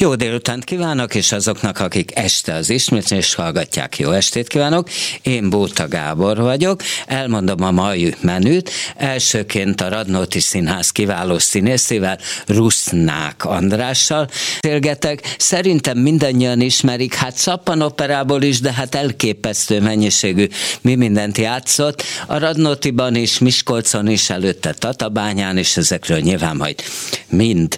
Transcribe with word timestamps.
Jó 0.00 0.14
délutánt 0.14 0.64
kívánok, 0.64 1.14
és 1.14 1.32
azoknak, 1.32 1.78
akik 1.78 2.10
este 2.14 2.54
az 2.54 2.70
ismétlést 2.70 3.34
hallgatják, 3.34 3.98
jó 3.98 4.10
estét 4.10 4.48
kívánok. 4.48 4.88
Én 5.22 5.50
Bóta 5.50 5.88
Gábor 5.88 6.36
vagyok, 6.36 6.82
elmondom 7.06 7.62
a 7.62 7.70
mai 7.70 8.14
menüt. 8.20 8.70
Elsőként 8.96 9.80
a 9.80 9.88
Radnóti 9.88 10.40
Színház 10.40 10.90
kiváló 10.90 11.38
színészével, 11.38 12.18
Rusznák 12.46 13.44
Andrással 13.44 14.28
beszélgetek. 14.60 15.34
Szerintem 15.38 15.98
mindannyian 15.98 16.60
ismerik, 16.60 17.14
hát 17.14 17.36
Szappan 17.36 17.82
operából 17.82 18.42
is, 18.42 18.60
de 18.60 18.72
hát 18.72 18.94
elképesztő 18.94 19.80
mennyiségű 19.80 20.46
mi 20.80 20.94
mindent 20.94 21.38
játszott. 21.38 22.02
A 22.26 22.38
Radnótiban 22.38 23.14
is, 23.14 23.38
Miskolcon 23.38 24.08
is, 24.08 24.30
előtte 24.30 24.72
Tatabányán, 24.72 25.56
és 25.56 25.76
ezekről 25.76 26.18
nyilván 26.18 26.56
majd 26.56 26.82
mind 27.28 27.76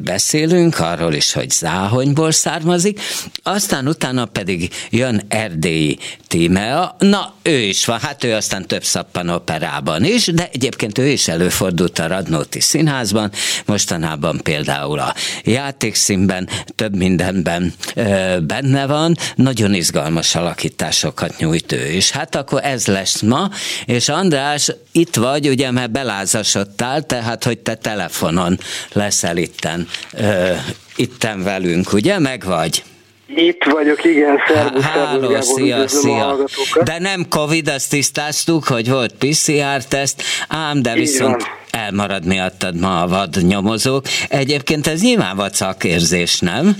beszélünk, 0.00 0.78
arról 0.78 1.14
is, 1.14 1.32
hogy 1.32 1.54
Záhonyból 1.58 2.30
származik, 2.30 3.00
aztán 3.42 3.88
utána 3.88 4.24
pedig 4.24 4.70
jön 4.90 5.22
erdélyi 5.28 5.98
Tímea, 6.28 6.96
na 6.98 7.34
ő 7.42 7.58
is 7.58 7.84
van, 7.84 8.00
hát 8.00 8.24
ő 8.24 8.34
aztán 8.34 8.66
több 8.66 8.84
szappan 8.84 9.28
operában 9.28 10.04
is, 10.04 10.26
de 10.26 10.48
egyébként 10.52 10.98
ő 10.98 11.06
is 11.06 11.28
előfordult 11.28 11.98
a 11.98 12.06
Radnóti 12.06 12.60
Színházban, 12.60 13.30
mostanában 13.66 14.40
például 14.42 14.98
a 14.98 15.14
játékszínben, 15.44 16.48
több 16.74 16.96
mindenben 16.96 17.72
ö, 17.94 18.36
benne 18.40 18.86
van, 18.86 19.16
nagyon 19.34 19.74
izgalmas 19.74 20.34
alakításokat 20.34 21.36
nyújt 21.38 21.72
ő 21.72 21.90
is. 21.90 22.10
Hát 22.10 22.34
akkor 22.34 22.64
ez 22.64 22.86
lesz 22.86 23.20
ma, 23.20 23.50
és 23.84 24.08
András, 24.08 24.72
itt 24.92 25.14
vagy, 25.14 25.48
ugye, 25.48 25.70
mert 25.70 25.90
belázasodtál, 25.90 27.02
tehát, 27.02 27.44
hogy 27.44 27.58
te 27.58 27.74
telefonon 27.74 28.58
leszel 28.92 29.36
itten 29.36 29.88
ö, 30.12 30.52
itten 30.96 31.42
velünk, 31.42 31.92
ugye? 31.92 32.18
Meg 32.18 32.42
vagy? 32.44 32.82
Itt 33.26 33.64
vagyok, 33.64 34.04
igen, 34.04 34.38
szervusz, 34.48 34.82
Háló, 34.84 35.40
szia, 35.40 35.88
szia. 35.88 36.36
De 36.84 36.98
nem 36.98 37.26
Covid, 37.28 37.68
azt 37.68 37.90
tisztáztuk, 37.90 38.64
hogy 38.64 38.90
volt 38.90 39.14
PCR-teszt, 39.18 40.22
ám 40.48 40.82
de 40.82 40.90
Így 40.90 40.96
viszont 40.96 41.42
van. 41.42 41.82
elmarad 41.82 42.26
miattad 42.26 42.80
ma 42.80 43.02
a 43.02 43.06
vad 43.06 43.36
nyomozók. 43.42 44.04
Egyébként 44.28 44.86
ez 44.86 45.02
nyilván 45.02 45.36
vacak 45.36 45.84
érzés, 45.84 46.40
nem? 46.40 46.76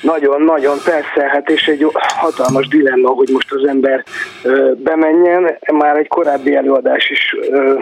Nagyon, 0.00 0.42
nagyon, 0.42 0.78
persze, 0.84 1.28
hát 1.32 1.48
és 1.48 1.66
egy 1.66 1.86
hatalmas 1.92 2.68
dilemma, 2.68 3.08
hogy 3.08 3.28
most 3.32 3.52
az 3.52 3.68
ember 3.68 4.04
ö, 4.42 4.72
bemenjen. 4.76 5.58
Már 5.72 5.96
egy 5.96 6.08
korábbi 6.08 6.54
előadás 6.54 7.10
is 7.10 7.34
ö, 7.50 7.74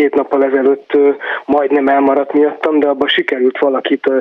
két 0.00 0.14
nappal 0.14 0.44
ezelőtt 0.44 0.98
majdnem 1.44 1.88
elmaradt 1.88 2.32
miattam, 2.32 2.78
de 2.78 2.88
abban 2.88 3.08
sikerült 3.08 3.58
valakit 3.58 4.12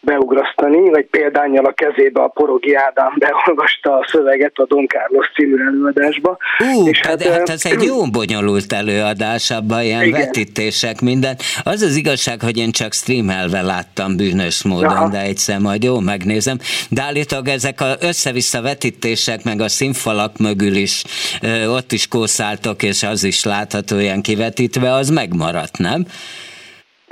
beugrasztani, 0.00 0.90
vagy 0.90 1.06
példányjal 1.06 1.64
a 1.64 1.72
kezébe 1.72 2.22
a 2.22 2.28
Porogi 2.28 2.74
Ádám 2.74 3.14
beolvasta 3.18 3.92
a 3.98 4.06
szöveget 4.08 4.52
a 4.54 4.66
Don 4.66 4.86
Carlos 4.86 5.30
című 5.34 5.62
előadásba. 5.66 6.38
Ú, 6.74 6.88
és 6.88 7.00
hát, 7.00 7.22
hát 7.22 7.48
ez 7.48 7.64
egy 7.64 7.82
jó 7.82 8.06
bonyolult 8.10 8.72
előadás, 8.72 9.50
abban 9.50 9.82
ilyen 9.82 10.04
igen. 10.04 10.20
vetítések, 10.20 11.00
minden. 11.00 11.36
Az 11.62 11.82
az 11.82 11.96
igazság, 11.96 12.40
hogy 12.42 12.58
én 12.58 12.70
csak 12.70 12.92
streamelve 12.92 13.62
láttam 13.62 14.16
bűnös 14.16 14.64
módon, 14.64 14.90
Aha. 14.90 15.08
de 15.08 15.20
egyszer 15.20 15.58
majd 15.58 15.82
jó 15.82 15.98
megnézem. 15.98 16.58
De 16.90 17.02
állítólag 17.02 17.48
ezek 17.48 17.80
az 17.80 17.96
össze-vissza 18.00 18.62
vetítések, 18.62 19.44
meg 19.44 19.60
a 19.60 19.68
színfalak 19.68 20.38
mögül 20.38 20.74
is 20.74 21.04
ott 21.68 21.92
is 21.92 22.08
kószáltok, 22.08 22.82
és 22.82 23.02
az 23.02 23.24
is 23.24 23.44
látható 23.44 23.98
ilyen 23.98 24.22
kivetítve, 24.22 24.92
az 24.92 25.10
megmaradt, 25.10 25.78
nem? 25.78 26.04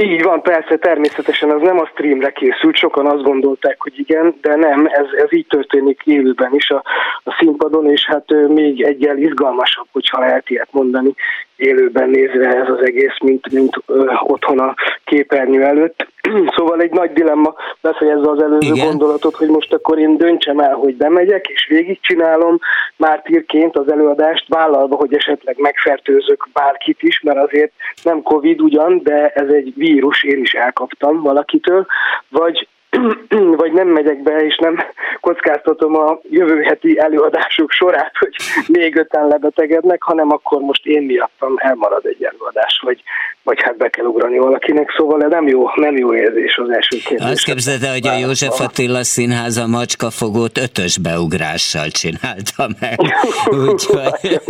Így 0.03 0.23
van, 0.23 0.43
persze, 0.43 0.77
természetesen 0.77 1.51
az 1.51 1.61
nem 1.61 1.79
a 1.79 1.87
streamre 1.87 2.31
készült, 2.31 2.77
sokan 2.77 3.07
azt 3.07 3.23
gondolták, 3.23 3.81
hogy 3.81 3.99
igen, 3.99 4.35
de 4.41 4.57
nem, 4.57 4.87
ez, 4.87 5.07
ez 5.17 5.33
így 5.33 5.47
történik 5.47 6.03
élőben 6.05 6.55
is 6.55 6.71
a, 6.71 6.83
a 7.25 7.37
színpadon, 7.39 7.91
és 7.91 8.07
hát 8.07 8.25
még 8.49 8.83
egyel 8.83 9.17
izgalmasabb, 9.17 9.87
hogyha 9.93 10.21
lehet 10.21 10.51
ilyet 10.51 10.69
mondani, 10.73 11.15
élőben 11.59 12.09
nézve 12.09 12.57
ez 12.57 12.69
az 12.69 12.85
egész, 12.85 13.19
mint, 13.21 13.53
mint 13.53 13.77
ö, 13.87 14.13
otthon 14.21 14.59
a 14.59 14.75
képernyő 15.05 15.63
előtt. 15.63 16.07
szóval 16.57 16.81
egy 16.81 16.91
nagy 16.91 17.13
dilemma 17.13 17.55
befejezve 17.81 18.31
az 18.31 18.43
előző 18.43 18.73
Igen. 18.75 18.87
gondolatot, 18.87 19.35
hogy 19.35 19.49
most 19.49 19.73
akkor 19.73 19.99
én 19.99 20.17
döntsem 20.17 20.59
el, 20.59 20.75
hogy 20.75 20.97
bemegyek, 20.97 21.47
és 21.47 21.67
végigcsinálom 21.69 22.59
mártírként 22.97 23.77
az 23.77 23.91
előadást, 23.91 24.49
vállalva, 24.49 24.97
hogy 24.97 25.15
esetleg 25.15 25.59
megfertőzök 25.59 26.49
bárkit 26.53 27.03
is, 27.03 27.21
mert 27.21 27.39
azért 27.39 27.73
nem 28.03 28.23
Covid 28.23 28.61
ugyan, 28.61 29.01
de 29.03 29.29
ez 29.29 29.49
egy 29.49 29.73
vírus, 29.93 30.23
én 30.23 30.41
is 30.41 30.55
elkaptam 30.55 31.23
valakitől, 31.23 31.87
vagy 32.29 32.69
vagy 33.63 33.73
nem 33.73 33.89
megyek 33.89 34.23
be, 34.23 34.45
és 34.45 34.57
nem 34.57 34.79
kockáztatom 35.21 35.97
a 35.97 36.19
jövő 36.31 36.63
heti 36.63 36.99
előadások 36.99 37.71
sorát, 37.71 38.13
hogy 38.19 38.35
még 38.67 38.97
öten 38.97 39.27
lebetegednek, 39.27 40.03
hanem 40.03 40.31
akkor 40.31 40.61
most 40.61 40.87
én 40.87 41.03
miattam 41.03 41.55
elmarad 41.57 42.07
egy 42.07 42.25
előadás, 42.25 42.81
vagy, 42.85 43.03
vagy 43.43 43.63
hát 43.63 43.77
be 43.77 43.89
kell 43.89 44.05
ugrani 44.05 44.39
valakinek, 44.39 44.95
szóval 44.97 45.19
nem 45.19 45.49
jó, 45.49 45.71
nem 45.75 45.97
jó 45.97 46.15
érzés 46.15 46.57
az 46.57 46.71
első 46.71 46.97
kérdés. 47.05 47.31
Azt 47.31 47.45
képzeld 47.45 47.83
el, 47.83 47.93
hogy 47.93 48.07
a 48.07 48.19
József 48.19 48.61
Attila 48.61 49.05
Színház 49.05 49.57
a 49.57 49.67
macskafogót 49.67 50.59
ötös 50.59 50.99
beugrással 50.99 51.89
csinálta 51.89 52.69
meg. 52.81 52.99
Úgyhogy... 53.69 54.41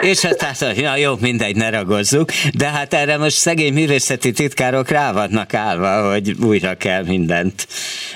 és 0.00 0.24
hát, 0.24 0.40
hát 0.42 0.76
ja, 0.76 0.96
jó, 0.96 1.12
mindegy, 1.20 1.56
ne 1.56 1.70
ragozzuk, 1.70 2.28
de 2.58 2.66
hát 2.66 2.94
erre 2.94 3.16
most 3.18 3.36
szegény 3.36 3.72
művészeti 3.72 4.32
titkárok 4.32 4.88
rá 4.88 5.12
vannak 5.12 5.54
állva, 5.54 6.10
hogy 6.10 6.32
újra 6.42 6.74
kell 6.74 7.02
minden 7.06 7.29
mindent 7.30 7.66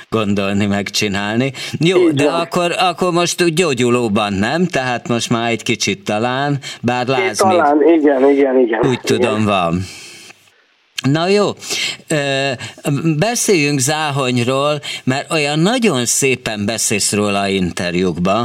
gondolni, 0.09 0.67
megcsinálni. 0.67 1.53
Jó, 1.81 2.11
de 2.11 2.31
akkor, 2.31 2.75
akkor 2.79 3.13
most 3.13 3.55
gyógyulóban 3.55 4.33
nem? 4.33 4.67
Tehát 4.67 5.09
most 5.09 5.31
már 5.31 5.51
egy 5.51 5.63
kicsit 5.63 6.05
talán, 6.05 6.59
bár 6.81 7.07
láz 7.07 7.37
Talán, 7.37 7.77
még, 7.77 8.01
igen, 8.01 8.29
igen, 8.31 8.59
igen. 8.59 8.81
Úgy 8.83 8.99
igen. 9.05 9.05
tudom, 9.05 9.45
van. 9.45 9.81
Na 11.13 11.29
jó, 11.29 11.51
beszéljünk 13.19 13.79
Záhonyról, 13.79 14.81
mert 15.05 15.33
olyan 15.33 15.59
nagyon 15.59 16.05
szépen 16.05 16.67
beszélsz 16.67 17.15
róla 17.15 17.41
a 17.41 17.49
interjúkba, 17.49 18.45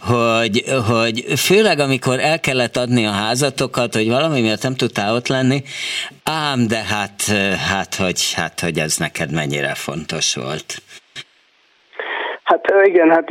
hogy, 0.00 0.64
hogy 0.88 1.24
főleg 1.36 1.78
amikor 1.78 2.18
el 2.20 2.40
kellett 2.40 2.76
adni 2.76 3.06
a 3.06 3.10
házatokat, 3.10 3.94
hogy 3.94 4.08
valami 4.08 4.40
miatt 4.40 4.62
nem 4.62 4.74
tudtál 4.74 5.14
ott 5.14 5.28
lenni, 5.28 5.62
ám 6.24 6.66
de 6.66 6.82
hát, 6.92 7.22
hát, 7.72 7.94
hogy, 7.94 8.32
hát, 8.36 8.60
hogy 8.60 8.78
ez 8.78 8.96
neked 8.96 9.32
mennyire 9.32 9.74
fontos 9.74 10.34
volt. 10.34 10.82
Hát 12.42 12.72
igen, 12.84 13.10
hát 13.10 13.28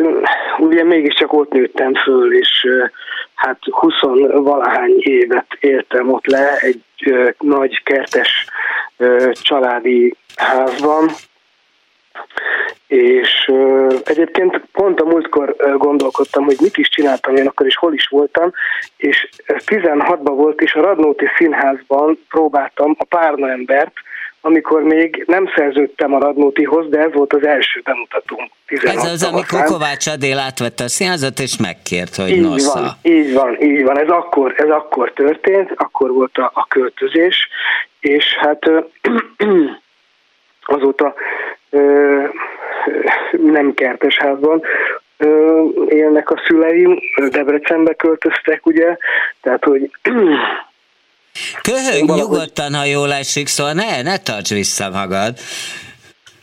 ugye 0.58 0.84
mégiscsak 0.84 1.34
ott 1.34 1.52
nőttem 1.52 1.94
föl, 1.94 2.38
és 2.38 2.68
hát 3.44 3.60
20 3.64 3.94
valahány 4.32 4.96
évet 4.98 5.48
éltem 5.60 6.12
ott 6.12 6.26
le 6.26 6.58
egy 6.58 6.84
nagy 7.40 7.84
kertes 7.84 8.46
családi 9.32 10.16
házban, 10.36 11.10
és 12.88 13.52
egyébként 14.04 14.62
pont 14.72 15.00
a 15.00 15.06
múltkor 15.06 15.56
gondolkodtam, 15.78 16.44
hogy 16.44 16.58
mit 16.62 16.78
is 16.78 16.90
csináltam 16.90 17.36
én 17.36 17.48
akkor, 17.48 17.66
és 17.66 17.76
hol 17.76 17.94
is 17.94 18.08
voltam, 18.08 18.52
és 18.98 19.30
16-ban 19.48 20.34
volt, 20.36 20.62
és 20.62 20.74
a 20.74 20.82
Radnóti 20.82 21.26
Színházban 21.38 22.20
próbáltam 22.30 22.96
a 23.00 23.06
Párna 23.06 23.50
embert, 23.50 23.94
amikor 24.46 24.82
még 24.82 25.24
nem 25.28 25.52
szerződtem 25.56 26.14
a 26.14 26.20
Radnótihoz, 26.20 26.90
de 26.90 27.00
ez 27.00 27.14
volt 27.14 27.34
az 27.34 27.46
első 27.46 27.82
bemutatóm. 27.84 28.50
Ez 28.68 29.04
az, 29.04 29.24
amikor 29.24 29.64
Kovács 29.64 30.08
Adél 30.08 30.38
átvette 30.38 30.84
a 30.84 30.88
színházat, 30.88 31.40
és 31.40 31.58
megkért, 31.58 32.16
hogy 32.16 32.30
így 32.30 32.42
nosza. 32.42 32.80
Van, 32.80 32.96
így 33.02 33.34
van, 33.34 33.62
így 33.62 33.84
van. 33.84 34.00
Ez 34.00 34.08
akkor, 34.08 34.54
ez 34.58 34.70
akkor 34.70 35.12
történt, 35.12 35.72
akkor 35.76 36.12
volt 36.12 36.38
a, 36.38 36.52
a 36.54 36.68
költözés, 36.68 37.48
és 38.00 38.26
hát 38.40 38.72
azóta 40.76 41.14
ö, 41.70 42.24
nem 43.32 43.74
kertesházban 43.74 44.62
ö, 45.18 45.62
élnek 45.88 46.30
a 46.32 46.42
szüleim, 46.48 47.00
Debrecenbe 47.30 47.94
költöztek, 47.94 48.66
ugye, 48.66 48.98
tehát 49.42 49.64
hogy 49.64 49.92
Köhög 51.62 52.08
Valahogy... 52.08 52.22
nyugodtan, 52.22 52.74
ha 52.74 52.86
jól 52.86 53.14
esik, 53.14 53.48
szóval 53.48 53.74
ne, 53.74 54.02
ne 54.02 54.18
tarts 54.18 54.50
vissza 54.50 54.90
magad. 54.90 55.38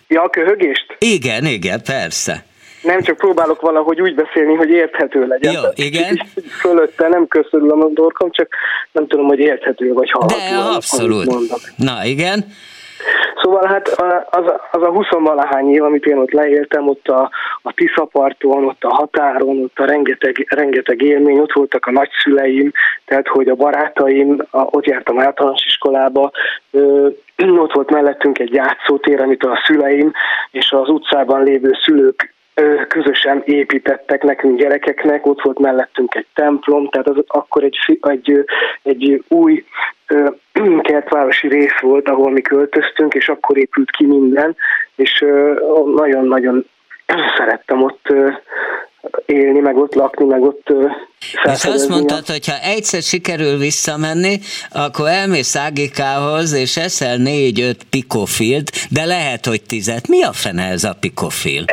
Ja, 0.08 0.22
a 0.22 0.30
köhögést? 0.30 0.96
Igen, 0.98 1.44
igen, 1.46 1.82
persze. 1.82 2.44
Nem 2.82 3.02
csak 3.02 3.16
próbálok 3.16 3.60
valahogy 3.60 4.00
úgy 4.00 4.14
beszélni, 4.14 4.54
hogy 4.54 4.70
érthető 4.70 5.26
legyen. 5.26 5.52
Jó, 5.52 5.60
igen. 5.74 6.26
Fölötte 6.60 7.08
nem 7.08 7.26
köszönöm 7.28 7.82
a 7.82 7.88
dorkom, 7.94 8.30
csak 8.30 8.48
nem 8.92 9.06
tudom, 9.06 9.26
hogy 9.26 9.38
érthető 9.38 9.92
vagy 9.92 10.10
hallható. 10.10 10.38
De 10.38 10.56
abszolút. 10.56 11.26
Na, 11.76 12.04
igen. 12.04 12.44
Szóval 13.42 13.66
hát 13.66 13.88
az, 14.30 14.52
az 14.70 14.82
a 14.82 14.90
20 14.90 15.08
valahány 15.10 15.72
év, 15.72 15.82
amit 15.82 16.06
én 16.06 16.18
ott 16.18 16.30
leéltem, 16.30 16.88
ott 16.88 17.08
a, 17.08 17.30
a 17.62 17.72
Tiszaparton, 17.72 18.64
ott 18.64 18.84
a 18.84 18.94
határon, 18.94 19.62
ott 19.62 19.78
a 19.78 19.84
rengeteg, 19.84 20.46
rengeteg 20.48 21.02
élmény, 21.02 21.38
ott 21.38 21.52
voltak 21.52 21.86
a 21.86 21.90
nagyszüleim, 21.90 22.72
tehát 23.04 23.28
hogy 23.28 23.48
a 23.48 23.54
barátaim, 23.54 24.36
a, 24.50 24.60
ott 24.70 24.86
jártam 24.86 25.20
általános 25.20 25.64
iskolába, 25.66 26.30
ö, 26.70 27.08
ott 27.36 27.72
volt 27.72 27.90
mellettünk 27.90 28.38
egy 28.38 28.52
játszótér, 28.52 29.20
amit 29.20 29.44
a 29.44 29.62
szüleim 29.66 30.12
és 30.50 30.72
az 30.72 30.88
utcában 30.88 31.42
lévő 31.42 31.70
szülők 31.84 32.34
közösen 32.88 33.42
építettek 33.44 34.22
nekünk 34.22 34.58
gyerekeknek, 34.58 35.26
ott 35.26 35.42
volt 35.42 35.58
mellettünk 35.58 36.14
egy 36.14 36.26
templom, 36.34 36.88
tehát 36.88 37.08
az 37.08 37.24
akkor 37.26 37.64
egy, 37.64 37.98
egy, 38.00 38.44
egy 38.82 39.24
új 39.28 39.64
kertvárosi 40.80 41.48
rész 41.48 41.78
volt, 41.80 42.08
ahol 42.08 42.30
mi 42.30 42.40
költöztünk, 42.40 43.14
és 43.14 43.28
akkor 43.28 43.58
épült 43.58 43.90
ki 43.90 44.06
minden, 44.06 44.56
és 44.96 45.24
nagyon-nagyon 45.94 46.66
szerettem 47.36 47.82
ott 47.82 48.06
élni, 49.26 49.58
meg 49.58 49.76
ott 49.76 49.94
lakni, 49.94 50.24
meg 50.24 50.42
ott 50.42 50.72
És 51.42 51.64
azt 51.64 51.88
mondtad, 51.88 52.26
hogy 52.26 52.46
ha 52.46 52.58
egyszer 52.62 53.02
sikerül 53.02 53.56
visszamenni, 53.58 54.38
akkor 54.72 55.08
elmész 55.08 55.56
Ágikához, 55.56 56.52
és 56.52 56.76
eszel 56.76 57.16
négy-öt 57.16 57.84
pikofilt, 57.90 58.70
de 58.90 59.04
lehet, 59.04 59.46
hogy 59.46 59.62
tizet. 59.62 60.08
Mi 60.08 60.22
a 60.22 60.32
fene 60.32 60.62
ez 60.62 60.84
a 60.84 60.96
pikofil? 61.00 61.64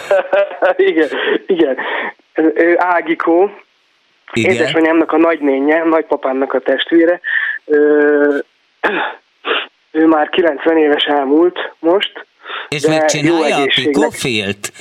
igen, 0.76 1.08
igen. 1.46 1.76
Ágikó, 2.76 3.50
igen. 4.32 4.52
édesanyámnak 4.52 5.12
a 5.12 5.16
nagynénye, 5.16 5.82
nagypapámnak 5.84 6.52
a 6.52 6.60
testvére, 6.60 7.20
ő, 7.64 8.44
ő 9.90 10.06
már 10.06 10.28
90 10.28 10.76
éves 10.76 11.04
elmúlt 11.04 11.72
most. 11.78 12.26
És 12.68 12.86
mit 12.86 13.04
csinálja 13.04 13.56
a 13.56 13.66
pikófilt? 13.74 14.72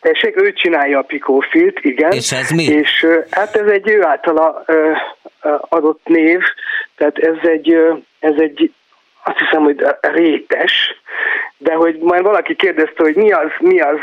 Tessék, 0.00 0.42
ő 0.42 0.52
csinálja 0.52 0.98
a 0.98 1.02
pikófilt, 1.02 1.78
igen. 1.80 2.12
És 2.12 2.32
ez 2.32 2.50
mi? 2.50 2.64
És 2.64 3.06
hát 3.30 3.56
ez 3.56 3.70
egy 3.70 3.88
ő 3.88 4.04
általa 4.04 4.64
adott 5.60 6.00
név, 6.04 6.40
tehát 6.96 7.18
ez 7.18 7.48
egy, 7.48 7.76
ez 8.18 8.34
egy 8.36 8.72
azt 9.24 9.38
hiszem, 9.38 9.62
hogy 9.62 9.86
rétes, 10.00 10.72
de 11.56 11.72
hogy 11.72 11.98
majd 11.98 12.22
valaki 12.22 12.56
kérdezte, 12.56 13.02
hogy 13.02 13.14
mi 13.14 13.32
az, 13.32 13.50
mi 13.58 13.80
az 13.80 13.98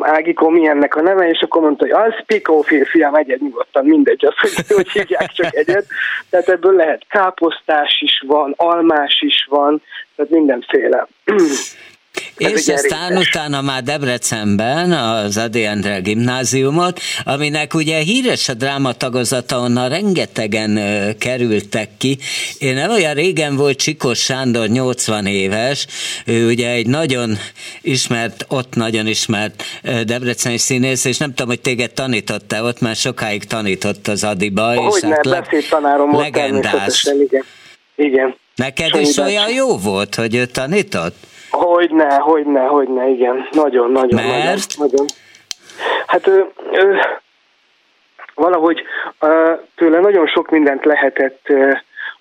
Ágikó 0.00 0.48
mi 0.48 0.66
ennek 0.66 0.96
a 0.96 1.02
neve, 1.02 1.28
és 1.28 1.40
akkor 1.40 1.62
mondta, 1.62 1.84
hogy 1.84 2.12
az 2.12 2.24
Pikófél, 2.26 2.84
fiam, 2.84 3.14
egyed 3.14 3.40
nyugodtan, 3.40 3.84
mindegy, 3.84 4.24
az, 4.26 4.34
hogy, 4.38 4.76
hogy 4.76 4.90
hívják 4.90 5.32
csak 5.32 5.56
egyet. 5.56 5.86
Tehát 6.30 6.48
ebből 6.48 6.72
lehet 6.72 7.06
káposztás 7.08 8.00
is 8.00 8.22
van, 8.26 8.54
almás 8.56 9.20
is 9.20 9.46
van, 9.50 9.82
tehát 10.16 10.30
mindenféle. 10.30 11.06
És 12.40 12.68
aztán 12.68 13.16
utána 13.16 13.60
már 13.60 13.82
Debrecenben 13.82 14.92
az 14.92 15.36
Adi 15.36 15.64
Endre 15.64 15.98
gimnáziumot, 15.98 17.00
aminek 17.24 17.74
ugye 17.74 17.98
híres 17.98 18.48
a 18.48 18.54
drámatagozata, 18.54 19.58
onnan 19.58 19.88
rengetegen 19.88 20.76
ö, 20.76 21.10
kerültek 21.18 21.88
ki. 21.98 22.18
Én 22.58 22.74
nem 22.74 22.90
olyan 22.90 23.14
régen 23.14 23.56
volt 23.56 23.78
Csikos 23.78 24.18
Sándor, 24.18 24.68
80 24.68 25.26
éves, 25.26 25.86
ő 26.26 26.46
ugye 26.46 26.70
egy 26.70 26.86
nagyon 26.86 27.36
ismert, 27.80 28.44
ott 28.48 28.74
nagyon 28.74 29.06
ismert 29.06 29.62
Debreceni 30.04 30.56
színész, 30.56 31.04
és 31.04 31.16
nem 31.16 31.28
tudom, 31.28 31.48
hogy 31.48 31.60
téged 31.60 31.90
tanította 31.92 32.62
ott, 32.62 32.80
már 32.80 32.96
sokáig 32.96 33.44
tanított 33.44 34.08
az 34.08 34.24
Adiba. 34.24 34.74
Hogy 34.74 34.96
és 34.96 35.02
ne, 35.02 35.08
hát 35.08 35.24
le- 35.24 35.48
tanárom 35.70 36.16
legendás. 36.16 37.04
igen. 37.04 37.44
igen. 37.96 38.34
Neked 38.54 38.88
Sajnán. 38.88 39.10
is 39.10 39.16
olyan 39.16 39.50
jó 39.50 39.78
volt, 39.78 40.14
hogy 40.14 40.34
ő 40.34 40.46
tanított? 40.46 41.14
Hogyne, 41.80 42.14
hogyne, 42.14 42.64
hogyne, 42.64 43.08
igen. 43.08 43.48
Nagyon, 43.52 43.90
nagyon, 43.90 44.24
Mert? 44.24 44.78
nagyon. 44.78 44.90
nagyon. 44.90 45.06
Hát 46.06 46.26
ő, 46.26 46.46
ő, 46.72 46.98
valahogy 48.34 48.82
tőle 49.74 50.00
nagyon 50.00 50.26
sok 50.26 50.50
mindent 50.50 50.84
lehetett 50.84 51.46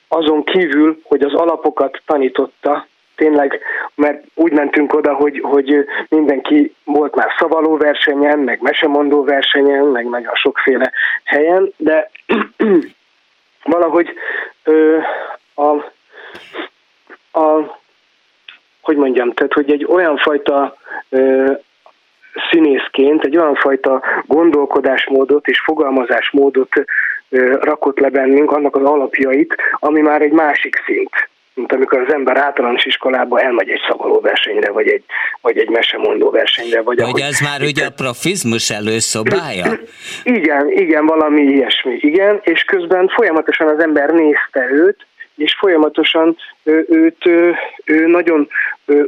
azon 0.08 0.44
kívül, 0.44 1.00
hogy 1.04 1.22
az 1.22 1.34
alapokat 1.34 2.02
tanította, 2.06 2.88
tényleg, 3.16 3.62
mert 3.96 4.24
úgy 4.34 4.52
mentünk 4.52 4.94
oda, 4.94 5.14
hogy, 5.14 5.40
hogy 5.44 5.86
mindenki 6.10 6.76
volt 6.84 7.16
már 7.16 7.30
szavaló 7.40 7.78
versenyen, 7.78 8.40
meg 8.40 8.62
mesemondó 8.62 9.24
versenyen, 9.24 9.86
meg 9.86 10.06
nagyon 10.06 10.36
sokféle 10.36 10.92
helyen, 11.24 11.74
de 11.78 12.10
valahogy 13.74 14.14
ö, 14.64 14.98
a, 15.54 15.70
a 17.40 17.78
hogy 18.90 18.98
mondjam, 18.98 19.34
tehát 19.34 19.54
hogy 19.54 19.72
egy 19.72 19.86
olyan 19.90 20.18
fajta 20.18 20.78
ö, 21.10 21.52
színészként 22.52 23.24
egy 23.26 23.38
olyan 23.38 23.56
fajta 23.56 24.02
gondolkodásmódot 24.26 25.48
és 25.48 25.60
fogalmazásmódot 25.60 26.70
ö, 27.30 27.56
rakott 27.62 28.00
le 28.00 28.10
bennünk, 28.10 28.52
annak 28.52 28.76
az 28.76 28.84
alapjait, 28.84 29.56
ami 29.80 30.02
már 30.02 30.22
egy 30.22 30.32
másik 30.32 30.76
szint 30.86 31.30
mint 31.54 31.74
amikor 31.74 32.00
az 32.00 32.14
ember 32.14 32.38
általános 32.38 32.86
iskolába 32.86 33.40
elmegy 33.40 33.70
egy 33.70 33.82
szavaló 33.90 34.20
versenyre, 34.20 34.72
vagy 34.72 34.88
egy, 34.88 35.04
vagy 35.42 35.58
egy 35.58 35.70
mesemondó 35.70 36.30
versenyre. 36.30 36.82
Vagy, 36.82 37.02
vagy 37.02 37.20
ez 37.20 37.40
már 37.40 37.62
ugye 37.62 37.86
a 37.86 37.92
profizmus 37.92 38.70
előszobája? 38.70 39.66
Igen, 40.24 40.72
igen, 40.72 41.06
valami 41.06 41.42
ilyesmi, 41.42 41.98
igen, 42.02 42.40
és 42.44 42.64
közben 42.64 43.08
folyamatosan 43.08 43.68
az 43.68 43.80
ember 43.80 44.10
nézte 44.10 44.68
őt, 44.72 45.08
és 45.40 45.56
folyamatosan 45.60 46.38
ő, 46.64 46.86
őt 46.90 47.26
ő 47.86 48.08
nagyon 48.08 48.48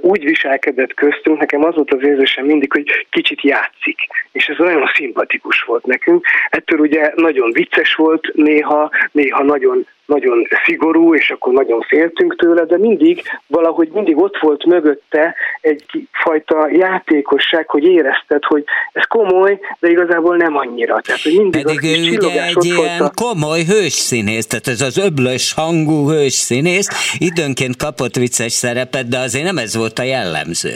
úgy 0.02 0.24
viselkedett 0.24 0.94
köztünk, 0.94 1.40
nekem 1.40 1.64
az 1.64 1.76
volt 1.76 1.94
az 1.94 2.04
érzésem 2.04 2.46
mindig, 2.46 2.72
hogy 2.72 3.08
kicsit 3.10 3.42
játszik, 3.42 3.98
és 4.32 4.48
ez 4.48 4.58
nagyon 4.58 4.92
szimpatikus 4.96 5.62
volt 5.62 5.86
nekünk. 5.86 6.26
Ettől 6.50 6.80
ugye 6.80 7.12
nagyon 7.16 7.52
vicces 7.52 7.96
volt 7.96 8.32
néha, 8.34 8.92
néha 9.12 9.44
nagyon 9.44 9.88
nagyon 10.06 10.48
szigorú, 10.66 11.16
és 11.16 11.30
akkor 11.30 11.54
nagyon 11.54 11.82
féltünk 11.82 12.36
tőle, 12.36 12.66
de 12.66 12.78
mindig 12.78 13.22
valahogy 13.48 13.90
mindig 13.94 14.18
ott 14.18 14.38
volt 14.38 14.66
mögötte 14.66 15.36
egy 15.62 15.84
fajta 16.12 16.70
játékosság, 16.72 17.70
hogy 17.70 17.84
érezted, 17.84 18.44
hogy 18.44 18.64
ez 18.94 19.04
komoly, 19.08 19.60
de 19.80 19.90
igazából 19.90 20.38
nem 20.38 20.58
annyira. 20.58 21.02
Tehát, 21.02 21.22
hogy 21.22 21.34
mindig 21.38 21.64
Pedig 21.64 21.84
ő 21.84 22.16
ugye 22.16 22.46
egy 22.46 22.66
ilyen 22.66 23.02
a... 23.02 23.12
komoly 23.16 23.64
hős 23.64 24.10
tehát 24.48 24.68
ez 24.68 24.82
az 24.82 24.98
öblös 24.98 25.54
hangú 25.54 26.10
hős 26.10 26.34
színész, 26.34 27.16
időnként 27.18 27.76
kapott 27.76 28.16
vicces 28.16 28.52
szerepet, 28.52 29.08
de 29.08 29.18
azért 29.18 29.46
nem 29.46 29.58
ez 29.58 29.76
volt 29.76 30.00
a 30.00 30.04
jellemző. 30.04 30.74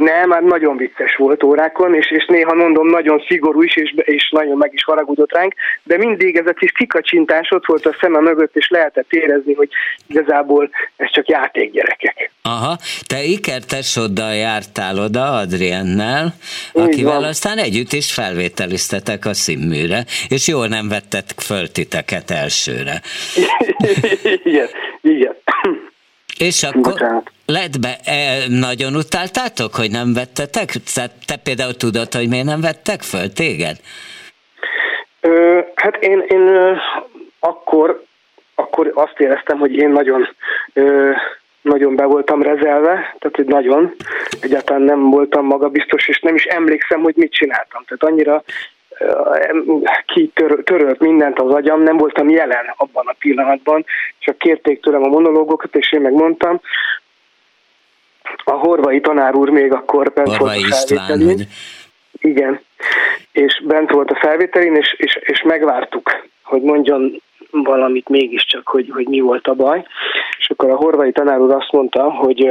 Nem, 0.00 0.28
már 0.28 0.42
nagyon 0.42 0.76
vicces 0.76 1.16
volt 1.16 1.42
órákon, 1.42 1.94
és, 1.94 2.10
és 2.10 2.26
néha 2.26 2.54
mondom, 2.54 2.88
nagyon 2.88 3.24
szigorú 3.28 3.62
is, 3.62 3.76
és, 3.76 3.94
és 3.96 4.30
nagyon 4.30 4.56
meg 4.56 4.70
is 4.72 4.84
haragudott 4.84 5.32
ránk, 5.32 5.54
de 5.82 5.96
mindig 5.96 6.36
ez 6.36 6.46
a 6.46 6.52
kis 6.52 6.72
kikacsintás 6.72 7.50
ott 7.50 7.66
volt 7.66 7.86
a 7.86 7.96
szeme 8.00 8.20
mögött, 8.20 8.56
és 8.56 8.68
lehetett 8.68 9.12
érezni, 9.12 9.54
hogy 9.54 9.68
igazából 10.06 10.70
ez 10.96 11.10
csak 11.10 11.28
játékgyerekek. 11.28 12.30
Aha, 12.42 12.78
te 13.06 13.22
Iker 13.22 13.64
tesoddal 13.64 14.34
jártál 14.34 14.98
oda 14.98 15.36
Adriennel, 15.36 16.34
akivel 16.72 17.24
aztán 17.24 17.58
együtt 17.58 17.92
is 17.92 18.12
felvételiztetek 18.12 19.26
a 19.26 19.34
színműre, 19.34 20.04
és 20.28 20.48
jól 20.48 20.66
nem 20.66 20.88
vettek 20.88 21.24
föl 21.36 21.72
titeket 21.72 22.30
elsőre. 22.30 23.00
igen, 24.44 24.68
igen. 25.00 25.36
És 26.38 26.62
akkor 26.62 26.92
Bocsánat. 26.92 27.30
Lett 27.50 27.80
be, 27.80 27.96
e, 28.04 28.44
nagyon 28.48 28.96
utáltátok, 28.96 29.74
hogy 29.74 29.90
nem 29.90 30.12
vettetek? 30.14 30.68
Tehát 30.94 31.12
te 31.26 31.36
például 31.36 31.76
tudod, 31.76 32.14
hogy 32.14 32.28
miért 32.28 32.44
nem 32.44 32.60
vettek 32.60 33.02
föl 33.02 33.32
téged? 33.32 33.76
Ö, 35.20 35.60
hát 35.74 35.96
én, 35.96 36.24
én 36.28 36.46
ö, 36.46 36.72
akkor, 37.40 38.04
akkor 38.54 38.92
azt 38.94 39.18
éreztem, 39.18 39.58
hogy 39.58 39.76
én 39.76 39.88
nagyon 39.88 40.28
ö, 40.72 41.10
nagyon 41.62 41.96
be 41.96 42.04
voltam 42.04 42.42
rezelve, 42.42 42.92
tehát 42.92 43.36
hogy 43.36 43.46
nagyon, 43.46 43.94
egyáltalán 44.40 44.82
nem 44.82 45.10
voltam 45.10 45.46
magabiztos, 45.46 46.08
és 46.08 46.20
nem 46.20 46.34
is 46.34 46.44
emlékszem, 46.44 47.00
hogy 47.00 47.14
mit 47.16 47.32
csináltam. 47.32 47.84
Tehát 47.84 48.02
annyira 48.02 48.42
kitörölt 50.06 51.00
mindent 51.00 51.38
az 51.38 51.52
agyam, 51.52 51.82
nem 51.82 51.96
voltam 51.96 52.28
jelen 52.28 52.74
abban 52.76 53.06
a 53.06 53.16
pillanatban, 53.18 53.84
csak 54.18 54.38
kérték 54.38 54.82
tőlem 54.82 55.02
a 55.02 55.08
monológokat, 55.08 55.76
és 55.76 55.92
én 55.92 56.00
megmondtam. 56.00 56.60
A 58.44 58.52
horvai 58.52 59.00
tanár 59.00 59.34
úr 59.34 59.48
még 59.48 59.72
akkor 59.72 60.12
bent 60.12 60.28
Horvai 60.28 60.60
volt 60.60 60.90
a 60.90 60.96
felvételin. 60.96 61.46
Igen, 62.18 62.60
és 63.32 63.62
bent 63.64 63.90
volt 63.90 64.10
a 64.10 64.18
felvételin, 64.20 64.74
és, 64.74 64.94
és, 64.98 65.18
és 65.20 65.42
megvártuk, 65.42 66.28
hogy 66.42 66.62
mondjon 66.62 67.22
valamit 67.50 68.08
mégiscsak, 68.08 68.68
hogy, 68.68 68.90
hogy 68.92 69.08
mi 69.08 69.20
volt 69.20 69.46
a 69.46 69.54
baj. 69.54 69.86
És 70.38 70.50
akkor 70.50 70.70
a 70.70 70.76
horvai 70.76 71.12
tanár 71.12 71.40
úr 71.40 71.52
azt 71.52 71.72
mondta, 71.72 72.10
hogy 72.10 72.50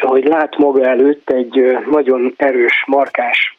hogy 0.00 0.24
lát 0.24 0.56
maga 0.56 0.84
előtt 0.84 1.30
egy 1.30 1.78
nagyon 1.90 2.34
erős, 2.36 2.84
markás 2.86 3.58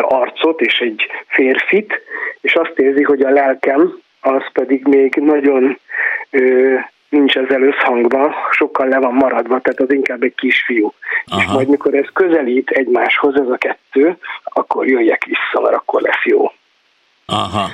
arcot 0.00 0.60
és 0.60 0.78
egy 0.78 1.06
férfit, 1.26 2.00
és 2.40 2.54
azt 2.54 2.78
érzi, 2.78 3.02
hogy 3.02 3.22
a 3.22 3.30
lelkem 3.30 4.00
az 4.20 4.42
pedig 4.52 4.86
még 4.86 5.14
nagyon 5.14 5.78
nincs 7.10 7.36
ezzel 7.36 7.62
összhangban, 7.62 8.34
sokkal 8.50 8.88
le 8.88 8.98
van 8.98 9.14
maradva, 9.14 9.60
tehát 9.60 9.80
az 9.80 9.92
inkább 9.92 10.22
egy 10.22 10.34
kisfiú. 10.34 10.92
Aha. 11.26 11.42
És 11.42 11.46
majd 11.46 11.68
mikor 11.68 11.94
ez 11.94 12.06
közelít 12.12 12.70
egymáshoz, 12.70 13.34
ez 13.34 13.48
a 13.48 13.56
kettő, 13.56 14.16
akkor 14.44 14.86
jöjjek 14.86 15.24
vissza, 15.24 15.60
mert 15.62 15.74
akkor 15.74 16.00
lesz 16.00 16.24
jó. 16.24 16.52
Aha. 17.26 17.68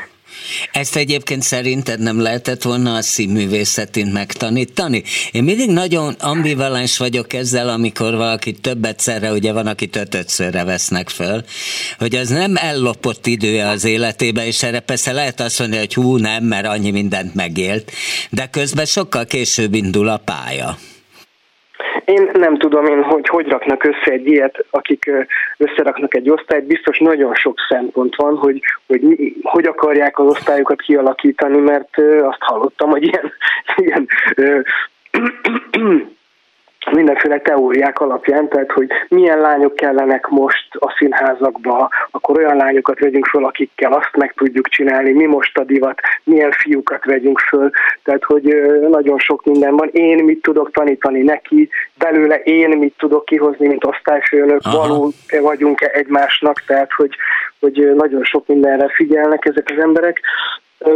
Ezt 0.72 0.96
egyébként 0.96 1.42
szerinted 1.42 2.00
nem 2.00 2.20
lehetett 2.20 2.62
volna 2.62 2.94
a 2.94 3.02
színművészetén 3.02 4.06
megtanítani? 4.06 5.02
Én 5.30 5.44
mindig 5.44 5.70
nagyon 5.70 6.12
ambivalens 6.12 6.96
vagyok 6.98 7.32
ezzel, 7.32 7.68
amikor 7.68 8.14
valaki 8.14 8.52
több 8.52 8.84
egyszerre, 8.84 9.32
ugye 9.32 9.52
van, 9.52 9.66
aki 9.66 9.88
ötötszörre 9.92 10.64
vesznek 10.64 11.08
föl, 11.08 11.44
hogy 11.98 12.14
az 12.14 12.28
nem 12.28 12.56
ellopott 12.56 13.26
idője 13.26 13.68
az 13.68 13.84
életébe, 13.84 14.46
és 14.46 14.62
erre 14.62 14.80
persze 14.80 15.12
lehet 15.12 15.40
azt 15.40 15.58
mondani, 15.58 15.80
hogy 15.80 15.94
hú, 15.94 16.16
nem, 16.16 16.44
mert 16.44 16.66
annyi 16.66 16.90
mindent 16.90 17.34
megélt, 17.34 17.92
de 18.30 18.46
közben 18.46 18.84
sokkal 18.84 19.24
később 19.24 19.74
indul 19.74 20.08
a 20.08 20.16
pálya. 20.16 20.78
Én 22.06 22.30
nem 22.32 22.56
tudom 22.56 22.86
én, 22.86 23.02
hogy 23.02 23.28
hogy 23.28 23.48
raknak 23.48 23.84
össze 23.84 24.10
egy 24.10 24.26
ilyet, 24.26 24.64
akik 24.70 25.10
összeraknak 25.56 26.14
egy 26.14 26.30
osztályt, 26.30 26.66
biztos 26.66 26.98
nagyon 26.98 27.34
sok 27.34 27.58
szempont 27.68 28.16
van, 28.16 28.36
hogy 28.36 28.60
hogy, 28.86 29.02
hogy 29.42 29.66
akarják 29.66 30.18
az 30.18 30.26
osztályokat 30.26 30.80
kialakítani, 30.80 31.58
mert 31.58 31.98
azt 32.22 32.40
hallottam, 32.40 32.90
hogy 32.90 33.02
ilyen, 33.02 33.32
ilyen 33.84 34.06
mindenféle 36.90 37.40
teóriák 37.40 38.00
alapján, 38.00 38.48
tehát 38.48 38.72
hogy 38.72 38.88
milyen 39.08 39.40
lányok 39.40 39.74
kellenek 39.74 40.28
most 40.28 40.68
a 40.78 40.94
színházakba, 40.98 41.90
akkor 42.10 42.38
olyan 42.38 42.56
lányokat 42.56 42.98
vegyünk 42.98 43.26
föl, 43.26 43.44
akikkel 43.44 43.92
azt 43.92 44.16
meg 44.16 44.32
tudjuk 44.36 44.68
csinálni, 44.68 45.12
mi 45.12 45.26
most 45.26 45.58
a 45.58 45.64
divat, 45.64 46.00
milyen 46.24 46.50
fiúkat 46.50 47.04
vegyünk 47.04 47.38
föl, 47.38 47.70
tehát 48.02 48.24
hogy 48.24 48.44
nagyon 48.88 49.18
sok 49.18 49.44
minden 49.44 49.76
van. 49.76 49.88
Én 49.92 50.24
mit 50.24 50.42
tudok 50.42 50.70
tanítani 50.70 51.22
neki, 51.22 51.68
belőle 51.98 52.36
én 52.36 52.68
mit 52.68 52.94
tudok 52.98 53.24
kihozni, 53.24 53.66
mint 53.66 53.84
osztályfőnök, 53.84 54.60
való 54.72 55.12
vagyunk-e 55.40 55.90
egymásnak, 55.92 56.62
tehát 56.66 56.92
hogy, 56.92 57.16
hogy 57.60 57.94
nagyon 57.94 58.24
sok 58.24 58.46
mindenre 58.46 58.88
figyelnek 58.88 59.44
ezek 59.44 59.72
az 59.76 59.82
emberek. 59.82 60.20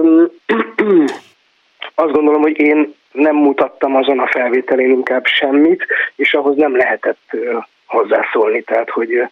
Azt 1.94 2.12
gondolom, 2.12 2.42
hogy 2.42 2.58
én 2.58 2.94
nem 3.12 3.36
mutattam 3.36 3.96
azon 3.96 4.18
a 4.18 4.26
felvételén 4.26 4.90
inkább 4.90 5.26
semmit, 5.26 5.86
és 6.16 6.34
ahhoz 6.34 6.56
nem 6.56 6.76
lehetett 6.76 7.36
hozzászólni, 7.86 8.62
tehát 8.62 8.90
hogy 8.90 9.28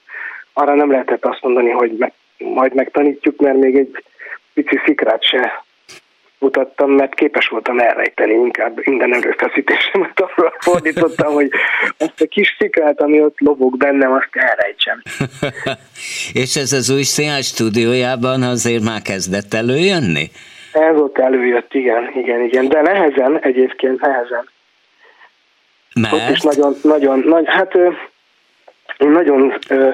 arra 0.52 0.75
nem 0.75 0.90
lehetett 0.90 1.25
azt 1.25 1.42
mondani, 1.42 1.70
hogy 1.70 2.12
majd 2.38 2.75
megtanítjuk, 2.75 3.40
mert 3.40 3.58
még 3.58 3.76
egy 3.76 4.04
pici 4.54 4.80
szikrát 4.85 5.25
se 5.25 5.64
mutattam, 6.38 6.90
mert 6.90 7.14
képes 7.14 7.47
voltam 7.47 7.78
elrejteni 7.78 8.32
inkább 8.32 8.87
minden 8.87 9.14
erőfeszítésemet 9.14 10.20
arra 10.20 10.52
fordítottam, 10.58 11.32
hogy 11.32 11.50
azt 11.99 12.20
a 12.20 12.26
kis 12.26 12.56
szikrát, 12.58 13.00
ami 13.00 13.20
ott 13.23 13.40
lobog 13.40 13.76
bennem, 13.76 14.12
azt 14.12 14.28
elrejtsem. 14.32 15.02
És 16.42 16.56
ez 16.56 16.73
az 16.73 16.90
új 16.90 17.02
színház 17.02 17.47
stúdiójában 17.47 18.42
azért 18.42 18.82
már 18.82 19.02
kezdett 19.02 19.54
előjönni? 19.54 20.30
Ez 20.72 20.96
ott 20.96 21.18
előjött, 21.18 21.75
igen, 21.75 22.10
igen, 22.14 22.40
igen, 22.40 22.68
de 22.68 22.82
nehezen 22.82 23.38
egyébként, 23.40 24.00
nehezen. 24.00 24.48
Mert? 26.00 26.12
Ott 26.12 26.28
is 26.30 26.40
nagyon, 26.40 26.75
nagyon, 26.82 27.18
nagy, 27.18 27.44
hát 27.46 27.75
én 28.98 29.08
nagyon 29.08 29.54
ö, 29.68 29.90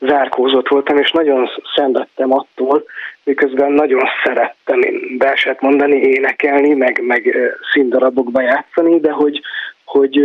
zárkózott 0.00 0.68
voltam, 0.68 0.98
és 0.98 1.10
nagyon 1.10 1.50
szenvedtem 1.74 2.32
attól, 2.32 2.84
miközben 3.22 3.72
nagyon 3.72 4.08
szerettem 4.24 4.80
én 4.80 5.16
verset 5.18 5.60
mondani, 5.60 5.96
énekelni, 5.96 6.74
meg, 6.74 7.02
meg 7.02 7.36
színdarabokba 7.72 8.40
játszani, 8.40 9.00
de 9.00 9.10
hogy, 9.10 9.40
hogy, 9.84 10.18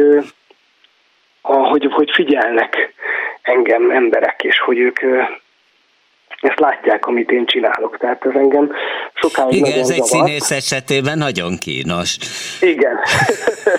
a, 1.41 1.53
hogy, 1.55 1.87
hogy 1.91 2.11
figyelnek 2.13 2.93
engem 3.41 3.89
emberek, 3.89 4.43
és 4.43 4.59
hogy 4.59 4.77
ők 4.77 4.99
ezt 6.41 6.59
látják, 6.59 7.07
amit 7.07 7.31
én 7.31 7.45
csinálok. 7.45 7.97
Tehát 7.97 8.25
ez 8.25 8.35
engem 8.35 8.71
sokáig 9.21 9.53
Igen, 9.53 9.79
ez 9.79 9.89
egy 9.89 10.03
színész 10.03 10.51
esetében 10.51 11.17
nagyon 11.17 11.57
kínos. 11.57 12.17
Igen. 12.61 12.99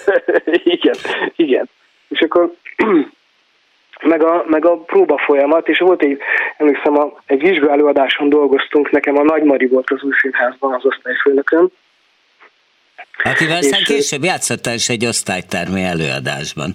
igen, 0.77 0.97
igen. 1.37 1.69
És 2.09 2.21
akkor 2.21 2.53
meg 4.13 4.23
a, 4.23 4.45
meg 4.47 4.65
a 4.67 4.77
próba 4.77 5.19
folyamat, 5.19 5.69
és 5.69 5.79
volt 5.79 6.03
egy, 6.03 6.19
emlékszem, 6.57 6.99
a, 6.99 7.21
egy 7.27 7.41
vizsgáló 7.41 7.73
előadáson 7.73 8.29
dolgoztunk, 8.29 8.91
nekem 8.91 9.17
a 9.19 9.23
Nagymari 9.23 9.67
volt 9.67 9.91
az 9.91 10.03
új 10.03 10.13
színházban 10.21 10.75
az 10.75 10.85
osztályfőnökön. 10.85 11.73
Akivel 13.23 13.57
aztán 13.57 13.83
később 13.85 14.23
játszottál 14.23 14.75
is 14.75 14.89
egy 14.89 15.07
osztálytermi 15.07 15.83
előadásban. 15.83 16.75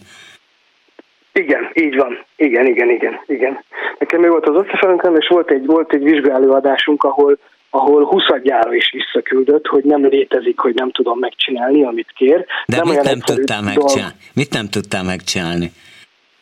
Igen, 1.34 1.70
így 1.74 1.96
van. 1.96 2.26
Igen, 2.36 2.66
igen, 2.66 2.90
igen, 2.90 3.20
igen. 3.26 3.64
Nekem 4.00 4.20
még 4.20 4.30
volt 4.30 4.48
az 4.48 4.56
osztályfőnököm, 4.56 5.16
és 5.16 5.28
volt 5.28 5.52
egy, 5.52 5.66
volt 5.66 5.94
egy 5.94 6.04
vizsgálóadásunk, 6.04 7.04
ahol 7.04 7.38
ahol 7.70 8.06
huszadjára 8.06 8.74
is 8.74 8.92
visszaküldött, 8.92 9.68
hogy 9.68 9.84
nem 9.84 10.06
létezik, 10.06 10.60
hogy 10.60 10.74
nem 10.74 10.92
tudom 10.92 11.20
megcsinálni, 11.20 11.84
amit 11.84 12.12
kér. 12.16 12.46
De 12.66 12.76
nem 12.78 12.88
mit 12.88 13.02
nem 13.02 13.20
tudtál 13.20 13.62
megcsinálni? 13.62 14.14
Mit 14.34 14.54
nem 14.54 14.70
tudtál 14.70 15.04
megcsinálni? 15.04 15.72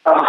Ah, 0.01 0.27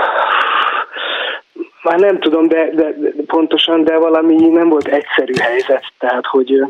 már 1.86 1.98
nem 1.98 2.18
tudom, 2.18 2.48
de, 2.48 2.70
de, 2.74 2.92
de 2.96 3.10
pontosan, 3.26 3.84
de 3.84 3.96
valami 3.96 4.34
nem 4.48 4.68
volt 4.68 4.86
egyszerű 4.86 5.32
helyzet, 5.40 5.92
tehát 5.98 6.26
hogy, 6.26 6.62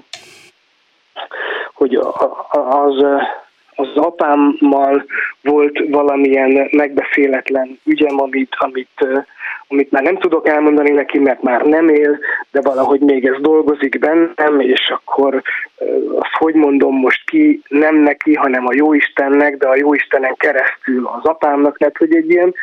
hogy 1.73 1.95
az, 2.71 3.05
az 3.75 3.89
apámmal 3.95 5.05
volt 5.43 5.79
valamilyen 5.89 6.69
megbeszéletlen 6.71 7.79
ügyem, 7.85 8.21
amit, 8.21 8.55
amit, 8.59 9.07
amit 9.69 9.91
már 9.91 10.03
nem 10.03 10.19
tudok 10.19 10.49
elmondani 10.49 10.91
neki, 10.91 11.19
mert 11.19 11.43
már 11.43 11.63
nem 11.63 11.89
él, 11.89 12.19
de 12.51 12.61
valahogy 12.61 13.01
még 13.01 13.27
ez 13.27 13.41
dolgozik 13.41 13.99
bennem, 13.99 14.61
és 14.61 14.91
akkor 14.91 15.43
azt 16.19 16.35
hogy 16.39 16.55
mondom 16.55 16.95
most 16.95 17.31
ki, 17.31 17.63
nem 17.69 17.97
neki, 17.97 18.35
hanem 18.35 18.67
a 18.67 18.75
Jóistennek, 18.75 19.57
de 19.57 19.69
a 19.69 19.77
Jóistenen 19.77 20.35
keresztül 20.37 21.07
az 21.07 21.25
apámnak, 21.25 21.79
mert 21.79 21.97
hogy 21.97 22.15
egy 22.15 22.31
ilyen 22.31 22.55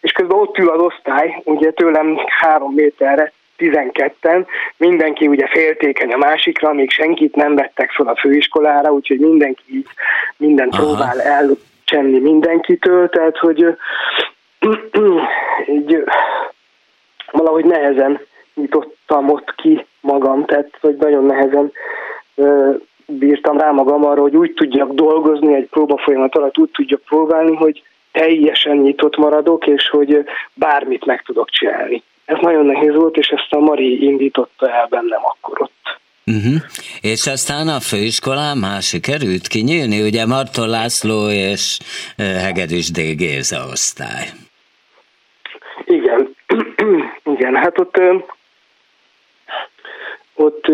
és 0.00 0.12
közben 0.12 0.38
ott 0.38 0.58
ül 0.58 0.68
az 0.68 0.80
osztály, 0.80 1.42
ugye 1.44 1.70
tőlem 1.70 2.18
három 2.26 2.72
méterre, 2.74 3.32
12-en, 3.58 4.46
mindenki 4.76 5.26
ugye 5.26 5.46
féltékeny 5.46 6.12
a 6.12 6.16
másikra, 6.16 6.72
még 6.72 6.90
senkit 6.90 7.34
nem 7.34 7.54
vettek 7.54 7.90
fel 7.90 8.06
a 8.06 8.16
főiskolára, 8.16 8.92
úgyhogy 8.92 9.18
mindenki 9.18 9.62
így 9.66 9.88
mindent 10.36 10.74
Aha. 10.74 10.82
próbál 10.82 11.20
elcsenni 11.20 12.18
mindenkitől, 12.18 13.08
tehát 13.08 13.36
hogy 13.36 13.76
így 15.76 16.04
valahogy 17.30 17.64
nehezen 17.64 18.20
nyitottam 18.54 19.30
ott 19.30 19.54
ki 19.56 19.86
magam, 20.00 20.44
tehát 20.44 20.78
hogy 20.80 20.96
nagyon 20.96 21.24
nehezen 21.24 21.72
bírtam 23.06 23.58
rá 23.58 23.70
magam 23.70 24.04
arra, 24.04 24.20
hogy 24.20 24.36
úgy 24.36 24.52
tudjak 24.52 24.92
dolgozni 24.92 25.54
egy 25.54 25.68
próbafolyamat 25.70 26.36
alatt, 26.36 26.58
úgy 26.58 26.70
tudjak 26.70 27.00
próbálni, 27.00 27.56
hogy 27.56 27.82
teljesen 28.12 28.76
nyitott 28.76 29.16
maradok, 29.16 29.66
és 29.66 29.88
hogy 29.88 30.24
bármit 30.54 31.04
meg 31.04 31.22
tudok 31.22 31.50
csinálni. 31.50 32.02
Ez 32.24 32.36
nagyon 32.40 32.66
nehéz 32.66 32.94
volt, 32.94 33.16
és 33.16 33.28
ezt 33.28 33.52
a 33.52 33.58
Mari 33.58 34.04
indította 34.04 34.70
el 34.70 34.86
bennem 34.90 35.20
akkor 35.22 35.60
ott. 35.60 35.98
Uh-huh. 36.26 36.54
És 37.00 37.26
aztán 37.26 37.68
a 37.68 37.80
főiskolán 37.80 38.58
már 38.58 38.82
sikerült 38.82 39.46
kinyílni, 39.46 40.02
ugye 40.02 40.26
Marton 40.26 40.68
László 40.68 41.30
és 41.30 41.78
Hegedűs 42.16 42.90
D. 42.90 42.98
Géza 43.16 43.66
osztály. 43.70 44.28
Igen, 47.40 47.56
hát 47.56 47.78
ott 47.78 48.00
ott 50.34 50.64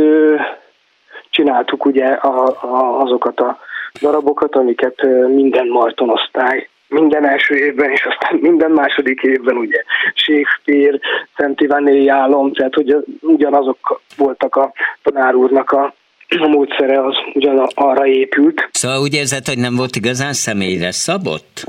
csináltuk 1.30 1.85
ugye 1.85 2.06
a, 2.06 2.46
a, 2.46 3.00
azokat 3.00 3.40
a 3.40 3.58
darabokat, 4.00 4.54
amiket 4.54 5.02
minden 5.28 5.66
Marton 5.66 6.11
osztály 6.11 6.68
minden 6.88 7.28
első 7.28 7.54
évben, 7.54 7.90
és 7.90 8.04
aztán 8.04 8.38
minden 8.40 8.70
második 8.70 9.20
évben 9.23 9.56
ugye 9.56 9.82
Shakespeare, 10.14 10.99
Szent 11.37 11.61
Iváné 11.61 12.06
álom, 12.06 12.52
tehát 12.52 12.75
hogy 12.75 12.96
ugyanazok 13.20 14.00
voltak 14.16 14.56
a 14.56 14.73
tanár 15.02 15.35
úrnak 15.35 15.70
a 15.70 15.94
a 16.28 16.46
módszere 16.46 17.04
az 17.06 17.14
ugyan 17.35 17.68
arra 17.75 18.06
épült. 18.06 18.68
Szóval 18.73 19.00
úgy 19.00 19.14
érzed, 19.14 19.46
hogy 19.46 19.58
nem 19.58 19.75
volt 19.75 19.96
igazán 19.96 20.32
személyre 20.32 20.90
szabott? 20.90 21.64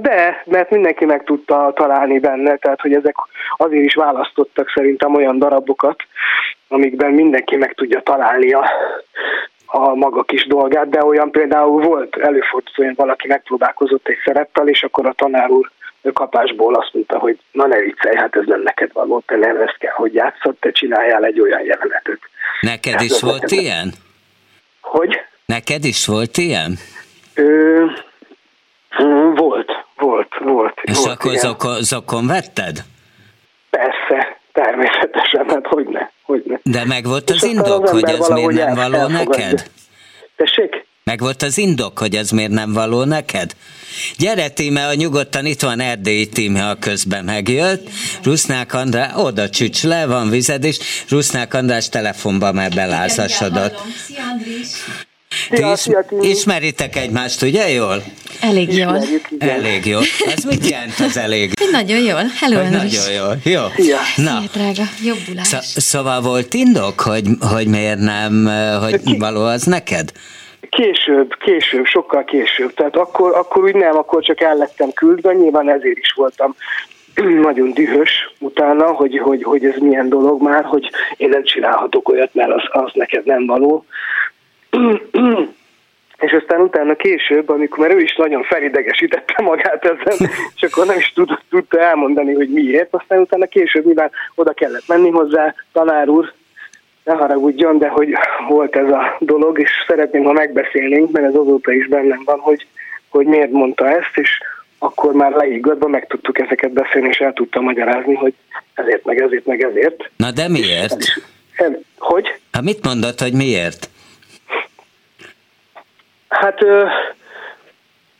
De, 0.00 0.42
mert 0.46 0.70
mindenki 0.70 1.04
meg 1.04 1.24
tudta 1.24 1.72
találni 1.74 2.18
benne, 2.18 2.56
tehát 2.56 2.80
hogy 2.80 2.94
ezek 2.94 3.14
azért 3.56 3.84
is 3.84 3.94
választottak 3.94 4.72
szerintem 4.74 5.14
olyan 5.14 5.38
darabokat, 5.38 5.96
amikben 6.68 7.10
mindenki 7.10 7.56
meg 7.56 7.74
tudja 7.74 8.00
találni 8.00 8.52
a, 8.52 8.70
a 9.66 9.94
maga 9.94 10.22
kis 10.22 10.46
dolgát, 10.46 10.88
de 10.88 11.04
olyan 11.04 11.30
például 11.30 11.82
volt, 11.82 12.16
előfordult, 12.16 12.74
hogy 12.74 12.94
valaki 12.94 13.28
megpróbálkozott 13.28 14.08
egy 14.08 14.18
szereptel, 14.24 14.68
és 14.68 14.82
akkor 14.82 15.06
a 15.06 15.12
tanár 15.12 15.50
úr 15.50 15.70
kapásból 16.12 16.74
azt 16.74 16.90
mondta, 16.92 17.18
hogy 17.18 17.38
na 17.52 17.66
ne 17.66 17.78
viccelj, 17.78 18.16
hát 18.16 18.36
ez 18.36 18.46
nem 18.46 18.62
neked 18.62 18.92
való, 18.92 19.22
te 19.26 19.36
nem 19.36 19.56
ezt 19.56 19.78
kell, 19.78 19.92
hogy 19.94 20.14
játszott, 20.14 20.60
te 20.60 20.70
csináljál 20.70 21.24
egy 21.24 21.40
olyan 21.40 21.64
jelenetet. 21.64 22.18
Neked 22.60 22.94
ez 22.94 23.02
is 23.02 23.20
volt 23.20 23.40
neked 23.40 23.58
ilyen? 23.58 23.92
Hogy? 24.80 25.20
Neked 25.46 25.84
is 25.84 26.06
volt 26.06 26.36
ilyen? 26.36 26.78
Ö, 27.34 27.84
volt, 29.34 29.70
volt, 29.96 30.34
volt. 30.44 30.80
És 30.82 30.96
volt, 30.96 31.10
akkor 31.10 31.36
zokon, 31.36 31.82
zokon 31.82 32.26
vetted? 32.26 32.84
Persze, 33.70 34.38
természetesen, 34.52 35.48
hát 35.48 35.66
hogy 35.66 35.86
ne, 35.86 36.08
hogy 36.22 36.42
ne. 36.46 36.56
De 36.62 36.84
meg 36.84 37.06
volt 37.06 37.30
az 37.30 37.44
indok, 37.44 37.82
az 37.82 37.90
hogy 37.90 38.10
ez 38.10 38.28
miért 38.28 38.54
nem 38.54 38.74
való 38.74 39.06
neked? 39.06 39.70
Tessék? 40.36 40.86
Meg 41.04 41.20
volt 41.20 41.42
az 41.42 41.58
indok, 41.58 41.98
hogy 41.98 42.14
ez 42.14 42.30
miért 42.30 42.50
nem 42.50 42.72
való 42.72 43.04
neked? 43.04 43.56
Gyere, 44.18 44.48
Tíme, 44.48 44.86
a 44.86 44.94
nyugodtan 44.94 45.46
itt 45.46 45.60
van 45.60 45.80
Erdélyi 45.80 46.28
Tíme, 46.28 46.68
a 46.68 46.74
közben 46.74 47.24
megjött. 47.24 47.88
Rusznák 48.22 48.74
András, 48.74 49.10
oda 49.16 49.48
csücs 49.48 49.82
le, 49.82 50.06
van 50.06 50.30
vized 50.30 50.64
is. 50.64 50.78
Rusznák 51.08 51.54
András 51.54 51.88
telefonba 51.88 52.52
már 52.52 52.70
belázasodott. 52.70 53.82
Szia, 54.06 54.22
Andris! 54.32 54.68
Ti 55.50 55.64
is, 55.72 55.86
ismeritek 56.20 56.96
egymást, 56.96 57.42
ugye 57.42 57.68
jól? 57.70 58.02
Elég 58.42 58.72
jól. 58.72 58.98
Elég 59.38 59.86
jól. 59.86 60.02
Ez 60.36 60.44
mit 60.44 60.68
jelent 60.68 60.98
az 60.98 61.16
elég? 61.16 61.52
Nagyon 61.70 61.98
jól. 62.00 62.22
Hello, 62.40 62.60
Hogy 62.60 62.70
Nagyon 62.70 63.12
jól. 63.16 63.36
Jó. 63.44 63.60
Szia. 63.74 63.96
Na. 64.16 64.38
Szia, 64.40 64.48
drága. 64.52 64.82
Jobbulás. 65.04 65.46
Sz- 65.46 65.80
szóval 65.80 66.20
volt 66.20 66.54
indok, 66.54 67.00
hogy, 67.00 67.26
hogy 67.52 67.66
miért 67.66 67.98
nem, 67.98 68.48
hogy 68.80 69.18
való 69.18 69.42
az 69.44 69.62
neked? 69.62 70.12
Később, 70.68 71.34
később, 71.38 71.84
sokkal 71.84 72.24
később. 72.24 72.74
Tehát 72.74 72.96
akkor, 72.96 73.34
akkor 73.34 73.64
úgy 73.64 73.74
nem, 73.74 73.96
akkor 73.96 74.22
csak 74.22 74.40
el 74.40 74.56
lettem 74.56 74.92
küldve, 74.92 75.32
nyilván 75.32 75.70
ezért 75.70 75.98
is 75.98 76.12
voltam 76.12 76.54
nagyon 77.48 77.72
dühös 77.72 78.10
utána, 78.38 78.86
hogy, 78.86 79.18
hogy, 79.18 79.42
hogy 79.42 79.64
ez 79.64 79.76
milyen 79.78 80.08
dolog 80.08 80.42
már, 80.42 80.64
hogy 80.64 80.90
én 81.16 81.28
nem 81.28 81.44
csinálhatok 81.44 82.08
olyat, 82.08 82.34
mert 82.34 82.50
az, 82.50 82.62
az 82.82 82.90
neked 82.94 83.24
nem 83.24 83.46
való. 83.46 83.84
és 86.22 86.32
aztán 86.32 86.60
utána 86.60 86.94
később, 86.94 87.48
amikor 87.48 87.78
már 87.78 87.96
ő 87.96 88.00
is 88.00 88.16
nagyon 88.16 88.42
felidegesítette 88.42 89.42
magát 89.42 89.84
ezen, 89.84 90.28
és 90.56 90.62
akkor 90.62 90.86
nem 90.86 90.98
is 90.98 91.12
tud, 91.12 91.30
tudta 91.50 91.80
elmondani, 91.80 92.34
hogy 92.34 92.48
miért, 92.48 92.94
aztán 92.94 93.18
utána 93.18 93.46
később 93.46 93.84
nyilván 93.84 94.10
oda 94.34 94.52
kellett 94.52 94.86
menni 94.86 95.10
hozzá, 95.10 95.54
tanár 95.72 96.08
úr, 96.08 96.32
ne 97.04 97.12
haragudjon, 97.12 97.78
de 97.78 97.88
hogy 97.88 98.14
volt 98.48 98.76
ez 98.76 98.90
a 98.90 99.16
dolog, 99.20 99.60
és 99.60 99.70
szeretném, 99.86 100.24
ha 100.24 100.32
megbeszélnénk, 100.32 101.10
mert 101.10 101.26
ez 101.26 101.34
azóta 101.34 101.72
is 101.72 101.88
bennem 101.88 102.22
van, 102.24 102.38
hogy, 102.38 102.66
hogy 103.08 103.26
miért 103.26 103.50
mondta 103.50 103.88
ezt, 103.88 104.16
és 104.16 104.38
akkor 104.78 105.12
már 105.12 105.32
leiggadva 105.32 105.88
meg 105.88 106.06
tudtuk 106.06 106.38
ezeket 106.38 106.72
beszélni, 106.72 107.08
és 107.08 107.18
el 107.18 107.32
tudtam 107.32 107.64
magyarázni, 107.64 108.14
hogy 108.14 108.34
ezért, 108.74 109.04
meg 109.04 109.20
ezért, 109.20 109.46
meg 109.46 109.62
ezért. 109.62 110.10
Na 110.16 110.30
de 110.30 110.48
miért? 110.48 110.96
El, 111.56 111.78
hogy? 111.98 112.34
Hát 112.52 112.62
mit 112.62 112.84
mondott, 112.84 113.20
hogy 113.20 113.32
miért? 113.32 113.90
Hát 116.32 116.62
ö, 116.62 116.86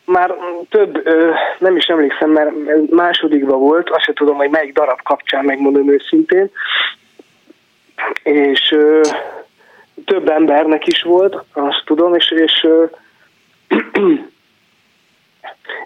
már 0.05 0.35
több, 0.69 1.07
ö, 1.07 1.33
nem 1.59 1.77
is 1.77 1.85
emlékszem, 1.85 2.31
mert 2.31 2.51
másodikban 2.91 3.59
volt, 3.59 3.91
azt 3.91 4.05
sem 4.05 4.15
tudom, 4.15 4.37
hogy 4.37 4.51
melyik 4.51 4.73
darab 4.73 5.03
kapcsán 5.03 5.45
megmondom 5.45 5.91
őszintén, 5.91 6.51
és 8.23 8.73
ö, 8.73 9.01
több 10.05 10.29
embernek 10.29 10.87
is 10.87 11.03
volt, 11.03 11.45
azt 11.53 11.83
tudom, 11.85 12.15
és, 12.15 12.31
és 12.31 12.63
ö, 12.65 12.85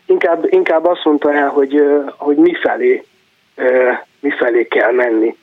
inkább, 0.07 0.47
inkább 0.49 0.85
azt 0.85 1.05
mondta 1.05 1.33
el, 1.33 1.49
hogy, 1.49 1.83
hogy 2.17 2.37
mifelé, 2.37 3.05
mifelé 4.21 4.67
kell 4.67 4.93
menni 4.93 5.37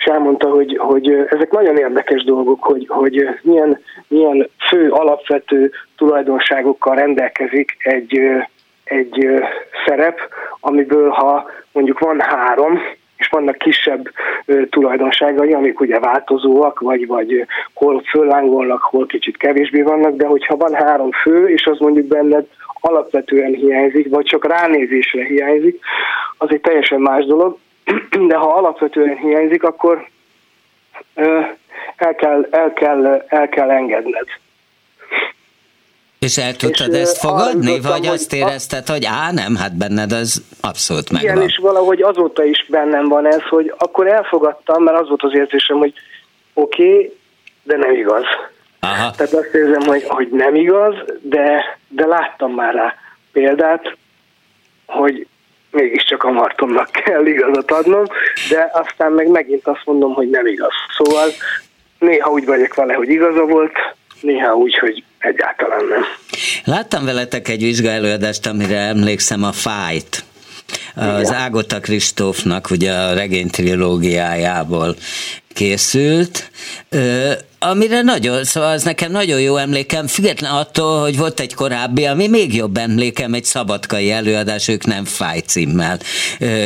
és 0.00 0.06
elmondta, 0.06 0.48
hogy, 0.48 0.76
hogy 0.78 1.10
ezek 1.10 1.50
nagyon 1.50 1.76
érdekes 1.76 2.24
dolgok, 2.24 2.64
hogy, 2.64 2.86
hogy 2.88 3.28
milyen, 3.42 3.80
milyen 4.08 4.48
fő 4.68 4.90
alapvető 4.90 5.70
tulajdonságokkal 5.96 6.94
rendelkezik 6.96 7.76
egy, 7.78 8.20
egy 8.84 9.28
szerep, 9.86 10.18
amiből 10.60 11.08
ha 11.08 11.50
mondjuk 11.72 11.98
van 11.98 12.20
három, 12.20 12.80
és 13.16 13.28
vannak 13.28 13.58
kisebb 13.58 14.08
tulajdonságai, 14.70 15.52
amik 15.52 15.80
ugye 15.80 15.98
változóak, 15.98 16.80
vagy, 16.80 17.06
vagy 17.06 17.46
hol 17.74 18.02
föllángolnak, 18.10 18.82
hol 18.82 19.06
kicsit 19.06 19.36
kevésbé 19.36 19.82
vannak, 19.82 20.16
de 20.16 20.26
hogyha 20.26 20.56
van 20.56 20.74
három 20.74 21.10
fő, 21.10 21.48
és 21.48 21.66
az 21.66 21.78
mondjuk 21.78 22.06
benned 22.06 22.46
alapvetően 22.80 23.52
hiányzik, 23.52 24.08
vagy 24.08 24.24
csak 24.24 24.46
ránézésre 24.46 25.24
hiányzik, 25.24 25.80
az 26.38 26.48
egy 26.50 26.60
teljesen 26.60 27.00
más 27.00 27.24
dolog 27.24 27.58
de 28.28 28.36
ha 28.36 28.54
alapvetően 28.54 29.16
hiányzik, 29.16 29.62
akkor 29.62 30.08
el 31.96 32.14
kell, 32.14 32.48
el 32.50 32.72
kell, 32.72 33.24
el 33.28 33.48
kell 33.48 33.70
engedned. 33.70 34.26
És 36.18 36.38
el 36.38 36.56
tudtad 36.56 36.92
és 36.92 37.00
ezt 37.00 37.18
fogadni, 37.18 37.80
vagy 37.80 38.06
azt 38.06 38.32
érezted, 38.32 38.86
hogy 38.86 39.04
á, 39.04 39.32
nem, 39.32 39.56
hát 39.56 39.76
benned 39.76 40.12
az 40.12 40.42
abszolút 40.60 41.10
megvan. 41.10 41.36
Igen, 41.36 41.48
és 41.48 41.56
valahogy 41.56 42.02
azóta 42.02 42.44
is 42.44 42.66
bennem 42.68 43.08
van 43.08 43.26
ez, 43.26 43.42
hogy 43.42 43.74
akkor 43.78 44.06
elfogadtam, 44.06 44.82
mert 44.82 44.98
az 44.98 45.08
volt 45.08 45.22
az 45.22 45.34
érzésem, 45.34 45.76
hogy 45.76 45.92
oké, 46.54 46.92
okay, 46.92 47.16
de 47.62 47.76
nem 47.76 47.94
igaz. 47.94 48.24
Aha. 48.80 49.10
Tehát 49.10 49.32
azt 49.32 49.54
érzem, 49.54 49.82
hogy, 49.82 50.04
hogy 50.08 50.28
nem 50.30 50.54
igaz, 50.54 50.94
de, 51.20 51.78
de 51.88 52.06
láttam 52.06 52.52
már 52.52 52.74
rá 52.74 52.94
példát, 53.32 53.96
hogy 54.86 55.26
mégiscsak 55.70 56.22
a 56.22 56.30
Martonnak 56.30 56.90
kell 56.90 57.26
igazat 57.26 57.70
adnom, 57.70 58.04
de 58.48 58.70
aztán 58.72 59.12
meg 59.12 59.28
megint 59.28 59.66
azt 59.66 59.82
mondom, 59.84 60.12
hogy 60.12 60.30
nem 60.30 60.46
igaz. 60.46 60.72
Szóval 60.96 61.28
néha 61.98 62.30
úgy 62.30 62.44
vagyok 62.44 62.74
vele, 62.74 62.94
hogy 62.94 63.08
igaza 63.08 63.44
volt, 63.44 63.72
néha 64.20 64.54
úgy, 64.54 64.78
hogy 64.78 65.04
egyáltalán 65.18 65.84
nem. 65.84 66.04
Láttam 66.64 67.04
veletek 67.04 67.48
egy 67.48 67.62
vizsgálóadást, 67.62 68.46
amire 68.46 68.78
emlékszem 68.78 69.42
a 69.42 69.52
fájt 69.52 70.24
az 70.94 71.32
Ágota 71.32 71.80
Kristófnak 71.80 72.70
ugye 72.70 72.92
a 72.92 73.14
regény 73.14 73.50
trilógiájából 73.50 74.96
készült, 75.54 76.50
amire 77.58 78.02
nagyon, 78.02 78.44
szóval 78.44 78.70
az 78.70 78.82
nekem 78.82 79.10
nagyon 79.10 79.40
jó 79.40 79.56
emlékem, 79.56 80.06
független 80.06 80.52
attól, 80.52 81.00
hogy 81.00 81.18
volt 81.18 81.40
egy 81.40 81.54
korábbi, 81.54 82.06
ami 82.06 82.28
még 82.28 82.54
jobb 82.54 82.76
emlékem, 82.76 83.34
egy 83.34 83.44
szabadkai 83.44 84.10
előadás, 84.10 84.68
ők 84.68 84.84
nem 84.84 85.04
fáj 85.04 85.38
címmel 85.38 85.98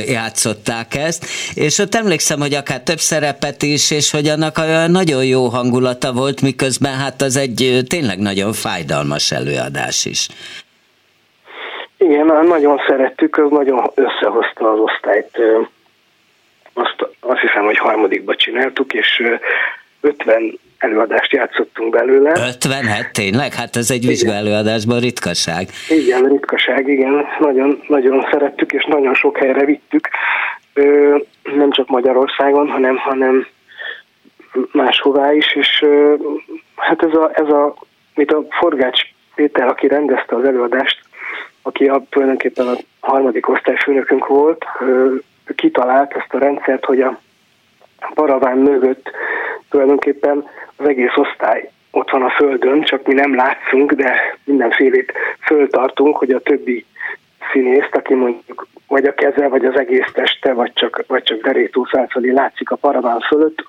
játszották 0.07 0.95
ezt, 0.95 1.27
és 1.55 1.79
ott 1.79 1.95
emlékszem, 1.95 2.41
hogy 2.41 2.55
akár 2.55 2.81
több 2.81 2.99
szerepet 2.99 3.63
is, 3.63 3.91
és 3.91 4.11
hogy 4.11 4.29
annak 4.29 4.59
olyan 4.59 4.91
nagyon 4.91 5.25
jó 5.25 5.49
hangulata 5.49 6.13
volt, 6.13 6.41
miközben 6.41 6.95
hát 6.95 7.23
az 7.23 7.37
egy 7.37 7.79
tényleg 7.89 8.19
nagyon 8.19 8.53
fájdalmas 8.53 9.31
előadás 9.33 10.05
is. 10.05 10.29
Igen, 11.99 12.27
nagyon 12.27 12.81
szerettük, 12.89 13.37
az 13.37 13.51
nagyon 13.51 13.91
összehozta 13.95 14.73
az 14.73 14.79
osztályt. 14.79 15.39
Azt, 16.75 17.09
azt 17.21 17.41
hiszem, 17.41 17.65
hogy 17.65 17.79
harmadikba 17.79 18.35
csináltuk, 18.35 18.93
és 18.93 19.23
50 20.01 20.59
előadást 20.79 21.33
játszottunk 21.33 21.91
belőle. 21.91 22.31
50? 22.31 22.85
Hát 22.85 23.13
tényleg? 23.13 23.55
Hát 23.55 23.77
ez 23.77 23.91
egy 23.91 24.07
vizsgálóadásban 24.07 25.01
ritkaság. 25.01 25.69
Igen, 25.89 26.25
ritkaság, 26.25 26.89
igen. 26.89 27.27
Nagyon, 27.39 27.83
nagyon 27.89 28.27
szerettük, 28.31 28.73
és 28.73 28.85
nagyon 28.85 29.15
sok 29.15 29.39
helyre 29.39 29.65
vittük. 29.65 30.09
Nem 31.43 31.71
csak 31.71 31.89
Magyarországon, 31.89 32.69
hanem, 32.69 32.97
hanem 32.97 33.47
máshová 34.73 35.33
is, 35.33 35.55
és 35.55 35.85
hát 36.77 37.03
ez 37.03 37.15
a, 37.15 37.31
ez 37.35 37.49
a, 37.49 37.75
mit 38.15 38.33
a 38.33 38.47
Forgács 38.51 39.01
Péter, 39.35 39.67
aki 39.67 39.87
rendezte 39.87 40.37
az 40.37 40.45
előadást, 40.45 40.99
aki 41.63 41.85
a, 41.85 42.03
tulajdonképpen 42.11 42.67
a 42.67 42.77
harmadik 43.01 43.49
osztályfőnökünk 43.49 44.27
volt, 44.27 44.65
ő 44.81 45.23
kitalált 45.55 46.13
ezt 46.13 46.35
a 46.35 46.39
rendszert, 46.39 46.85
hogy 46.85 47.01
a 47.01 47.21
paraván 48.15 48.59
mögött 48.59 49.11
tulajdonképpen 49.71 50.45
az 50.77 50.89
egész 50.89 51.17
osztály 51.17 51.71
ott 51.91 52.11
van 52.11 52.23
a 52.23 52.31
földön, 52.31 52.83
csak 52.83 53.07
mi 53.07 53.15
nem 53.15 53.35
látszunk, 53.35 53.93
de 53.93 54.39
mindenfélét 54.45 55.13
föltartunk, 55.41 56.17
hogy 56.17 56.31
a 56.31 56.41
többi 56.41 56.85
színészt, 57.53 57.95
aki 57.95 58.15
mondjuk 58.15 58.67
vagy 58.87 59.05
a 59.05 59.15
keze, 59.15 59.49
vagy 59.49 59.65
az 59.65 59.79
egész 59.79 60.11
teste, 60.13 60.53
vagy 60.53 60.73
csak, 60.73 61.05
vagy 61.07 61.23
csak 61.23 61.43
deréktól 61.43 61.85
felfelé 61.85 62.31
látszik 62.31 62.71
a 62.71 62.77
paraván 62.77 63.21
fölött, 63.21 63.65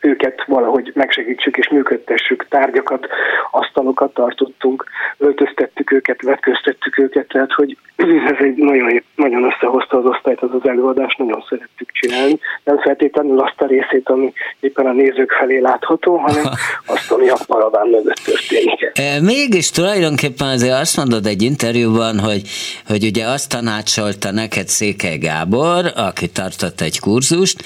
őket 0.00 0.44
valahogy 0.46 0.92
megsegítsük 0.94 1.56
és 1.56 1.68
működtessük, 1.68 2.46
tárgyakat, 2.48 3.06
asztalokat 3.50 4.14
tartottunk, 4.14 4.84
öltöztettük 5.18 5.92
őket, 5.92 6.22
vetköztettük 6.22 6.98
őket, 6.98 7.28
tehát 7.28 7.52
hogy 7.52 7.76
ez 8.32 8.36
egy 8.38 8.54
nagyon, 8.54 9.02
nagyon 9.16 9.44
összehozta 9.44 9.98
az 9.98 10.04
osztályt 10.04 10.40
az 10.40 10.50
az 10.52 10.68
előadás, 10.68 11.16
nagyon 11.16 11.44
szerettük 11.48 11.90
csinálni. 11.92 12.38
Nem 12.64 12.78
feltétlenül 12.78 13.40
azt 13.40 13.60
a 13.60 13.66
részét, 13.66 14.08
ami 14.08 14.32
éppen 14.60 14.86
a 14.86 14.92
nézők 14.92 15.32
felé 15.32 15.58
látható, 15.58 16.16
hanem 16.16 16.44
azt, 16.94 17.10
ami 17.10 17.28
a 17.28 17.38
paraván 17.46 17.88
mögött 17.88 18.20
történik. 18.24 18.90
E, 18.94 19.20
mégis 19.20 19.70
tulajdonképpen 19.70 20.48
azért 20.48 20.80
azt 20.80 20.96
mondod 20.96 21.26
egy 21.26 21.42
interjúban, 21.42 22.18
hogy, 22.18 22.42
hogy 22.86 23.04
ugye 23.04 23.26
azt 23.26 23.50
tanácsolta 23.50 24.32
neked 24.32 24.68
Székely 24.68 25.18
Gábor, 25.18 25.84
aki 25.96 26.28
tartott 26.30 26.80
egy 26.80 27.00
kurzust, 27.00 27.62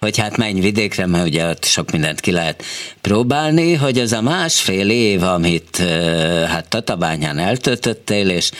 hogy 0.00 0.18
hát 0.18 0.36
menj 0.36 0.60
vidékre, 0.60 1.06
mert 1.06 1.26
ugye 1.26 1.48
ott 1.48 1.64
sok 1.74 1.90
mindent 1.90 2.20
ki 2.20 2.32
lehet 2.32 2.62
próbálni, 3.00 3.74
hogy 3.74 3.98
az 3.98 4.12
a 4.12 4.22
másfél 4.22 4.90
év, 4.90 5.22
amit 5.22 5.76
hát 6.48 6.68
Tatabányán 6.68 7.38
eltöltöttél, 7.38 8.30
és 8.30 8.50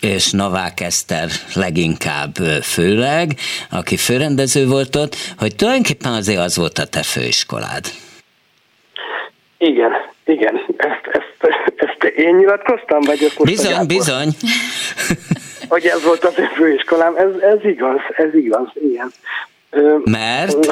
és 0.00 0.30
Novák 0.30 0.80
Eszter 0.80 1.28
leginkább 1.54 2.34
főleg, 2.62 3.28
aki 3.70 3.96
főrendező 3.96 4.66
volt 4.66 4.96
ott, 4.96 5.16
hogy 5.38 5.56
tulajdonképpen 5.56 6.12
azért 6.12 6.38
az 6.38 6.56
volt 6.56 6.78
a 6.78 6.86
te 6.86 7.02
főiskolád. 7.02 7.84
Igen, 9.58 9.90
igen. 10.24 10.54
Ezt, 10.76 11.06
ezt, 11.12 11.54
ezt 11.76 12.04
én 12.16 12.34
nyilatkoztam, 12.34 13.00
vagy 13.00 13.22
ezt 13.22 13.38
most 13.38 13.50
Bizony, 13.50 13.86
bizony. 13.86 14.28
hogy 15.72 15.86
ez 15.86 16.02
volt 16.04 16.24
az 16.24 16.38
én 16.38 16.48
főiskolám, 16.48 17.16
ez, 17.16 17.40
ez 17.40 17.64
igaz, 17.64 18.00
ez 18.16 18.34
igaz, 18.34 18.68
igen. 18.74 19.12
Mert? 20.04 20.66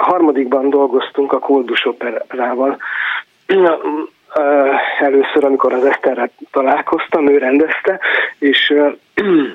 Harma, 0.00 0.12
harmadikban 0.12 0.70
dolgoztunk 0.70 1.32
a 1.32 1.38
Koldus 1.38 1.86
Operával. 1.86 2.76
Először, 5.00 5.44
amikor 5.44 5.72
az 5.72 5.84
Eszterrel 5.84 6.30
találkoztam, 6.50 7.28
ő 7.28 7.38
rendezte, 7.38 8.00
és 8.38 8.74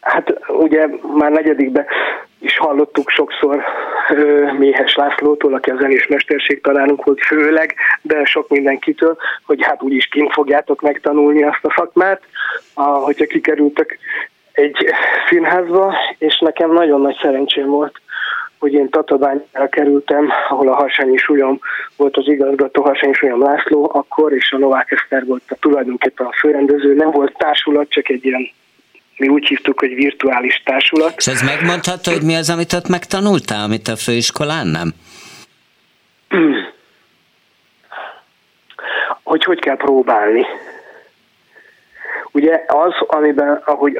hát 0.00 0.40
ugye 0.48 0.86
már 1.16 1.30
negyedikben 1.30 1.86
is 2.38 2.58
hallottuk 2.58 3.10
sokszor 3.10 3.62
Méhes 4.58 4.94
Lászlótól, 4.94 5.54
aki 5.54 5.70
a 5.70 5.76
zenés 5.80 6.06
mesterség 6.06 6.60
találunk 6.60 7.04
volt 7.04 7.20
főleg, 7.20 7.74
de 8.02 8.24
sok 8.24 8.48
mindenkitől, 8.48 9.16
hogy 9.46 9.62
hát 9.62 9.82
úgyis 9.82 10.06
kint 10.06 10.32
fogjátok 10.32 10.80
megtanulni 10.80 11.42
azt 11.42 11.64
a 11.64 11.74
szakmát, 11.76 12.22
hogyha 12.74 13.26
kikerültek 13.26 13.98
egy 14.52 14.94
színházba, 15.28 15.94
és 16.18 16.38
nekem 16.38 16.72
nagyon 16.72 17.00
nagy 17.00 17.18
szerencsém 17.22 17.66
volt, 17.66 18.00
hogy 18.60 18.72
én 18.72 18.88
Tatabányra 18.88 19.68
kerültem, 19.68 20.30
ahol 20.48 20.68
a 20.68 20.74
Harsányi 20.74 21.16
Súlyom 21.16 21.60
volt 21.96 22.16
az 22.16 22.28
igazgató, 22.28 22.82
Harsányi 22.82 23.12
Súlyom 23.12 23.42
László 23.42 23.90
akkor, 23.94 24.32
és 24.32 24.52
a 24.52 24.58
Novák 24.58 24.90
Eszter 24.90 25.24
volt 25.26 25.42
a 25.48 25.54
tulajdonképpen 25.54 26.26
a 26.26 26.32
főrendező. 26.32 26.94
Nem 26.94 27.10
volt 27.10 27.36
társulat, 27.36 27.90
csak 27.90 28.08
egy 28.08 28.24
ilyen 28.24 28.50
mi 29.16 29.28
úgy 29.28 29.46
hívtuk, 29.46 29.80
hogy 29.80 29.94
virtuális 29.94 30.62
társulat. 30.64 31.14
És 31.16 31.26
ez 31.26 31.42
megmondható, 31.42 32.12
hogy 32.12 32.22
mi 32.22 32.34
az, 32.34 32.50
amit 32.50 32.72
ott 32.72 32.88
megtanultál, 32.88 33.64
amit 33.64 33.88
a 33.88 33.96
főiskolán 33.96 34.66
nem? 34.66 34.92
hogy 39.22 39.44
hogy 39.44 39.60
kell 39.60 39.76
próbálni. 39.76 40.46
Ugye 42.32 42.64
az, 42.66 42.92
amiben, 43.06 43.62
ahogy 43.64 43.98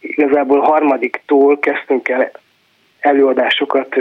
igazából 0.00 0.60
harmadiktól 0.60 1.58
kezdtünk 1.58 2.08
el 2.08 2.30
előadásokat 3.00 3.96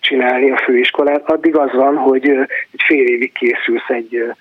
csinálni 0.00 0.50
a 0.50 0.56
főiskolát, 0.56 1.30
addig 1.30 1.56
az 1.56 1.72
van, 1.72 1.96
hogy 1.96 2.28
egy 2.28 2.82
fél 2.86 3.06
évig 3.06 3.32
készülsz 3.32 3.88
egy 3.88 4.32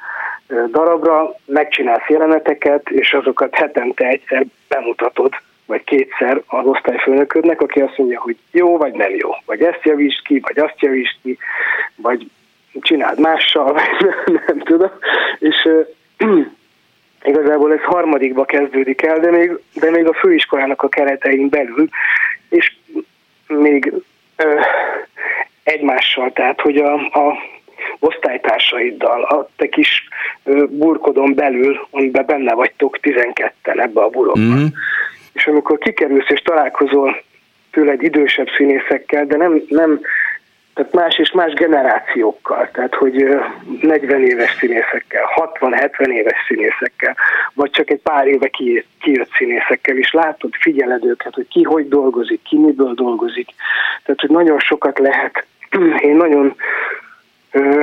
darabra, 0.71 1.36
megcsinálsz 1.45 2.08
jeleneteket, 2.08 2.89
és 2.89 3.13
azokat 3.13 3.55
hetente 3.55 4.08
egyszer 4.08 4.45
bemutatod, 4.67 5.34
vagy 5.65 5.84
kétszer 5.84 6.41
az 6.47 6.65
osztályfőnöködnek, 6.65 7.62
aki 7.62 7.79
azt 7.79 7.97
mondja, 7.97 8.19
hogy 8.19 8.38
jó, 8.51 8.77
vagy 8.77 8.93
nem 8.93 9.15
jó, 9.15 9.29
vagy 9.45 9.62
ezt 9.62 9.84
javítsd 9.84 10.21
ki, 10.25 10.39
vagy 10.39 10.60
azt 10.60 10.81
javítsd 10.81 11.15
ki, 11.21 11.38
vagy 11.95 12.27
csináld 12.81 13.19
mással, 13.19 13.73
vagy 13.73 13.89
nem, 13.99 14.41
nem 14.47 14.60
tudom. 14.60 14.91
És 15.39 15.69
igazából 17.23 17.73
ez 17.73 17.81
harmadikba 17.81 18.45
kezdődik 18.45 19.01
el, 19.01 19.19
de 19.19 19.31
még, 19.31 19.51
de 19.73 19.89
még 19.89 20.08
a 20.08 20.13
főiskolának 20.13 20.81
a 20.81 20.89
keretein 20.89 21.49
belül, 21.49 21.89
és 22.49 22.75
még 23.47 23.93
ö, 24.36 24.60
egymással, 25.63 26.31
tehát 26.31 26.62
hogy 26.62 26.77
a, 26.77 26.93
a 26.93 27.38
osztálytársaiddal, 27.99 29.23
a 29.23 29.49
te 29.55 29.67
kis 29.67 30.08
burkodon 30.69 31.34
belül, 31.34 31.88
amiben 31.91 32.25
benne 32.25 32.53
vagytok 32.53 32.97
12-en 33.01 33.81
ebbe 33.81 34.01
a 34.01 34.10
burokban. 34.10 34.43
Mm-hmm. 34.43 34.65
És 35.34 35.47
amikor 35.47 35.77
kikerülsz 35.77 36.29
és 36.29 36.41
találkozol 36.41 37.23
tőled 37.71 38.03
idősebb 38.03 38.47
színészekkel, 38.58 39.25
de 39.25 39.38
nem, 39.38 39.62
nem 39.67 39.99
tehát 40.73 40.93
más 40.93 41.17
és 41.17 41.31
más 41.31 41.53
generációkkal, 41.53 42.69
tehát 42.73 42.95
hogy 42.95 43.27
40 43.81 44.23
éves 44.23 44.55
színészekkel, 44.60 45.23
60-70 45.60 46.08
éves 46.08 46.38
színészekkel, 46.47 47.15
vagy 47.56 47.72
csak 47.72 47.89
egy 47.89 48.02
pár 48.02 48.28
éve 48.28 48.48
kijött 48.48 49.32
színészekkel, 49.38 49.98
és 49.98 50.12
látod, 50.12 50.54
figyeled 50.60 51.06
őket, 51.06 51.34
hogy 51.34 51.48
ki 51.48 51.63
hogy 51.63 51.88
dolgozik, 51.88 52.41
ki 52.41 52.58
miből 52.58 52.94
dolgozik. 52.94 53.50
Tehát, 54.04 54.22
hogy 54.22 54.30
nagyon 54.30 54.60
sokat 54.60 55.00
lehet. 55.00 55.46
Én 56.08 56.15
nagyon 56.15 56.56
ö, 57.52 57.82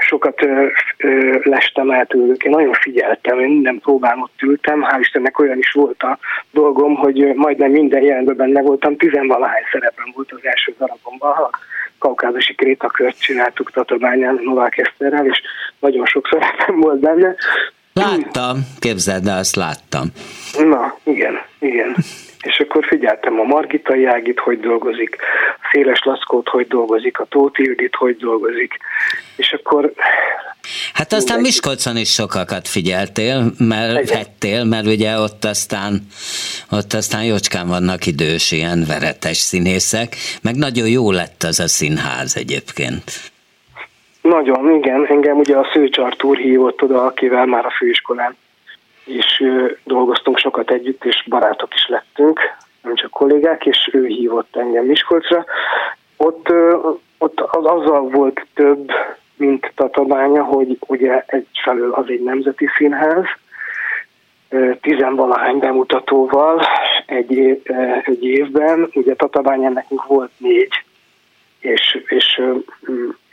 sokat 0.00 0.42
ö, 0.42 0.66
ö, 0.96 1.38
lestem 1.42 1.90
el 1.90 2.06
tőlük, 2.06 2.44
én 2.44 2.50
nagyon 2.50 2.72
figyeltem, 2.72 3.38
én 3.38 3.48
minden 3.48 3.78
próbán 3.78 4.18
ott 4.18 4.42
ültem, 4.42 4.84
hál' 4.90 5.00
Istennek 5.00 5.38
olyan 5.38 5.58
is 5.58 5.72
volt 5.72 6.02
a 6.02 6.18
dolgom, 6.50 6.94
hogy 6.94 7.34
majdnem 7.34 7.70
minden 7.70 8.02
jelenben 8.02 8.36
benne 8.36 8.62
voltam, 8.62 8.96
tizenvalahány 8.96 9.62
szerepem 9.72 10.12
volt 10.14 10.32
az 10.32 10.38
első 10.42 10.74
darabomban, 10.78 11.50
kaukázusi 11.98 12.54
krétakört 12.54 13.20
csináltuk 13.20 13.70
Tatabányán 13.70 14.40
Novák 14.42 14.78
Eszterrel, 14.78 15.26
és 15.26 15.42
nagyon 15.78 16.06
sok 16.06 16.28
szerepem 16.30 16.80
volt 16.80 16.98
benne. 16.98 17.34
Láttam, 17.92 18.66
képzeld 18.78 19.22
de 19.24 19.32
azt 19.32 19.56
láttam. 19.56 20.06
Na, 20.58 20.98
igen, 21.04 21.34
igen. 21.58 21.96
És 22.42 22.58
akkor 22.58 22.84
figyeltem 22.84 23.40
a 23.40 23.42
Margita 23.42 23.94
Jágit, 23.94 24.38
hogy 24.38 24.60
dolgozik, 24.60 25.16
a 25.62 25.68
Széles 25.72 26.02
Laszkót, 26.04 26.48
hogy 26.48 26.66
dolgozik, 26.66 27.18
a 27.18 27.24
Tóti 27.24 27.62
Judit, 27.62 27.94
hogy 27.94 28.16
dolgozik. 28.16 28.76
És 29.36 29.52
akkor 29.52 29.92
Hát 30.92 31.12
aztán 31.12 31.36
Mindenki. 31.36 31.42
Miskolcon 31.42 31.96
is 31.96 32.12
sokakat 32.12 32.68
figyeltél, 32.68 33.52
mert 33.58 34.10
vettél, 34.10 34.64
mert 34.64 34.86
ugye 34.86 35.18
ott 35.18 35.44
aztán, 35.44 36.06
ott 36.70 36.92
aztán 36.92 37.24
jócskán 37.24 37.68
vannak 37.68 38.06
idős, 38.06 38.52
ilyen 38.52 38.84
veretes 38.86 39.36
színészek, 39.36 40.16
meg 40.42 40.54
nagyon 40.54 40.88
jó 40.88 41.10
lett 41.10 41.42
az 41.42 41.60
a 41.60 41.68
színház 41.68 42.36
egyébként. 42.36 43.31
Nagyon, 44.22 44.74
igen. 44.74 45.06
Engem 45.06 45.38
ugye 45.38 45.56
a 45.56 45.68
Szőcs 45.72 45.98
úr 46.22 46.36
hívott 46.36 46.82
oda, 46.82 47.04
akivel 47.04 47.46
már 47.46 47.66
a 47.66 47.70
főiskolán 47.70 48.36
és 49.04 49.44
dolgoztunk 49.84 50.38
sokat 50.38 50.70
együtt, 50.70 51.04
és 51.04 51.24
barátok 51.28 51.74
is 51.74 51.88
lettünk, 51.88 52.40
nem 52.82 52.94
csak 52.94 53.10
kollégák, 53.10 53.66
és 53.66 53.90
ő 53.92 54.06
hívott 54.06 54.56
engem 54.56 54.84
Miskolcra. 54.84 55.44
Ott, 56.16 56.52
ott 57.18 57.40
az, 57.40 57.64
azzal 57.64 58.08
volt 58.08 58.46
több 58.54 58.90
mint 59.36 59.72
Tatabánya, 59.74 60.44
hogy 60.44 60.78
ugye 60.86 61.24
egyfelől 61.26 61.92
az 61.92 62.04
egy 62.08 62.22
nemzeti 62.22 62.68
színház, 62.76 63.24
tizenvalahány 64.80 65.58
bemutatóval 65.58 66.62
egy, 67.06 67.62
egy 68.04 68.24
évben, 68.24 68.88
ugye 68.94 69.14
Tatabányán 69.14 69.72
nekünk 69.72 70.06
volt 70.06 70.30
négy, 70.36 70.84
és, 71.60 72.04
és 72.06 72.42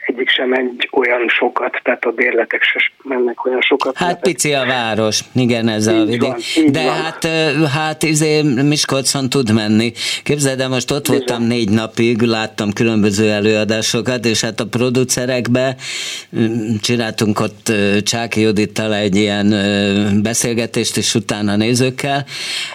egyik 0.09 0.29
sem 0.29 0.53
egy 0.53 0.89
olyan 0.91 1.27
sokat, 1.27 1.79
tehát 1.83 2.05
a 2.05 2.09
bérletek 2.09 2.63
se 2.63 2.79
mennek 3.03 3.45
olyan 3.45 3.61
sokat. 3.61 3.97
Hát 3.97 4.19
pici 4.19 4.53
a 4.53 4.65
város, 4.65 5.19
igen, 5.35 5.67
ez 5.67 5.87
így 5.87 5.95
a 5.95 6.05
vidék. 6.05 6.21
Van, 6.21 6.71
De 6.71 6.83
van. 6.83 6.93
hát, 6.93 7.27
hát 7.73 8.03
izé 8.03 8.41
Miskolcon 8.41 9.29
tud 9.29 9.53
menni. 9.53 9.91
Képzeld 10.23 10.59
el, 10.59 10.69
most 10.69 10.91
ott 10.91 11.01
Bizony. 11.01 11.17
voltam 11.17 11.43
négy 11.43 11.69
napig, 11.69 12.21
láttam 12.21 12.73
különböző 12.73 13.29
előadásokat, 13.29 14.25
és 14.25 14.41
hát 14.41 14.59
a 14.59 14.65
producerekbe 14.65 15.75
csináltunk 16.81 17.39
ott 17.39 17.71
Csáki 18.03 18.41
Judittal 18.41 18.93
egy 18.93 19.15
ilyen 19.15 19.49
beszélgetést, 20.23 20.97
és 20.97 21.15
utána 21.15 21.55
nézőkkel. 21.55 22.25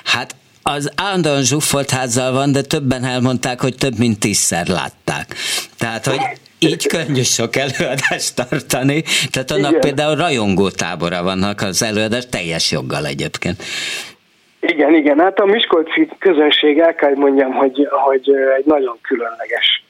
Hát 0.05 0.35
az 0.63 0.91
állandóan 0.97 1.43
zsúfolt 1.43 1.91
házzal 1.91 2.33
van, 2.33 2.53
de 2.53 2.63
többen 2.63 3.05
elmondták, 3.05 3.61
hogy 3.61 3.75
több 3.75 3.99
mint 3.99 4.19
tízszer 4.19 4.67
látták. 4.67 5.35
Tehát, 5.79 6.07
hogy 6.07 6.21
így 6.65 6.87
könnyű 6.87 7.23
sok 7.23 7.57
előadást 7.57 8.35
tartani, 8.35 9.03
tehát 9.31 9.51
annak 9.51 9.71
Igen. 9.71 9.81
például 9.81 10.17
rajongó 10.17 10.71
tábora 10.71 11.23
vannak 11.23 11.61
az 11.61 11.83
előadás 11.83 12.27
teljes 12.29 12.71
joggal 12.71 13.07
egyébként. 13.07 13.63
Igen, 14.61 14.95
igen, 14.95 15.19
hát 15.19 15.39
a 15.39 15.45
Miskolci 15.45 16.09
közönség, 16.19 16.79
el 16.79 16.95
kell 16.95 17.15
mondjam, 17.15 17.53
hogy, 17.53 17.89
hogy 17.91 18.31
egy 18.57 18.65
nagyon 18.65 18.99
különleges 19.03 19.85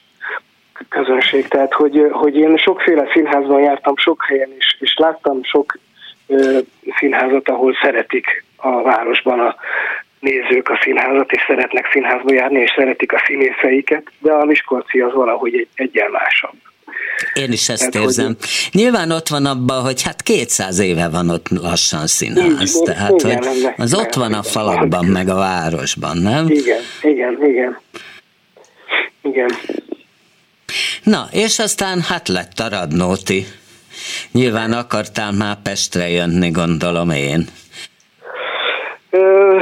közönség, 0.89 1.49
tehát 1.49 1.73
hogy, 1.73 2.07
hogy 2.11 2.37
én 2.37 2.57
sokféle 2.57 3.09
színházban 3.13 3.61
jártam, 3.61 3.97
sok 3.97 4.25
helyen 4.29 4.51
is, 4.59 4.77
és 4.81 4.95
láttam 4.97 5.43
sok 5.43 5.79
ö, 6.27 6.59
színházat, 6.99 7.49
ahol 7.49 7.77
szeretik 7.83 8.45
a 8.57 8.83
városban 8.83 9.41
a 9.41 9.55
nézők 10.25 10.69
a 10.69 10.79
színházat, 10.83 11.33
és 11.33 11.43
szeretnek 11.47 11.89
színházba 11.93 12.33
járni, 12.33 12.61
és 12.61 12.73
szeretik 12.77 13.13
a 13.13 13.23
színészeiket, 13.27 14.03
de 14.19 14.33
a 14.33 14.45
Miskolci 14.45 15.01
az 15.01 15.13
valahogy 15.13 15.55
egy, 15.55 15.69
egyen 15.75 16.11
másabb. 16.11 16.55
Én 17.35 17.53
is 17.53 17.69
ezt 17.69 17.83
hát, 17.83 17.95
érzem. 17.95 18.27
Hogy... 18.27 18.37
Nyilván 18.73 19.11
ott 19.11 19.29
van 19.29 19.47
abban, 19.47 19.83
hogy 19.83 20.03
hát 20.03 20.23
200 20.23 20.79
éve 20.79 21.09
van 21.09 21.31
ott 21.31 21.49
lassan 21.49 22.07
színház, 22.07 22.77
így, 22.77 22.83
tehát 22.83 23.23
igen, 23.23 23.43
hogy 23.45 23.73
az 23.77 23.95
ott 23.95 24.15
van 24.15 24.33
a 24.33 24.43
falakban, 24.43 25.05
meg 25.05 25.29
a 25.29 25.35
városban, 25.35 26.17
nem? 26.17 26.47
Igen, 26.49 26.81
igen, 27.03 27.39
igen. 27.43 27.79
Igen. 29.23 29.51
Na, 31.03 31.29
és 31.33 31.59
aztán 31.59 32.01
hát 32.01 32.29
lett 32.29 32.59
a 32.59 32.69
Radnóti. 32.69 33.47
Nyilván 34.33 34.73
akartál 34.73 35.33
már 35.33 35.57
Pestre 35.63 36.09
jönni, 36.09 36.51
gondolom 36.51 37.11
én. 37.11 37.49
Ö, 39.11 39.61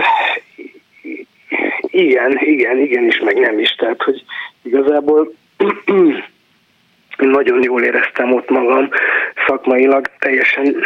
igen, 1.93 2.39
igen, 2.41 2.79
igen 2.79 3.05
is, 3.05 3.19
meg 3.19 3.39
nem 3.39 3.59
is. 3.59 3.75
Tehát, 3.75 4.03
hogy 4.03 4.25
igazából 4.63 5.33
nagyon 7.17 7.63
jól 7.63 7.83
éreztem 7.83 8.33
ott 8.33 8.51
magam 8.51 8.89
szakmailag, 9.47 10.11
teljesen, 10.19 10.77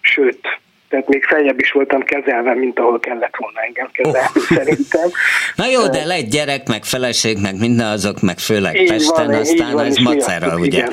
sőt, 0.00 0.58
tehát 0.88 1.08
még 1.08 1.24
feljebb 1.24 1.60
is 1.60 1.72
voltam 1.72 2.02
kezelve, 2.02 2.54
mint 2.54 2.78
ahol 2.78 3.00
kellett 3.00 3.36
volna 3.36 3.60
engem 3.60 3.88
kezelni, 3.92 4.28
oh. 4.34 4.42
szerintem. 4.42 5.10
Na 5.56 5.66
jó, 5.66 5.88
de 5.88 6.04
lett 6.04 6.28
gyerek, 6.30 6.68
meg 6.68 6.84
feleség, 6.84 7.38
meg 7.42 7.58
minden 7.58 7.86
azok, 7.86 8.20
meg 8.20 8.38
főleg 8.38 8.80
így 8.80 8.88
Pesten, 8.88 9.26
van, 9.26 9.34
aztán 9.34 9.72
van, 9.72 9.84
ez 9.84 9.96
macera, 9.96 10.58
ugye? 10.58 10.78
Igen. 10.78 10.92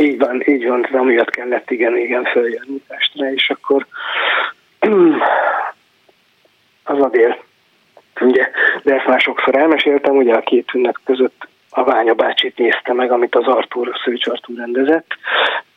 Így 0.00 0.18
van, 0.18 0.42
így 0.46 0.66
van, 0.66 0.88
de 0.90 0.98
amiatt 0.98 1.30
kellett 1.30 1.70
igen, 1.70 1.98
igen 1.98 2.24
följönni 2.24 2.82
Pestre, 2.88 3.32
és 3.32 3.50
akkor 3.50 3.86
az 6.86 7.00
a 7.00 7.08
dél. 7.08 7.44
Ugye, 8.20 8.50
de 8.82 8.94
ezt 8.94 9.06
már 9.06 9.20
sokszor 9.20 9.56
elmeséltem, 9.56 10.16
ugye 10.16 10.34
a 10.34 10.40
két 10.40 10.74
ünnep 10.74 10.96
között 11.04 11.48
a 11.70 11.84
Ványa 11.84 12.14
bácsit 12.14 12.58
nézte 12.58 12.92
meg, 12.92 13.12
amit 13.12 13.34
az 13.34 13.46
Artur, 13.46 13.90
Szőcs 14.04 14.26
Artur 14.26 14.56
rendezett, 14.56 15.06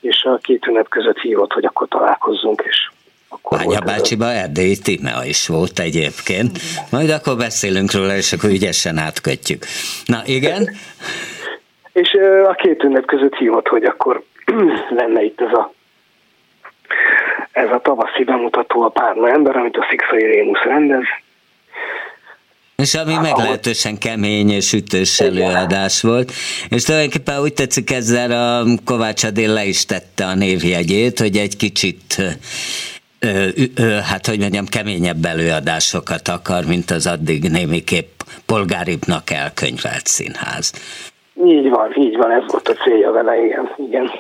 és 0.02 0.24
a 0.24 0.38
két 0.38 0.67
ünnep 0.67 0.89
között 0.89 1.19
hívott, 1.19 1.54
hogy 1.54 1.65
akkor 1.65 1.88
találkozzunk, 1.88 2.63
és 2.67 2.89
akkor 3.30 3.58
Ványa 3.58 3.80
bácsiba 3.80 4.26
Erdélyi 4.26 4.78
Timea 4.78 5.24
is 5.24 5.48
volt 5.48 5.80
egyébként. 5.80 6.60
Majd 6.91 7.10
akkor 7.10 7.38
beszélünk 7.38 7.93
róla, 7.93 8.15
és 8.15 8.34
akkor 8.34 8.50
ügyesen 8.50 8.98
átkötjük. 8.98 9.65
Na, 10.06 10.22
igen? 10.26 10.69
és 11.93 12.17
a 12.48 12.54
két 12.54 12.84
ünnep 12.84 13.06
között 13.06 13.36
hívott, 13.36 13.67
hogy 13.67 13.84
akkor 13.84 14.24
lenne 15.00 15.24
itt 15.24 15.41
ez 15.41 15.54
a 15.54 15.74
ez 17.63 17.72
a 17.72 17.80
tavaszi 17.80 18.24
bemutató 18.24 18.82
a 18.82 18.89
Párna 18.89 19.30
ember, 19.30 19.56
amit 19.56 19.78
a 19.78 19.86
Szikszai 19.89 20.26
Rémusz 20.26 20.63
rendez, 20.63 21.04
és 22.76 22.93
ami 22.95 23.13
hát, 23.13 23.22
meglehetősen 23.22 23.98
kemény 23.98 24.50
és 24.50 24.74
ütős 24.74 25.19
előadás 25.19 26.02
volt. 26.02 26.32
És 26.69 26.84
tulajdonképpen 26.84 27.41
úgy 27.41 27.54
tetszik 27.54 27.91
ezzel 27.91 28.32
a 28.32 28.65
Kovács 28.86 29.24
Adél 29.24 29.54
le 29.54 29.65
is 29.65 29.86
tette 29.86 30.26
a 30.26 30.36
névjegyét, 30.36 31.19
hogy 31.19 31.38
egy 31.38 31.58
kicsit 31.58 32.15
ö, 33.19 33.48
ö, 33.76 33.84
hát 34.10 34.28
hogy 34.28 34.39
mondjam, 34.39 34.65
keményebb 34.65 35.26
előadásokat 35.26 36.28
akar, 36.28 36.63
mint 36.67 36.91
az 36.91 37.08
addig 37.08 37.43
némiképp 37.52 38.19
polgáribbnak 38.45 39.32
elkönyvelt 39.32 40.06
színház. 40.06 40.74
Így 41.45 41.69
van, 41.69 41.93
így 41.95 42.17
van, 42.17 42.32
ez 42.32 42.43
volt 42.48 42.67
a 42.67 42.74
célja 42.74 43.12
vele, 43.12 43.45
igen. 43.45 43.69
igen. 43.78 44.12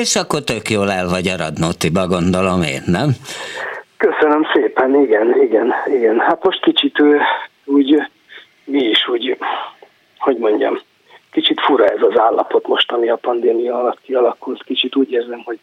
És 0.00 0.16
akkor 0.16 0.42
tök 0.42 0.70
jól 0.70 0.90
el 0.90 1.08
vagy 1.08 1.28
a 1.28 1.36
Radnótiba, 1.36 2.06
gondolom 2.06 2.62
én, 2.62 2.82
nem? 2.86 3.10
Köszönöm 3.96 4.46
szépen, 4.54 5.02
igen, 5.02 5.42
igen, 5.42 5.74
igen. 5.86 6.18
Hát 6.18 6.44
most 6.44 6.62
kicsit 6.62 7.02
úgy, 7.64 8.02
mi 8.64 8.82
is 8.82 9.08
úgy, 9.08 9.36
hogy 10.18 10.36
mondjam, 10.36 10.80
kicsit 11.32 11.60
fura 11.60 11.84
ez 11.84 12.00
az 12.00 12.18
állapot 12.18 12.66
most, 12.66 12.92
ami 12.92 13.08
a 13.08 13.16
pandémia 13.16 13.78
alatt 13.78 14.00
kialakult. 14.00 14.62
Kicsit 14.64 14.96
úgy 14.96 15.12
érzem, 15.12 15.42
hogy 15.44 15.58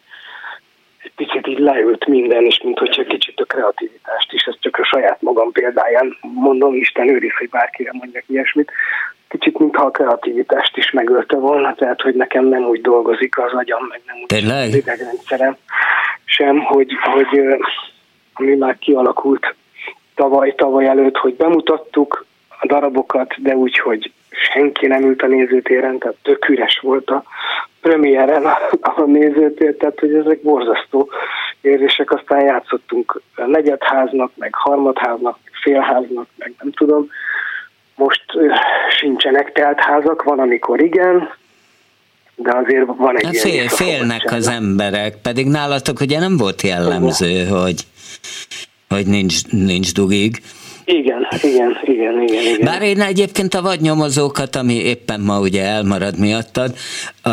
egy 1.02 1.12
picit 1.16 1.46
így 1.46 1.58
leült 1.58 2.06
minden, 2.06 2.44
és 2.44 2.60
mint 2.62 2.78
hogyha 2.78 3.04
kicsit 3.04 3.40
a 3.40 3.44
kreativitást 3.44 4.32
is, 4.32 4.42
ezt 4.42 4.60
csak 4.60 4.78
a 4.78 4.84
saját 4.84 5.22
magam 5.22 5.52
példáján 5.52 6.18
mondom, 6.20 6.74
Isten 6.74 7.08
őriz, 7.08 7.36
hogy 7.38 7.48
bárkire 7.48 7.90
mondjak 7.92 8.24
ilyesmit, 8.26 8.72
kicsit 9.32 9.58
mintha 9.58 9.84
a 9.84 9.90
kreativitást 9.90 10.76
is 10.76 10.90
megölte 10.90 11.36
volna, 11.36 11.74
tehát 11.74 12.00
hogy 12.00 12.14
nekem 12.14 12.44
nem 12.44 12.64
úgy 12.64 12.80
dolgozik 12.80 13.38
az 13.38 13.52
agyam, 13.52 13.86
meg 13.88 14.00
nem 14.06 14.16
úgy 14.16 14.26
Tényleg? 14.26 14.68
az 14.68 14.74
idegrendszerem 14.74 15.56
sem, 16.24 16.58
hogy, 16.58 16.92
hogy 17.02 17.40
ami 18.32 18.54
már 18.54 18.78
kialakult 18.78 19.54
tavaly, 20.14 20.54
tavaly 20.54 20.86
előtt, 20.86 21.16
hogy 21.16 21.34
bemutattuk 21.34 22.26
a 22.48 22.66
darabokat, 22.66 23.34
de 23.42 23.56
úgy, 23.56 23.78
hogy 23.78 24.12
senki 24.30 24.86
nem 24.86 25.02
ült 25.02 25.22
a 25.22 25.26
nézőtéren, 25.26 25.98
tehát 25.98 26.16
tök 26.22 26.48
üres 26.48 26.78
volt 26.82 27.10
a 27.10 27.24
premiéren 27.80 28.46
a, 28.46 28.58
a 28.80 29.02
nézőtér, 29.02 29.76
tehát 29.76 30.00
hogy 30.00 30.14
ezek 30.14 30.42
borzasztó 30.42 31.10
érzések, 31.60 32.12
aztán 32.12 32.44
játszottunk 32.44 33.22
negyedháznak, 33.46 34.32
meg 34.36 34.54
harmadháznak, 34.54 35.38
félháznak, 35.62 36.26
meg 36.36 36.54
nem 36.58 36.72
tudom. 36.72 37.08
Most 37.94 38.22
sincsenek 39.00 39.52
teltházak, 39.52 40.22
van 40.22 40.38
amikor 40.38 40.80
igen, 40.80 41.28
de 42.34 42.52
azért 42.64 42.86
van 42.96 43.16
egy 43.16 43.24
hát 43.24 43.36
fél, 43.36 43.68
Félnek 43.68 44.32
az 44.32 44.48
emberek, 44.48 45.16
pedig 45.22 45.46
nálatok 45.46 46.00
ugye 46.00 46.18
nem 46.18 46.36
volt 46.36 46.62
jellemző, 46.62 47.46
hogy 47.46 47.86
hogy 48.88 49.06
nincs, 49.06 49.46
nincs 49.46 49.92
dugig. 49.92 50.42
Igen, 50.84 51.26
igen, 51.42 51.78
igen, 51.84 52.22
igen, 52.22 52.42
igen. 52.42 52.64
Bár 52.64 52.82
én 52.82 53.00
egyébként 53.00 53.54
a 53.54 53.62
vadnyomozókat, 53.62 54.56
ami 54.56 54.74
éppen 54.74 55.20
ma 55.20 55.40
ugye 55.40 55.62
elmarad 55.62 56.18
miattad, 56.18 56.74
a, 57.22 57.30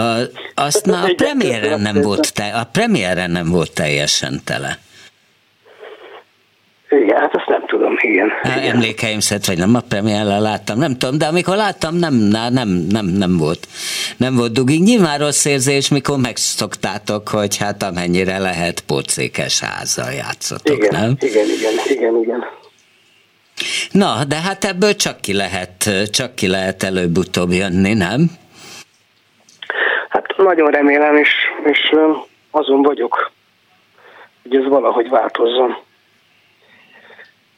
azt 0.56 0.86
már 0.86 1.10
a 1.10 1.14
premiéren 1.16 1.82
nem 1.82 2.02
volt, 2.02 2.34
te, 2.34 2.44
a 2.44 2.64
premiéren 2.72 3.32
nem 3.32 3.50
volt 3.50 3.74
teljesen 3.74 4.42
tele. 4.44 4.80
Igen, 6.90 7.18
hát 7.18 7.36
azt 7.36 7.48
nem 7.48 7.66
tudom, 7.66 7.96
igen. 8.00 8.32
igen. 8.44 8.76
Emlékeim 8.76 9.20
szerint, 9.20 9.46
vagy 9.46 9.58
nem 9.58 9.76
a 9.76 9.80
premierrel 9.90 10.42
láttam, 10.42 10.78
nem 10.78 10.98
tudom, 10.98 11.18
de 11.18 11.26
amikor 11.26 11.56
láttam, 11.56 11.96
nem, 11.96 12.14
nem, 12.14 12.70
nem, 12.90 13.06
nem 13.06 13.38
volt. 13.38 13.68
Nem 14.18 14.36
volt 14.36 14.52
dugig. 14.52 14.82
Nyilván 14.82 15.20
rossz 15.20 15.46
érzés, 15.46 15.90
mikor 15.90 16.18
megszoktátok, 16.18 17.28
hogy 17.28 17.58
hát 17.58 17.84
amennyire 17.84 18.38
lehet 18.38 18.82
pocékes 18.82 19.60
házzal 19.60 20.12
játszotok, 20.12 20.78
igen, 20.78 21.02
nem? 21.02 21.16
Igen, 21.20 21.46
igen, 21.46 21.74
igen, 21.86 22.22
igen. 22.22 22.46
Na, 23.92 24.24
de 24.28 24.36
hát 24.36 24.64
ebből 24.64 24.96
csak 24.96 25.22
ki 25.22 25.34
lehet, 25.34 25.90
csak 26.12 26.36
ki 26.36 26.48
lehet 26.48 26.84
előbb-utóbb 26.84 27.52
jönni, 27.52 27.94
nem? 27.94 28.32
Hát 30.10 30.38
nagyon 30.38 30.72
remélem, 30.72 31.16
és, 31.16 31.30
és 31.66 31.96
azon 32.52 32.82
vagyok, 32.82 33.32
hogy 34.44 34.56
ez 34.56 34.68
valahogy 34.68 35.10
változzon. 35.10 35.88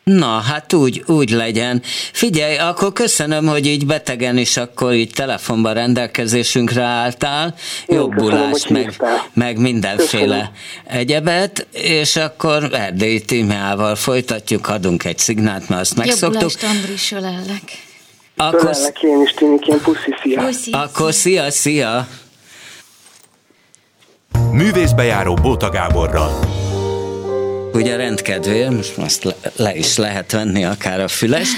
Na, 0.04 0.40
hát 0.40 0.74
úgy, 0.74 1.04
úgy 1.06 1.30
legyen. 1.30 1.82
Figyelj, 2.12 2.58
akkor 2.58 2.94
köszönöm, 2.94 3.48
hogy 3.48 3.66
így 3.66 3.86
betegen 3.86 4.38
is 4.38 4.58
akkor 4.58 4.94
így 4.94 5.12
telefonban 5.14 5.74
rendelkezésünkre 5.74 6.84
álltál. 6.84 7.56
Jobbulást, 7.88 8.70
meg, 8.70 9.02
meg 9.34 9.58
mindenféle 9.58 10.52
köszönöm. 10.86 11.00
egyebet, 11.02 11.68
és 11.72 12.16
akkor 12.16 12.70
Erdélyi 12.74 13.22
Tímeával 13.22 13.96
folytatjuk, 13.96 14.68
adunk 14.68 15.04
egy 15.04 15.18
szignált, 15.18 15.70
mert 15.70 15.82
azt 15.82 15.96
megszoktuk. 15.96 16.42
Jobbulást, 16.42 16.64
Andris, 16.64 17.12
ölellek. 17.12 17.64
Akkor, 18.36 18.60
ölellek 18.60 19.02
én 19.02 19.22
is, 19.22 19.32
Tinikén, 19.32 19.82
puszi, 19.82 20.16
szia. 20.24 20.44
Puszi, 20.46 20.72
akkor 20.72 21.14
szia, 21.14 21.52
szia. 21.52 22.08
Művészbejáró 24.52 25.34
Bóta 25.34 25.70
Gáborral 25.70 26.40
ugye 27.74 27.96
rendkedvér, 27.96 28.70
most 28.70 28.98
azt 28.98 29.24
le, 29.24 29.36
le 29.56 29.76
is 29.76 29.98
lehet 29.98 30.32
venni 30.32 30.66
akár 30.66 31.00
a 31.00 31.08
fülest, 31.08 31.56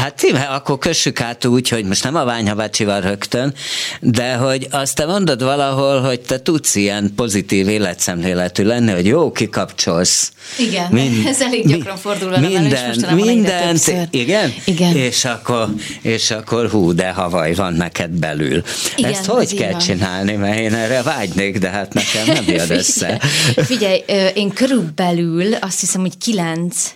Hát 0.00 0.14
tíme, 0.14 0.40
akkor 0.40 0.78
kössük 0.78 1.20
át 1.20 1.44
úgy, 1.44 1.68
hogy 1.68 1.84
most 1.84 2.04
nem 2.04 2.14
a 2.16 2.24
Ványha 2.24 2.54
bácsival 2.54 3.00
rögtön, 3.00 3.54
de 4.00 4.34
hogy 4.34 4.66
azt 4.70 4.94
te 4.94 5.06
mondod 5.06 5.42
valahol, 5.42 6.00
hogy 6.00 6.20
te 6.20 6.40
tudsz 6.40 6.74
ilyen 6.74 7.12
pozitív 7.16 7.68
életszemléletű 7.68 8.64
lenni, 8.64 8.92
hogy 8.92 9.06
jó, 9.06 9.32
kikapcsolsz. 9.32 10.32
Igen, 10.58 10.86
Mind, 10.90 11.26
ez 11.26 11.40
elég 11.40 11.66
gyakran 11.66 11.96
fordul 11.96 12.28
velem 12.28 12.50
minden, 12.50 13.04
elő, 13.04 13.14
minden, 13.14 13.78
igen? 14.10 14.54
Igen. 14.64 14.96
És 14.96 15.24
akkor, 15.24 15.68
és 16.02 16.30
akkor 16.30 16.70
hú, 16.70 16.92
de 16.92 17.10
havaj 17.10 17.54
van 17.54 17.72
neked 17.74 18.10
belül. 18.10 18.62
Igen, 18.96 19.10
Ezt 19.10 19.24
hogy 19.24 19.54
kell 19.54 19.70
van. 19.70 19.80
csinálni, 19.80 20.32
mert 20.32 20.58
én 20.58 20.74
erre 20.74 21.02
vágynék, 21.02 21.58
de 21.58 21.68
hát 21.68 21.94
nekem 21.94 22.34
nem 22.34 22.44
jön 22.56 22.70
össze. 22.78 23.20
Figyelj, 23.56 24.04
én 24.34 24.52
körülbelül 24.52 25.54
azt 25.54 25.80
hiszem, 25.80 26.00
hogy 26.00 26.18
kilenc 26.18 26.94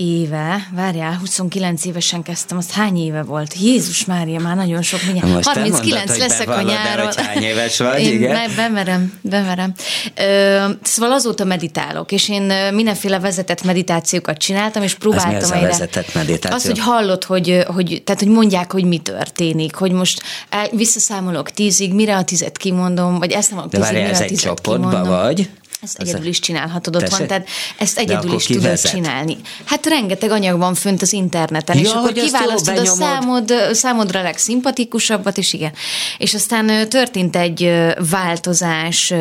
éve, 0.00 0.68
várjál, 0.74 1.16
29 1.20 1.84
évesen 1.84 2.22
kezdtem, 2.22 2.58
azt 2.58 2.70
hány 2.70 2.96
éve 2.96 3.22
volt? 3.22 3.54
Jézus 3.60 4.04
Mária, 4.04 4.40
már 4.40 4.56
nagyon 4.56 4.82
sok, 4.82 5.00
mindjárt. 5.04 5.32
Most 5.32 5.48
39 5.48 6.08
mondod, 6.08 6.28
leszek 6.28 6.48
a 6.48 6.62
nyáron. 6.62 7.06
hogy 7.06 7.16
hány 7.16 7.42
éves 7.42 7.78
vagy, 7.78 8.00
én 8.00 8.12
igen? 8.12 8.50
bemerem, 8.56 9.18
bemerem. 9.20 9.74
Ö, 10.14 10.64
szóval 10.82 11.12
azóta 11.12 11.44
meditálok, 11.44 12.12
és 12.12 12.28
én 12.28 12.52
mindenféle 12.74 13.18
vezetett 13.18 13.64
meditációkat 13.64 14.36
csináltam, 14.36 14.82
és 14.82 14.94
próbáltam 14.94 15.34
Ez 15.34 15.50
mi 15.50 15.56
az 15.56 15.62
a 15.62 15.66
vezetett 15.66 16.14
meditáció? 16.14 16.56
Az, 16.56 16.66
hogy 16.66 16.78
hallott, 16.78 17.24
hogy, 17.24 17.64
hogy, 17.66 18.02
tehát, 18.04 18.22
hogy 18.22 18.32
mondják, 18.32 18.72
hogy 18.72 18.84
mi 18.84 18.98
történik, 18.98 19.74
hogy 19.74 19.92
most 19.92 20.22
visszaszámolok 20.70 21.50
tízig, 21.50 21.94
mire 21.94 22.16
a 22.16 22.24
tizet 22.24 22.56
kimondom, 22.56 23.18
vagy 23.18 23.32
ezt 23.32 23.50
nem 23.50 23.58
a 23.58 23.68
tízig, 23.68 23.92
mire 23.92 24.08
ez 24.08 24.20
a 24.20 24.24
tizet 24.24 24.30
egy 24.30 24.38
csoportba 24.38 24.88
kimondom. 24.88 25.12
vagy? 25.12 25.48
Ezt 25.80 25.98
egyedül 25.98 26.26
is 26.26 26.38
csinálhatod 26.38 26.96
otthon, 26.96 27.26
tehát 27.26 27.48
ezt 27.78 27.98
egyedül 27.98 28.32
is 28.32 28.44
tudod 28.44 28.62
vezet? 28.62 28.90
csinálni. 28.90 29.36
Hát 29.64 29.86
rengeteg 29.86 30.30
anyag 30.30 30.58
van 30.58 30.74
fönt 30.74 31.02
az 31.02 31.12
interneten, 31.12 31.76
ja, 31.76 31.82
és 31.82 31.90
akkor 31.90 32.12
kiválasztod 32.12 32.78
a 32.78 32.84
számod, 32.84 33.52
számodra 33.72 34.22
legszimpatikusabbat, 34.22 35.38
és 35.38 35.52
igen. 35.52 35.72
És 36.18 36.34
aztán 36.34 36.88
történt 36.88 37.36
egy 37.36 37.72
változás 38.10 39.14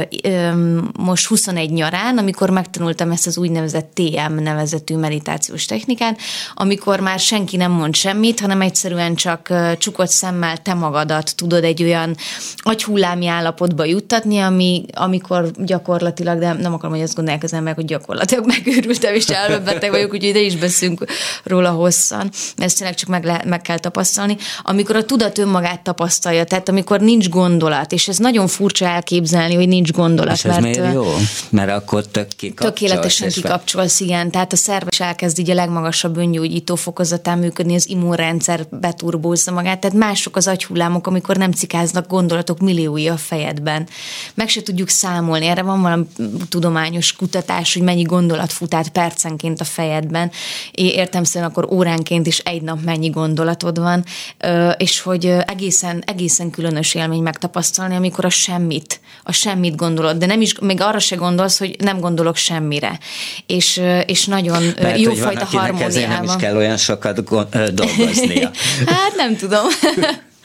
most 0.99 1.25
21 1.25 1.71
nyarán, 1.71 2.17
amikor 2.17 2.49
megtanultam 2.49 3.11
ezt 3.11 3.27
az 3.27 3.37
úgynevezett 3.37 3.91
TM 3.93 4.33
nevezetű 4.33 4.95
meditációs 4.95 5.65
technikát, 5.65 6.19
amikor 6.53 6.99
már 6.99 7.19
senki 7.19 7.57
nem 7.57 7.71
mond 7.71 7.95
semmit, 7.95 8.39
hanem 8.39 8.61
egyszerűen 8.61 9.15
csak 9.15 9.53
csukott 9.77 10.09
szemmel 10.09 10.57
te 10.57 10.73
magadat 10.73 11.35
tudod 11.35 11.63
egy 11.63 11.83
olyan 11.83 12.15
agyhullámi 12.57 13.27
állapotba 13.27 13.85
juttatni, 13.85 14.39
ami, 14.39 14.85
amikor 14.93 15.51
gyakorlatilag 15.57 16.45
de 16.55 16.61
nem 16.61 16.73
akarom, 16.73 16.95
hogy 16.95 17.03
azt 17.03 17.15
gondolják 17.15 17.43
az 17.43 17.53
emberek, 17.53 17.75
hogy 17.75 17.85
gyakorlatilag 17.85 18.45
megőrültem 18.55 19.13
és 19.13 19.25
elmebeteg 19.25 19.89
vagyok, 19.89 20.13
úgyhogy 20.13 20.29
ide 20.29 20.39
is 20.39 20.55
beszélünk 20.55 21.03
róla 21.43 21.69
hosszan, 21.69 22.29
ezt 22.55 22.77
tényleg 22.77 22.95
csak 22.95 23.09
meg, 23.09 23.23
le, 23.23 23.41
meg 23.45 23.61
kell 23.61 23.77
tapasztalni. 23.77 24.37
Amikor 24.63 24.95
a 24.95 25.05
tudat 25.05 25.37
önmagát 25.37 25.81
tapasztalja, 25.81 26.43
tehát 26.43 26.69
amikor 26.69 26.99
nincs 26.99 27.29
gondolat, 27.29 27.91
és 27.91 28.07
ez 28.07 28.17
nagyon 28.17 28.47
furcsa 28.47 28.85
elképzelni, 28.85 29.55
hogy 29.55 29.67
nincs 29.67 29.91
gondolat. 29.91 30.35
És 30.35 30.45
ez 30.45 30.51
mert, 30.51 30.63
miért 30.63 30.93
jó? 30.93 31.05
Mert 31.49 31.71
akkor 31.71 32.07
tök 32.07 32.27
kikapcsolsz. 32.35 32.73
Tökéletesen 32.73 33.29
kikapcsolsz, 33.29 33.99
igen. 33.99 34.31
Tehát 34.31 34.53
a 34.53 34.55
szerves 34.55 34.99
elkezd 34.99 35.39
így 35.39 35.49
a 35.49 35.53
legmagasabb 35.53 36.17
öngyógyító 36.17 36.75
fokozatán 36.75 37.37
működni, 37.37 37.75
az 37.75 37.89
immunrendszer 37.89 38.65
beturbózza 38.69 39.51
magát, 39.51 39.79
tehát 39.79 39.97
mások 39.97 40.35
az 40.35 40.47
agyhullámok, 40.47 41.07
amikor 41.07 41.37
nem 41.37 41.51
cikáznak 41.51 42.07
gondolatok 42.07 42.59
milliói 42.59 43.07
a 43.07 43.17
fejedben. 43.17 43.87
Meg 44.33 44.49
se 44.49 44.61
tudjuk 44.61 44.89
számolni, 44.89 45.45
erre 45.45 45.61
van 45.61 45.81
valami 45.81 46.05
tudományos 46.49 47.13
kutatás, 47.13 47.73
hogy 47.73 47.81
mennyi 47.81 48.01
gondolat 48.01 48.53
fut 48.53 48.73
át 48.73 48.89
percenként 48.89 49.61
a 49.61 49.63
fejedben. 49.63 50.31
Értem 50.71 51.23
szerint 51.23 51.51
akkor 51.51 51.67
óránként 51.71 52.27
is 52.27 52.37
egy 52.37 52.61
nap 52.61 52.83
mennyi 52.83 53.09
gondolatod 53.09 53.79
van, 53.79 54.03
és 54.77 54.99
hogy 54.99 55.25
egészen, 55.25 56.03
egészen 56.05 56.49
különös 56.49 56.95
élmény 56.95 57.21
megtapasztalni, 57.21 57.95
amikor 57.95 58.25
a 58.25 58.29
semmit, 58.29 58.99
a 59.23 59.31
semmit 59.31 59.75
gondolod, 59.75 60.17
de 60.17 60.25
nem 60.25 60.41
is, 60.41 60.59
még 60.59 60.81
arra 60.81 60.99
se 60.99 61.15
gondolsz, 61.15 61.59
hogy 61.59 61.75
nem 61.79 61.99
gondolok 61.99 62.35
semmire. 62.35 62.99
És, 63.45 63.81
és 64.05 64.25
nagyon 64.25 64.63
Mert, 64.81 64.99
jófajta 64.99 65.45
harmóniában. 65.45 66.07
nem 66.07 66.23
is 66.23 66.35
kell 66.37 66.55
olyan 66.55 66.77
sokat 66.77 67.23
dolgoznia. 67.73 68.51
hát 68.85 69.15
nem 69.15 69.35
tudom. 69.35 69.65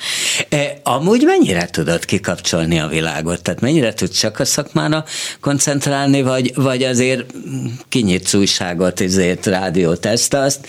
E, 0.48 0.80
amúgy 0.82 1.22
mennyire 1.22 1.66
tudod 1.66 2.04
kikapcsolni 2.04 2.80
a 2.80 2.86
világot? 2.86 3.42
Tehát 3.42 3.60
mennyire 3.60 3.94
tudsz 3.94 4.18
csak 4.18 4.40
a 4.40 4.44
szakmára 4.44 5.04
koncentrálni, 5.40 6.22
vagy, 6.22 6.52
vagy 6.54 6.82
azért 6.82 7.24
kinyitsz 7.88 8.34
újságot, 8.34 9.00
ezért 9.00 9.46
rádiót, 9.46 10.06
ezt, 10.06 10.34
azt, 10.34 10.66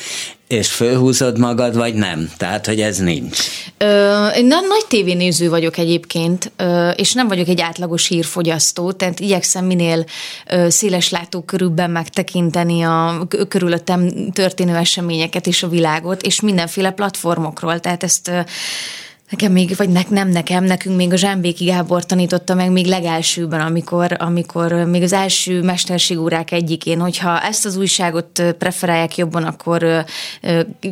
és 0.53 0.71
fölhúzod 0.71 1.37
magad, 1.37 1.75
vagy 1.75 1.93
nem? 1.93 2.29
Tehát, 2.37 2.65
hogy 2.65 2.81
ez 2.81 2.97
nincs. 2.97 3.37
Ö, 3.77 4.27
én 4.27 4.45
nagy 4.45 4.85
tévénéző 4.87 5.49
vagyok 5.49 5.77
egyébként, 5.77 6.51
ö, 6.55 6.89
és 6.89 7.13
nem 7.13 7.27
vagyok 7.27 7.47
egy 7.47 7.61
átlagos 7.61 8.07
hírfogyasztó, 8.07 8.91
tehát 8.91 9.19
igyekszem 9.19 9.65
minél 9.65 10.05
ö, 10.47 10.69
széles 10.69 11.09
látókörülben 11.09 11.89
megtekinteni 11.89 12.81
a 12.81 13.27
körülöttem 13.47 14.31
történő 14.31 14.75
eseményeket 14.75 15.47
és 15.47 15.63
a 15.63 15.67
világot, 15.67 16.21
és 16.21 16.41
mindenféle 16.41 16.91
platformokról, 16.91 17.79
tehát 17.79 18.03
ezt 18.03 18.27
ö, 18.27 18.39
Nekem 19.33 19.51
még, 19.51 19.75
vagy 19.75 19.89
ne, 19.89 20.01
nem 20.09 20.29
nekem, 20.29 20.63
nekünk 20.63 20.95
még 20.95 21.13
a 21.13 21.15
Zsámbéki 21.15 21.65
Gábor 21.65 22.05
tanította 22.05 22.53
meg 22.53 22.71
még 22.71 22.85
legelsőben, 22.85 23.59
amikor, 23.59 24.15
amikor 24.19 24.73
még 24.73 25.03
az 25.03 25.13
első 25.13 25.61
mesterségórák 25.61 26.51
egyikén, 26.51 26.99
hogyha 26.99 27.41
ezt 27.41 27.65
az 27.65 27.75
újságot 27.75 28.43
preferálják 28.57 29.17
jobban, 29.17 29.43
akkor 29.43 30.05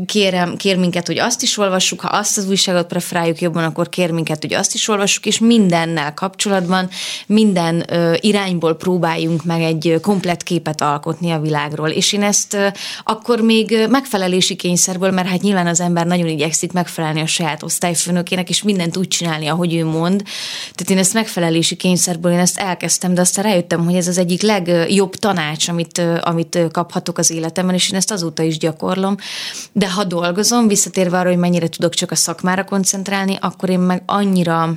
kérem, 0.05 0.57
kér 0.57 0.77
minket, 0.77 1.07
hogy 1.07 1.19
azt 1.19 1.41
is 1.41 1.57
olvassuk, 1.57 1.99
ha 1.99 2.07
azt 2.07 2.37
az 2.37 2.47
újságot 2.49 2.87
preferáljuk 2.87 3.41
jobban, 3.41 3.63
akkor 3.63 3.89
kér 3.89 4.11
minket, 4.11 4.41
hogy 4.41 4.53
azt 4.53 4.73
is 4.73 4.87
olvassuk, 4.87 5.25
és 5.25 5.39
mindennel 5.39 6.13
kapcsolatban, 6.13 6.89
minden 7.25 7.85
irányból 8.19 8.75
próbáljunk 8.75 9.43
meg 9.43 9.61
egy 9.61 9.97
komplet 10.01 10.43
képet 10.43 10.81
alkotni 10.81 11.31
a 11.31 11.39
világról. 11.39 11.89
És 11.89 12.13
én 12.13 12.23
ezt 12.23 12.57
akkor 13.03 13.39
még 13.39 13.87
megfelelési 13.89 14.55
kényszerből, 14.55 15.11
mert 15.11 15.27
hát 15.27 15.41
nyilván 15.41 15.67
az 15.67 15.79
ember 15.79 16.05
nagyon 16.05 16.27
igyekszik 16.27 16.71
megfelelni 16.71 17.21
a 17.21 17.25
saját 17.25 17.63
osztályfőnök 17.63 18.29
főnökének, 18.31 18.49
és 18.49 18.63
mindent 18.63 18.97
úgy 18.97 19.07
csinálni, 19.07 19.47
ahogy 19.47 19.75
ő 19.75 19.85
mond. 19.85 20.23
Tehát 20.73 20.89
én 20.89 20.97
ezt 20.97 21.13
megfelelési 21.13 21.75
kényszerből 21.75 22.31
én 22.31 22.39
ezt 22.39 22.59
elkezdtem, 22.59 23.13
de 23.13 23.21
aztán 23.21 23.43
rájöttem, 23.43 23.85
hogy 23.85 23.95
ez 23.95 24.07
az 24.07 24.17
egyik 24.17 24.41
legjobb 24.41 25.15
tanács, 25.15 25.67
amit, 25.67 26.01
amit 26.21 26.59
kaphatok 26.71 27.17
az 27.17 27.31
életemben, 27.31 27.75
és 27.75 27.89
én 27.89 27.97
ezt 27.97 28.11
azóta 28.11 28.43
is 28.43 28.57
gyakorlom. 28.57 29.15
De 29.71 29.91
ha 29.91 30.03
dolgozom, 30.03 30.67
visszatérve 30.67 31.19
arra, 31.19 31.29
hogy 31.29 31.37
mennyire 31.37 31.67
tudok 31.67 31.93
csak 31.93 32.11
a 32.11 32.15
szakmára 32.15 32.63
koncentrálni, 32.63 33.37
akkor 33.41 33.69
én 33.69 33.79
meg 33.79 34.03
annyira 34.05 34.75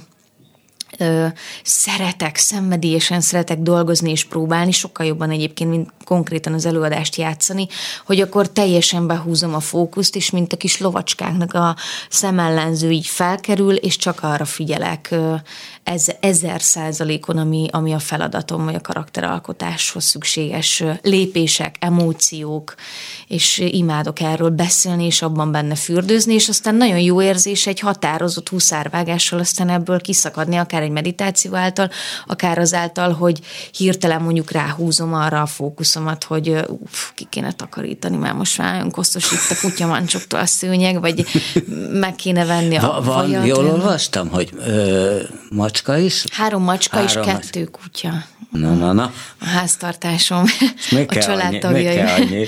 ö, 0.98 1.26
szeretek, 1.62 2.36
szenvedélyesen 2.36 3.20
szeretek 3.20 3.58
dolgozni 3.58 4.10
és 4.10 4.24
próbálni, 4.24 4.70
sokkal 4.70 5.06
jobban 5.06 5.30
egyébként, 5.30 5.70
mint 5.70 5.90
konkrétan 6.04 6.52
az 6.52 6.66
előadást 6.66 7.16
játszani, 7.16 7.66
hogy 8.06 8.20
akkor 8.20 8.48
teljesen 8.48 9.06
behúzom 9.06 9.54
a 9.54 9.60
fókuszt, 9.60 10.16
és 10.16 10.30
mint 10.30 10.52
a 10.52 10.56
kis 10.56 10.80
lovacskáknak 10.80 11.54
a 11.54 11.76
szemellenző 12.08 12.90
így 12.90 13.06
felkerül, 13.06 13.74
és 13.74 13.96
csak 13.96 14.22
arra 14.22 14.44
figyelek 14.44 15.14
ez, 15.84 16.06
ezer 16.20 16.62
százalékon, 16.62 17.38
ami, 17.38 17.68
ami 17.70 17.92
a 17.92 17.98
feladatom, 17.98 18.64
vagy 18.64 18.74
a 18.74 18.80
karakteralkotáshoz 18.80 20.04
szükséges 20.04 20.84
lépések, 21.02 21.76
emóciók, 21.78 22.74
és 23.28 23.58
imádok 23.58 24.20
erről 24.20 24.48
beszélni, 24.48 25.04
és 25.04 25.22
abban 25.22 25.52
benne 25.52 25.74
fürdőzni, 25.74 26.34
és 26.34 26.48
aztán 26.48 26.74
nagyon 26.74 26.98
jó 26.98 27.22
érzés 27.22 27.66
egy 27.66 27.80
határozott 27.80 28.48
huszárvágással 28.48 29.38
aztán 29.38 29.68
ebből 29.68 30.00
kiszakadni, 30.00 30.56
akár 30.56 30.82
egy 30.82 30.90
meditáció 30.90 31.54
által, 31.54 31.90
akár 32.26 32.58
azáltal, 32.58 33.12
hogy 33.12 33.40
hirtelen 33.72 34.22
mondjuk 34.22 34.50
ráhúzom 34.50 35.14
arra 35.14 35.40
a 35.40 35.46
fókuszomat, 35.46 36.24
hogy 36.24 36.48
uff, 36.68 37.10
ki 37.14 37.26
kéne 37.30 37.52
takarítani, 37.52 38.16
mert 38.16 38.36
most 38.36 38.58
már 38.58 38.82
önkosztos 38.82 39.32
itt 39.32 39.56
a 39.56 39.60
kutyamancsoktól 39.60 40.40
a 40.40 40.46
szőnyeg, 40.46 41.00
vagy 41.00 41.26
meg 41.92 42.14
kéne 42.14 42.44
venni 42.44 42.76
a 42.76 42.80
Va, 42.80 43.02
Van, 43.02 43.02
vajat, 43.02 43.46
jól 43.46 43.66
olvastam, 43.66 44.28
hogy 44.28 44.50
ö, 44.66 45.20
macska 45.74 45.98
is? 45.98 46.24
Három 46.32 46.62
macska 46.62 46.96
Három 46.96 47.22
és 47.22 47.32
kettő 47.32 47.64
kutya. 47.64 48.24
Na, 48.50 48.74
na, 48.74 48.92
na. 48.92 49.12
A 49.38 49.44
háztartásom, 49.44 50.44
a 51.06 51.18
családtagjai. 51.18 52.46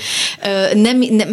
nem, 0.73 0.97
nem, 0.97 1.29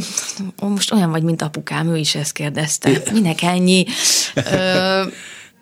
most 0.56 0.92
olyan 0.92 1.10
vagy, 1.10 1.22
mint 1.22 1.42
apukám, 1.42 1.88
ő 1.88 1.96
is 1.96 2.14
ezt 2.14 2.32
kérdezte. 2.32 2.90
Minek 3.12 3.42
ennyi? 3.42 3.86
Ö, 4.34 5.02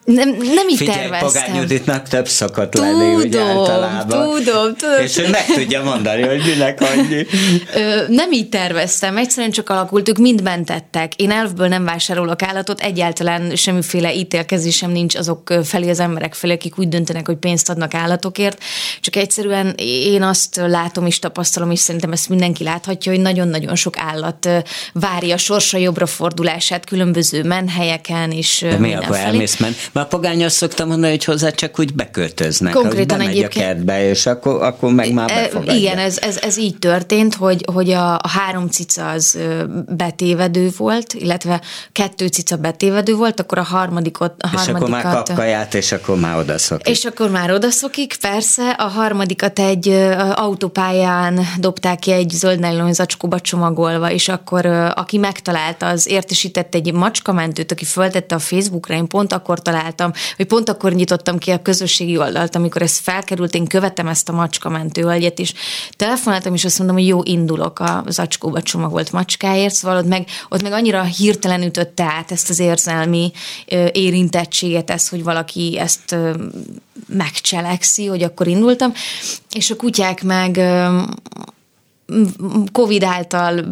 nem, 0.04 0.28
nem 0.54 0.68
így 0.68 0.76
Figyelj, 0.76 0.98
terveztem. 0.98 1.42
Pogány 1.42 1.60
Juditnak 1.60 2.08
több 2.08 2.28
szokott 2.28 2.70
tudom, 2.70 2.86
lenni, 2.86 3.14
ugye 3.14 3.40
általában. 3.40 4.28
Tudom, 4.28 4.76
tudom. 4.76 5.02
És 5.02 5.18
ő 5.18 5.28
meg 5.28 5.44
tudja 5.44 5.82
mondani, 5.82 6.22
hogy 6.22 6.42
minek 6.46 6.80
annyi. 6.80 7.26
Ö, 7.74 8.02
nem 8.08 8.32
így 8.32 8.48
terveztem, 8.48 9.16
egyszerűen 9.16 9.52
csak 9.52 9.70
alakult, 9.70 10.08
ők 10.08 10.18
mind 10.18 10.42
bentettek. 10.42 11.14
Én 11.14 11.30
elfből 11.30 11.68
nem 11.68 11.84
vásárolok 11.84 12.42
állatot, 12.42 12.80
egyáltalán 12.80 13.56
semmiféle 13.56 14.14
ítélkezésem 14.14 14.90
nincs 14.90 15.14
azok 15.14 15.54
felé 15.64 15.88
az 15.88 16.00
emberek 16.00 16.34
felé, 16.34 16.52
akik 16.52 16.78
úgy 16.78 16.88
döntenek, 16.88 17.26
hogy 17.26 17.36
pénzt 17.36 17.70
adnak 17.70 17.94
állatokért. 17.94 18.62
Csak 19.00 19.16
egyszerűen 19.16 19.74
én 20.04 20.22
azt 20.22 20.56
látom 20.66 21.06
és 21.06 21.18
tapasztalom, 21.18 21.70
és 21.70 21.78
szerintem 21.78 22.12
ezt 22.12 22.28
mindenki 22.28 22.64
láthatja, 22.64 23.12
hogy 23.12 23.20
nagyon-nagyon 23.20 23.74
sok 23.74 23.94
állat 23.98 24.48
várja 24.92 25.36
sorsa 25.36 25.78
jobbra 25.78 26.06
fordulását 26.06 26.84
különböző 26.84 27.42
menhelyeken 27.42 28.30
és 28.30 28.58
De 28.60 28.78
mi 28.78 28.94
akkor 28.94 29.16
elmész 29.16 29.56
men? 29.58 29.74
Már 29.92 30.09
pogány 30.09 30.44
azt 30.44 30.57
szoktam 30.57 30.88
mondani, 30.88 31.11
hogy 31.12 31.24
hozzá 31.24 31.50
csak 31.50 31.78
úgy 31.78 31.94
beköltöznek. 31.94 32.72
Konkrétan 32.72 33.20
egyébként. 33.20 33.46
a 33.46 33.59
kertbe, 33.59 34.09
és 34.09 34.26
akkor, 34.26 34.62
akkor 34.62 34.92
meg 34.92 35.12
már 35.12 35.31
e, 35.31 35.35
befogadja. 35.35 35.74
Igen, 35.74 35.98
ez, 35.98 36.18
ez, 36.18 36.37
ez 36.37 36.59
így 36.59 36.78
történt, 36.78 37.35
hogy, 37.35 37.64
hogy 37.72 37.90
a, 37.90 38.14
a 38.14 38.28
három 38.28 38.68
cica 38.68 39.11
az 39.11 39.38
betévedő 39.88 40.70
volt, 40.76 41.12
illetve 41.12 41.61
kettő 41.92 42.26
cica 42.26 42.57
betévedő 42.57 43.14
volt, 43.14 43.40
akkor 43.40 43.59
a 43.59 43.62
harmadikot... 43.62 44.35
A 44.38 44.48
és 44.62 44.68
akkor 44.68 44.88
már 44.88 45.02
kap 45.02 45.35
kaját, 45.35 45.74
és 45.74 45.92
akkor 45.92 46.18
már 46.18 46.38
odaszokik. 46.38 46.88
És 46.88 47.05
akkor 47.05 47.31
már 47.31 47.50
odaszokik, 47.50 48.16
persze. 48.20 48.70
A 48.70 48.87
harmadikat 48.87 49.59
egy 49.59 49.88
autópályán 50.35 51.40
dobták 51.59 51.98
ki 51.98 52.12
egy 52.12 52.31
zöld 52.31 52.61
nylon 52.61 52.92
zacskóba 52.92 53.40
csomagolva, 53.40 54.11
és 54.11 54.28
akkor 54.28 54.66
aki 54.95 55.18
megtalálta, 55.18 55.86
az 55.86 56.09
értesített 56.09 56.74
egy 56.74 56.93
macskamentőt, 56.93 57.72
aki 57.72 57.84
föltette 57.84 58.34
a 58.34 58.38
Facebookra, 58.38 58.95
én 58.95 59.07
pont 59.07 59.32
akkor 59.32 59.62
találtam 59.62 59.80
találtam, 59.83 60.12
hogy 60.37 60.47
pont 60.47 60.68
akkor 60.68 60.93
nyitottam 60.93 61.39
ki 61.39 61.51
a 61.51 61.62
közösségi 61.62 62.18
oldalt, 62.18 62.55
amikor 62.55 62.83
ez 62.83 62.99
felkerült, 62.99 63.55
én 63.55 63.66
követem 63.66 64.07
ezt 64.07 64.28
a 64.28 64.33
macska 64.33 64.68
mentőhölgyet, 64.68 65.39
és 65.39 65.55
telefonáltam, 65.97 66.55
és 66.55 66.64
azt 66.64 66.78
mondom, 66.78 66.97
hogy 66.97 67.07
jó, 67.07 67.20
indulok. 67.22 67.78
A 67.78 68.05
zacskóba 68.09 68.62
csomagolt 68.62 69.12
macskáért, 69.12 69.74
szóval 69.74 69.97
ott 69.97 70.07
meg, 70.07 70.26
ott 70.49 70.62
meg 70.62 70.72
annyira 70.72 71.03
hirtelen 71.03 71.62
ütötte 71.62 72.05
át 72.05 72.33
ezt 72.33 72.51
az 72.51 72.59
érzelmi 72.59 73.33
érintettséget, 73.93 74.91
ez, 74.91 75.09
hogy 75.09 75.22
valaki 75.22 75.78
ezt 75.78 76.16
megcselekszi, 77.09 78.07
hogy 78.07 78.22
akkor 78.22 78.47
indultam, 78.47 78.93
és 79.55 79.70
a 79.70 79.76
kutyák 79.76 80.22
meg 80.22 80.61
Covid 82.72 83.02
által 83.02 83.64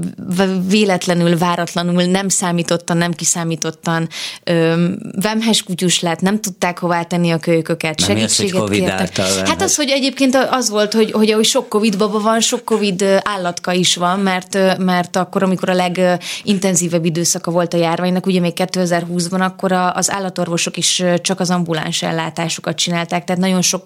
véletlenül, 0.68 1.38
váratlanul, 1.38 2.02
nem 2.02 2.28
számítottan, 2.28 2.96
nem 2.96 3.12
kiszámítottan 3.12 4.08
vemhes 5.20 5.62
kutyus 5.62 6.00
lett, 6.00 6.20
nem 6.20 6.40
tudták 6.40 6.78
hová 6.78 7.02
tenni 7.02 7.30
a 7.30 7.38
kölyköket, 7.38 7.98
nem 7.98 8.08
segítséget 8.08 8.54
az, 8.54 8.60
COVID 8.60 8.78
kértek. 8.78 9.18
Által 9.18 9.46
hát 9.46 9.62
az, 9.62 9.76
hogy 9.76 9.88
egyébként 9.90 10.46
az 10.50 10.70
volt, 10.70 10.92
hogy, 10.92 11.10
hogy 11.12 11.30
ahogy 11.30 11.44
sok 11.44 11.68
Covid 11.68 11.98
baba 11.98 12.20
van, 12.20 12.40
sok 12.40 12.64
Covid 12.64 13.04
állatka 13.22 13.72
is 13.72 13.96
van, 13.96 14.20
mert, 14.20 14.78
mert 14.78 15.16
akkor, 15.16 15.42
amikor 15.42 15.68
a 15.68 15.74
legintenzívebb 15.74 17.04
időszaka 17.04 17.50
volt 17.50 17.74
a 17.74 17.76
járványnak, 17.76 18.26
ugye 18.26 18.40
még 18.40 18.52
2020-ban, 18.56 19.40
akkor 19.40 19.72
az 19.72 20.10
állatorvosok 20.10 20.76
is 20.76 21.02
csak 21.22 21.40
az 21.40 21.50
ambuláns 21.50 22.02
ellátásukat 22.02 22.76
csinálták, 22.76 23.24
tehát 23.24 23.40
nagyon 23.40 23.62
sok 23.62 23.84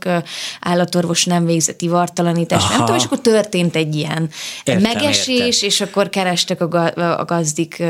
állatorvos 0.60 1.24
nem 1.24 1.44
végzett 1.44 1.82
ivartalanítást, 1.82 2.68
nem 2.68 2.78
tudom, 2.78 2.96
és 2.96 3.04
akkor 3.04 3.20
történt 3.20 3.76
egy 3.76 3.94
ilyen 3.94 4.30
Értem, 4.64 4.82
megesés, 4.82 5.28
értem. 5.28 5.68
és 5.68 5.80
akkor 5.80 6.08
kerestek 6.08 6.60
a, 6.60 7.24
gazdik 7.26 7.82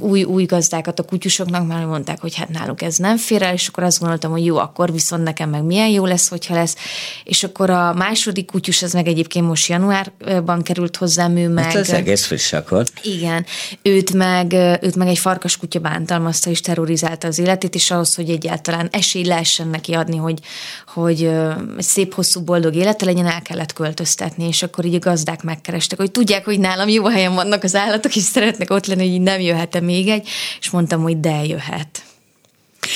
új, 0.00 0.22
új 0.22 0.44
gazdákat 0.44 0.98
a 0.98 1.02
kutyusoknak, 1.02 1.66
mert 1.66 1.86
mondták, 1.86 2.20
hogy 2.20 2.34
hát 2.34 2.48
náluk 2.48 2.82
ez 2.82 2.96
nem 2.96 3.16
fér 3.16 3.42
el, 3.42 3.52
és 3.52 3.68
akkor 3.68 3.82
azt 3.82 3.98
gondoltam, 3.98 4.30
hogy 4.30 4.44
jó, 4.44 4.56
akkor 4.56 4.92
viszont 4.92 5.22
nekem 5.22 5.50
meg 5.50 5.62
milyen 5.62 5.88
jó 5.88 6.06
lesz, 6.06 6.28
hogyha 6.28 6.54
lesz. 6.54 6.76
És 7.24 7.44
akkor 7.44 7.70
a 7.70 7.92
második 7.94 8.46
kutyus, 8.46 8.82
az 8.82 8.92
meg 8.92 9.06
egyébként 9.06 9.46
most 9.46 9.68
januárban 9.68 10.62
került 10.62 10.96
hozzám, 10.96 11.36
ő 11.36 11.48
meg... 11.48 11.64
Hát 11.64 11.74
ez 11.74 11.90
egész 11.90 12.24
friss 12.24 12.52
akkor. 12.52 12.84
Igen. 13.02 13.46
Őt 13.82 14.12
meg, 14.12 14.52
őt 14.80 14.96
meg 14.96 15.08
egy 15.08 15.18
farkas 15.18 15.56
kutya 15.56 15.78
bántalmazta 15.78 16.50
és 16.50 16.60
terrorizálta 16.60 17.26
az 17.26 17.38
életét, 17.38 17.74
és 17.74 17.90
ahhoz, 17.90 18.14
hogy 18.14 18.30
egyáltalán 18.30 18.88
esély 18.92 19.24
lehessen 19.24 19.68
neki 19.68 19.92
adni, 19.92 20.16
hogy, 20.16 20.38
hogy 20.86 21.18
egy 21.24 21.30
szép, 21.78 22.14
hosszú, 22.14 22.40
boldog 22.40 22.74
élete 22.74 23.04
legyen, 23.04 23.26
el 23.26 23.42
kellett 23.42 23.72
költöztetni, 23.72 24.46
és 24.46 24.62
akkor 24.62 24.84
így 24.84 24.94
a 24.94 24.98
gazdák 25.08 25.42
megkerestek, 25.42 25.98
hogy 25.98 26.10
tudják, 26.10 26.44
hogy 26.44 26.60
nálam 26.60 26.88
jó 26.88 27.06
helyen 27.06 27.34
vannak 27.34 27.64
az 27.64 27.74
állatok, 27.74 28.16
és 28.16 28.22
szeretnek 28.22 28.70
ott 28.70 28.86
lenni, 28.86 29.04
hogy 29.04 29.12
így 29.12 29.20
nem 29.20 29.40
jöhet-e 29.40 29.80
még 29.80 30.08
egy, 30.08 30.28
és 30.60 30.70
mondtam, 30.70 31.02
hogy 31.02 31.20
de 31.20 31.44
jöhet. 31.44 32.02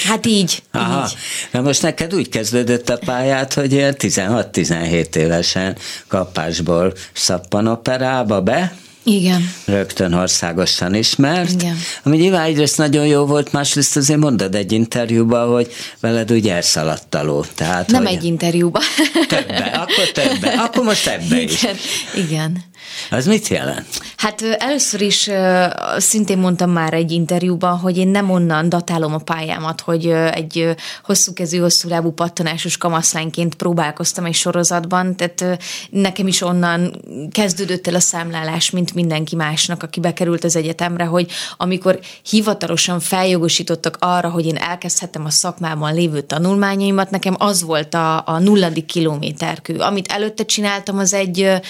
Hát 0.04 0.26
így. 0.26 0.62
Aha. 0.70 1.04
így. 1.04 1.16
Na 1.50 1.60
most 1.60 1.82
neked 1.82 2.14
úgy 2.14 2.28
kezdődött 2.28 2.88
a 2.88 2.98
pályát, 3.04 3.52
hogy 3.54 3.72
ilyen 3.72 3.94
16-17 3.98 5.14
évesen 5.14 5.76
kapásból 6.08 6.92
szappanoperába 7.12 8.40
be, 8.40 8.76
igen. 9.04 9.52
Rögtön 9.64 10.12
országosan 10.12 10.94
ismert. 10.94 11.50
Igen. 11.50 11.76
Ami 12.02 12.16
nyilván 12.16 12.44
egyrészt 12.44 12.78
nagyon 12.78 13.06
jó 13.06 13.24
volt, 13.24 13.52
másrészt 13.52 13.96
azért 13.96 14.20
mondod 14.20 14.54
egy 14.54 14.72
interjúban, 14.72 15.52
hogy 15.52 15.72
veled 16.00 16.32
úgy 16.32 16.48
elszaladt 16.48 17.14
a 17.14 17.22
ló. 17.22 17.44
Tehát, 17.54 17.90
Nem 17.90 18.04
hogy 18.04 18.14
egy 18.14 18.24
interjúban. 18.24 18.82
Többe, 19.28 19.64
akkor 19.64 20.10
többe, 20.12 20.48
akkor 20.48 20.84
most 20.84 21.06
ebbe 21.06 21.40
igen, 21.40 21.44
is. 21.44 21.66
Igen. 22.14 22.70
Az 23.10 23.26
mit 23.26 23.48
jelent? 23.48 23.86
Hát 24.16 24.42
először 24.42 25.00
is 25.00 25.30
szintén 25.96 26.38
mondtam 26.38 26.70
már 26.70 26.94
egy 26.94 27.10
interjúban, 27.10 27.78
hogy 27.78 27.96
én 27.96 28.08
nem 28.08 28.30
onnan 28.30 28.68
datálom 28.68 29.14
a 29.14 29.18
pályámat, 29.18 29.80
hogy 29.80 30.06
egy 30.32 30.74
hosszú 31.04 31.32
kezű, 31.32 31.58
hosszú 31.58 31.88
lábú 31.88 32.10
pattanásos 32.10 32.76
kamaszlányként 32.76 33.54
próbálkoztam 33.54 34.24
egy 34.24 34.34
sorozatban, 34.34 35.16
tehát 35.16 35.62
nekem 35.90 36.26
is 36.26 36.42
onnan 36.42 37.02
kezdődött 37.32 37.86
el 37.86 37.94
a 37.94 38.00
számlálás, 38.00 38.70
mint 38.70 38.91
mindenki 38.94 39.36
másnak, 39.36 39.82
aki 39.82 40.00
bekerült 40.00 40.44
az 40.44 40.56
egyetemre, 40.56 41.04
hogy 41.04 41.30
amikor 41.56 42.00
hivatalosan 42.28 43.00
feljogosítottak 43.00 43.96
arra, 44.00 44.30
hogy 44.30 44.46
én 44.46 44.56
elkezdhetem 44.56 45.24
a 45.24 45.30
szakmában 45.30 45.94
lévő 45.94 46.20
tanulmányaimat, 46.20 47.10
nekem 47.10 47.34
az 47.38 47.62
volt 47.62 47.94
a, 47.94 48.26
a 48.26 48.38
nulladik 48.38 48.84
kilométerkő. 48.84 49.78
Amit 49.78 50.12
előtte 50.12 50.44
csináltam, 50.44 50.98
az 50.98 51.14
egy 51.14 51.60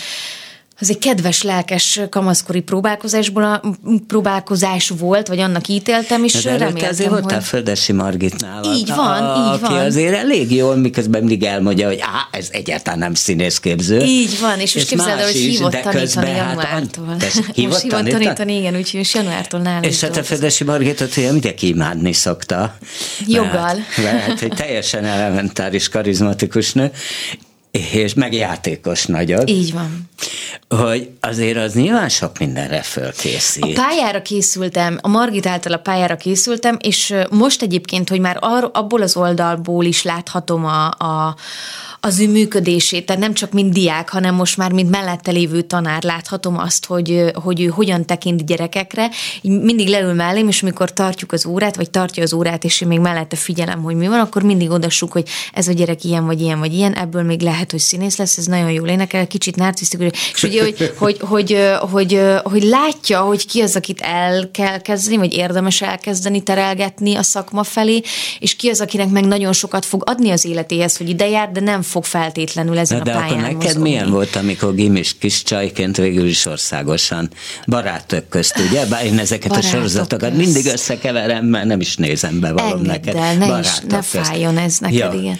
ez 0.82 0.90
egy 0.90 0.98
kedves, 0.98 1.42
lelkes 1.42 2.00
kamaszkori 2.10 2.60
próbálkozásból 2.60 3.42
a, 3.42 3.62
próbálkozás 4.06 4.92
volt, 4.98 5.28
vagy 5.28 5.38
annak 5.38 5.68
ítéltem, 5.68 6.24
és 6.24 6.32
De 6.32 6.56
reméltem, 6.56 6.88
azért 6.88 7.10
hogy... 7.10 7.20
voltál 7.20 7.40
Földesi 7.40 7.92
Margitnál. 7.92 8.64
Így 8.64 8.88
van, 8.88 9.24
a, 9.24 9.54
így 9.54 9.60
van. 9.60 9.72
Azért 9.72 10.14
elég 10.14 10.54
jól, 10.54 10.76
miközben 10.76 11.20
mindig 11.20 11.42
elmondja, 11.42 11.86
hogy 11.86 11.98
á, 12.00 12.28
ez 12.38 12.48
egyáltalán 12.50 12.98
nem 12.98 13.14
színészképző. 13.14 14.00
Így 14.00 14.40
van, 14.40 14.60
és, 14.60 14.74
és 14.74 14.84
képzeld 14.84 15.18
el, 15.18 15.24
hogy 15.24 15.34
hívott 15.34 15.72
tanítani 15.72 16.30
hát, 16.30 16.48
januártól. 16.48 17.16
Hívott 17.54 17.72
most 17.72 17.82
hívott 17.82 18.08
tanítani, 18.08 18.56
igen, 18.56 18.76
úgyhogy 18.76 18.98
most 18.98 19.14
januártól 19.14 19.60
nálam 19.60 19.82
És 19.82 20.00
hát 20.00 20.16
a 20.16 20.22
Földesi 20.22 20.64
Margitot 20.64 21.16
ugye 21.16 21.32
mindenki 21.32 21.68
imádni 21.68 22.12
szokta. 22.12 22.76
Joggal. 23.26 23.76
Mert, 23.96 24.26
mert 24.26 24.42
egy 24.42 24.52
teljesen 24.56 25.04
elementáris, 25.04 25.88
karizmatikus 25.88 26.72
nő, 26.72 26.90
és 27.72 28.14
meg 28.14 28.34
játékos 28.34 29.06
nagyon. 29.06 29.46
Így 29.46 29.72
van. 29.72 30.10
Hogy 30.68 31.10
azért 31.20 31.56
az 31.56 31.74
nyilván 31.74 32.08
sok 32.08 32.38
mindenre 32.38 32.82
fölkészít. 32.82 33.78
A 33.78 33.82
pályára 33.82 34.22
készültem, 34.22 34.98
a 35.00 35.08
Margit 35.08 35.46
által 35.46 35.72
a 35.72 35.76
pályára 35.76 36.16
készültem, 36.16 36.76
és 36.80 37.14
most 37.30 37.62
egyébként, 37.62 38.08
hogy 38.08 38.20
már 38.20 38.36
ar, 38.40 38.70
abból 38.72 39.02
az 39.02 39.16
oldalból 39.16 39.84
is 39.84 40.02
láthatom 40.02 40.64
a, 40.64 40.86
a 40.88 41.36
az 42.04 42.20
ő 42.20 42.28
működését, 42.28 43.06
tehát 43.06 43.22
nem 43.22 43.34
csak 43.34 43.52
mint 43.52 43.72
diák, 43.72 44.08
hanem 44.10 44.34
most 44.34 44.56
már 44.56 44.72
mint 44.72 44.90
mellette 44.90 45.30
lévő 45.30 45.62
tanár 45.62 46.02
láthatom 46.02 46.58
azt, 46.58 46.86
hogy, 46.86 47.24
hogy 47.34 47.60
ő 47.60 47.66
hogyan 47.66 48.06
tekint 48.06 48.46
gyerekekre. 48.46 49.10
Így 49.40 49.60
mindig 49.60 49.88
leül 49.88 50.12
mellém, 50.12 50.48
és 50.48 50.62
amikor 50.62 50.92
tartjuk 50.92 51.32
az 51.32 51.46
órát, 51.46 51.76
vagy 51.76 51.90
tartja 51.90 52.22
az 52.22 52.32
órát, 52.32 52.64
és 52.64 52.80
én 52.80 52.88
még 52.88 53.00
mellette 53.00 53.36
figyelem, 53.36 53.82
hogy 53.82 53.94
mi 53.94 54.06
van, 54.08 54.20
akkor 54.20 54.42
mindig 54.42 54.70
odassuk, 54.70 55.12
hogy 55.12 55.28
ez 55.52 55.68
a 55.68 55.72
gyerek 55.72 56.04
ilyen, 56.04 56.26
vagy 56.26 56.40
ilyen, 56.40 56.58
vagy 56.58 56.72
ilyen, 56.74 56.94
ebből 56.94 57.22
még 57.22 57.40
lehet, 57.40 57.70
hogy 57.70 57.80
színész 57.80 58.16
lesz, 58.16 58.36
ez 58.36 58.46
nagyon 58.46 58.70
jól 58.70 58.88
énekel, 58.88 59.26
kicsit 59.26 59.56
narcisztikus, 59.56 60.32
és 60.34 60.42
ugye, 60.42 60.62
hogy, 60.62 60.92
hogy, 60.98 61.16
hogy, 61.20 61.58
hogy, 61.90 62.20
hogy, 62.42 62.62
látja, 62.62 63.20
hogy 63.20 63.46
ki 63.46 63.60
az, 63.60 63.76
akit 63.76 64.00
el 64.00 64.50
kell 64.50 64.78
kezdeni, 64.78 65.16
vagy 65.16 65.32
érdemes 65.32 65.82
elkezdeni 65.82 66.42
terelgetni 66.42 67.14
a 67.14 67.22
szakma 67.22 67.62
felé, 67.62 68.00
és 68.38 68.56
ki 68.56 68.68
az, 68.68 68.80
akinek 68.80 69.08
meg 69.08 69.24
nagyon 69.24 69.52
sokat 69.52 69.84
fog 69.84 70.02
adni 70.06 70.30
az 70.30 70.44
életéhez, 70.44 70.96
hogy 70.96 71.08
ide 71.08 71.28
jár, 71.28 71.50
de 71.50 71.60
nem 71.60 71.82
fog 71.92 72.04
feltétlenül 72.04 72.78
ezen 72.78 72.98
Na, 72.98 73.04
de 73.04 73.12
a 73.12 73.14
pályán 73.14 73.38
akkor 73.38 73.42
neked 73.42 73.62
mozogni. 73.62 73.90
milyen 73.90 74.10
volt, 74.10 74.36
amikor 74.36 74.74
gimis 74.74 75.16
kis 75.18 75.42
csajként 75.42 75.96
végül 75.96 76.26
is 76.26 76.46
országosan 76.46 77.30
barátok 77.66 78.28
közt, 78.28 78.58
ugye? 78.68 78.86
Bár 78.86 79.04
én 79.04 79.18
ezeket 79.18 79.48
barátok 79.48 79.70
a 79.70 79.74
sorozatokat 79.74 80.30
közt. 80.30 80.44
mindig 80.44 80.66
összekeverem, 80.72 81.44
mert 81.44 81.64
nem 81.64 81.80
is 81.80 81.96
nézem 81.96 82.40
be 82.40 82.52
valom 82.52 82.82
neked. 82.82 83.14
El, 83.14 83.36
ne, 83.36 83.58
is, 83.58 83.78
ne 83.88 84.02
fájjon 84.02 84.58
ez 84.58 84.78
neked, 84.78 84.98
ja. 84.98 85.12
igen. 85.12 85.38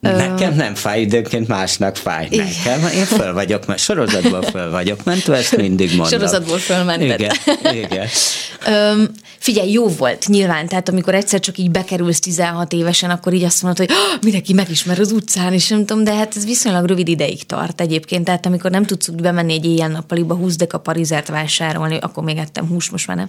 Nekem 0.00 0.54
nem 0.54 0.74
fáj, 0.74 1.00
időnként 1.00 1.48
másnak 1.48 1.96
fáj. 1.96 2.26
Igen. 2.30 2.46
Nekem, 2.64 2.86
én 2.92 3.04
föl 3.04 3.32
vagyok, 3.32 3.66
mert 3.66 3.80
sorozatból 3.80 4.42
föl 4.42 4.70
vagyok 4.70 5.04
mentve, 5.04 5.36
ezt 5.36 5.56
mindig 5.56 5.88
mondom. 5.88 6.08
Sorozatból 6.08 6.58
fölmented. 6.58 7.20
Igen, 7.20 7.34
igen. 7.74 8.08
Figyelj, 9.44 9.70
jó 9.70 9.88
volt 9.88 10.28
nyilván, 10.28 10.68
tehát 10.68 10.88
amikor 10.88 11.14
egyszer 11.14 11.40
csak 11.40 11.58
így 11.58 11.70
bekerülsz 11.70 12.20
16 12.20 12.72
évesen, 12.72 13.10
akkor 13.10 13.32
így 13.32 13.42
azt 13.42 13.62
mondod, 13.62 13.86
hogy 13.86 13.96
oh, 13.96 14.22
mindenki 14.22 14.52
megismer 14.52 15.00
az 15.00 15.12
utcán, 15.12 15.52
és 15.52 15.68
nem 15.68 15.86
tudom, 15.86 16.04
de 16.04 16.14
hát 16.14 16.36
ez 16.36 16.44
viszonylag 16.44 16.86
rövid 16.86 17.08
ideig 17.08 17.46
tart 17.46 17.80
egyébként, 17.80 18.24
tehát 18.24 18.46
amikor 18.46 18.70
nem 18.70 18.84
tudsz 18.84 19.08
úgy 19.08 19.20
bemenni 19.20 19.52
egy 19.52 19.64
éjjel-nappaliba, 19.64 20.34
húsz 20.34 20.56
a 20.68 20.78
parizert 20.78 21.28
vásárolni, 21.28 21.98
akkor 22.00 22.24
még 22.24 22.36
ettem 22.36 22.66
hús, 22.66 22.90
most 22.90 23.06
már 23.06 23.16
nem, 23.16 23.28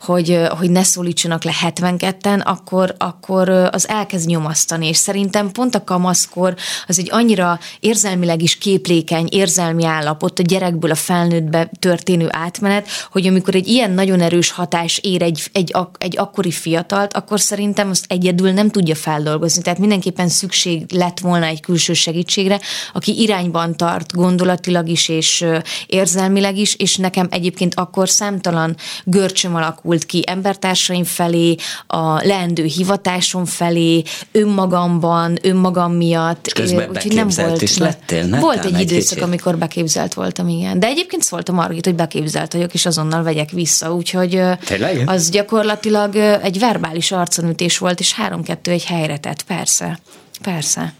hogy, 0.00 0.38
hogy 0.58 0.70
ne 0.70 0.82
szólítsanak 0.82 1.44
le 1.44 1.52
72-en, 1.62 2.44
akkor, 2.44 2.94
akkor 2.98 3.48
az 3.48 3.88
elkezd 3.88 4.28
nyomasztani, 4.28 4.88
és 4.88 4.96
szerintem 4.96 5.50
pont 5.52 5.74
a 5.74 5.84
kamaszkor 6.16 6.54
az 6.86 6.98
egy 6.98 7.08
annyira 7.10 7.58
érzelmileg 7.80 8.42
is 8.42 8.58
képlékeny, 8.58 9.28
érzelmi 9.30 9.84
állapot, 9.84 10.38
a 10.38 10.42
gyerekből 10.42 10.90
a 10.90 10.94
felnőttbe 10.94 11.70
történő 11.78 12.28
átmenet, 12.30 12.88
hogy 13.10 13.26
amikor 13.26 13.54
egy 13.54 13.68
ilyen 13.68 13.90
nagyon 13.90 14.20
erős 14.20 14.50
hatás 14.50 14.98
ér 14.98 15.22
egy, 15.22 15.42
egy, 15.52 15.74
egy 15.98 16.18
akkori 16.18 16.50
fiatalt, 16.50 17.12
akkor 17.12 17.40
szerintem 17.40 17.90
azt 17.90 18.04
egyedül 18.08 18.50
nem 18.50 18.70
tudja 18.70 18.94
feldolgozni. 18.94 19.62
Tehát 19.62 19.78
mindenképpen 19.78 20.28
szükség 20.28 20.92
lett 20.92 21.18
volna 21.18 21.46
egy 21.46 21.60
külső 21.60 21.92
segítségre, 21.92 22.60
aki 22.92 23.20
irányban 23.20 23.76
tart 23.76 24.14
gondolatilag 24.14 24.88
is 24.88 25.08
és 25.08 25.44
érzelmileg 25.86 26.56
is, 26.56 26.74
és 26.74 26.96
nekem 26.96 27.26
egyébként 27.30 27.74
akkor 27.74 28.08
számtalan 28.08 28.76
görcsöm 29.04 29.54
alakult 29.54 30.06
ki 30.06 30.24
embertársaim 30.26 31.04
felé, 31.04 31.54
a 31.86 32.26
leendő 32.26 32.64
hivatásom 32.64 33.44
felé, 33.44 34.02
önmagamban, 34.32 35.38
önmagam 35.42 35.92
miatt. 35.96 36.46
És 36.46 36.52
közben 36.52 36.88
Úgyhogy 36.88 37.14
nem 37.14 37.28
volt, 37.36 37.62
is 37.62 37.78
lettél, 37.78 38.24
ne? 38.24 38.40
Volt 38.40 38.64
egy, 38.64 38.74
egy 38.74 38.80
időszak, 38.80 39.08
kicsit. 39.08 39.22
amikor 39.22 39.58
beképzelt 39.58 40.14
voltam, 40.14 40.48
igen. 40.48 40.80
De 40.80 40.86
egyébként 40.86 41.22
szólt 41.22 41.48
a 41.48 41.52
Margit, 41.52 41.84
hogy 41.84 41.94
beképzelt 41.94 42.52
vagyok, 42.52 42.74
és 42.74 42.86
azonnal 42.86 43.22
vegyek 43.22 43.50
vissza, 43.50 43.94
úgyhogy 43.94 44.40
Tényleg? 44.64 45.02
az 45.06 45.30
gyakorlatilag 45.30 46.16
egy 46.16 46.58
verbális 46.58 47.12
arconütés 47.12 47.78
volt, 47.78 48.00
és 48.00 48.12
három-kettő 48.12 48.70
egy 48.70 48.84
helyre 48.84 49.18
tett, 49.18 49.42
persze. 49.42 49.98
Persze. 50.42 50.94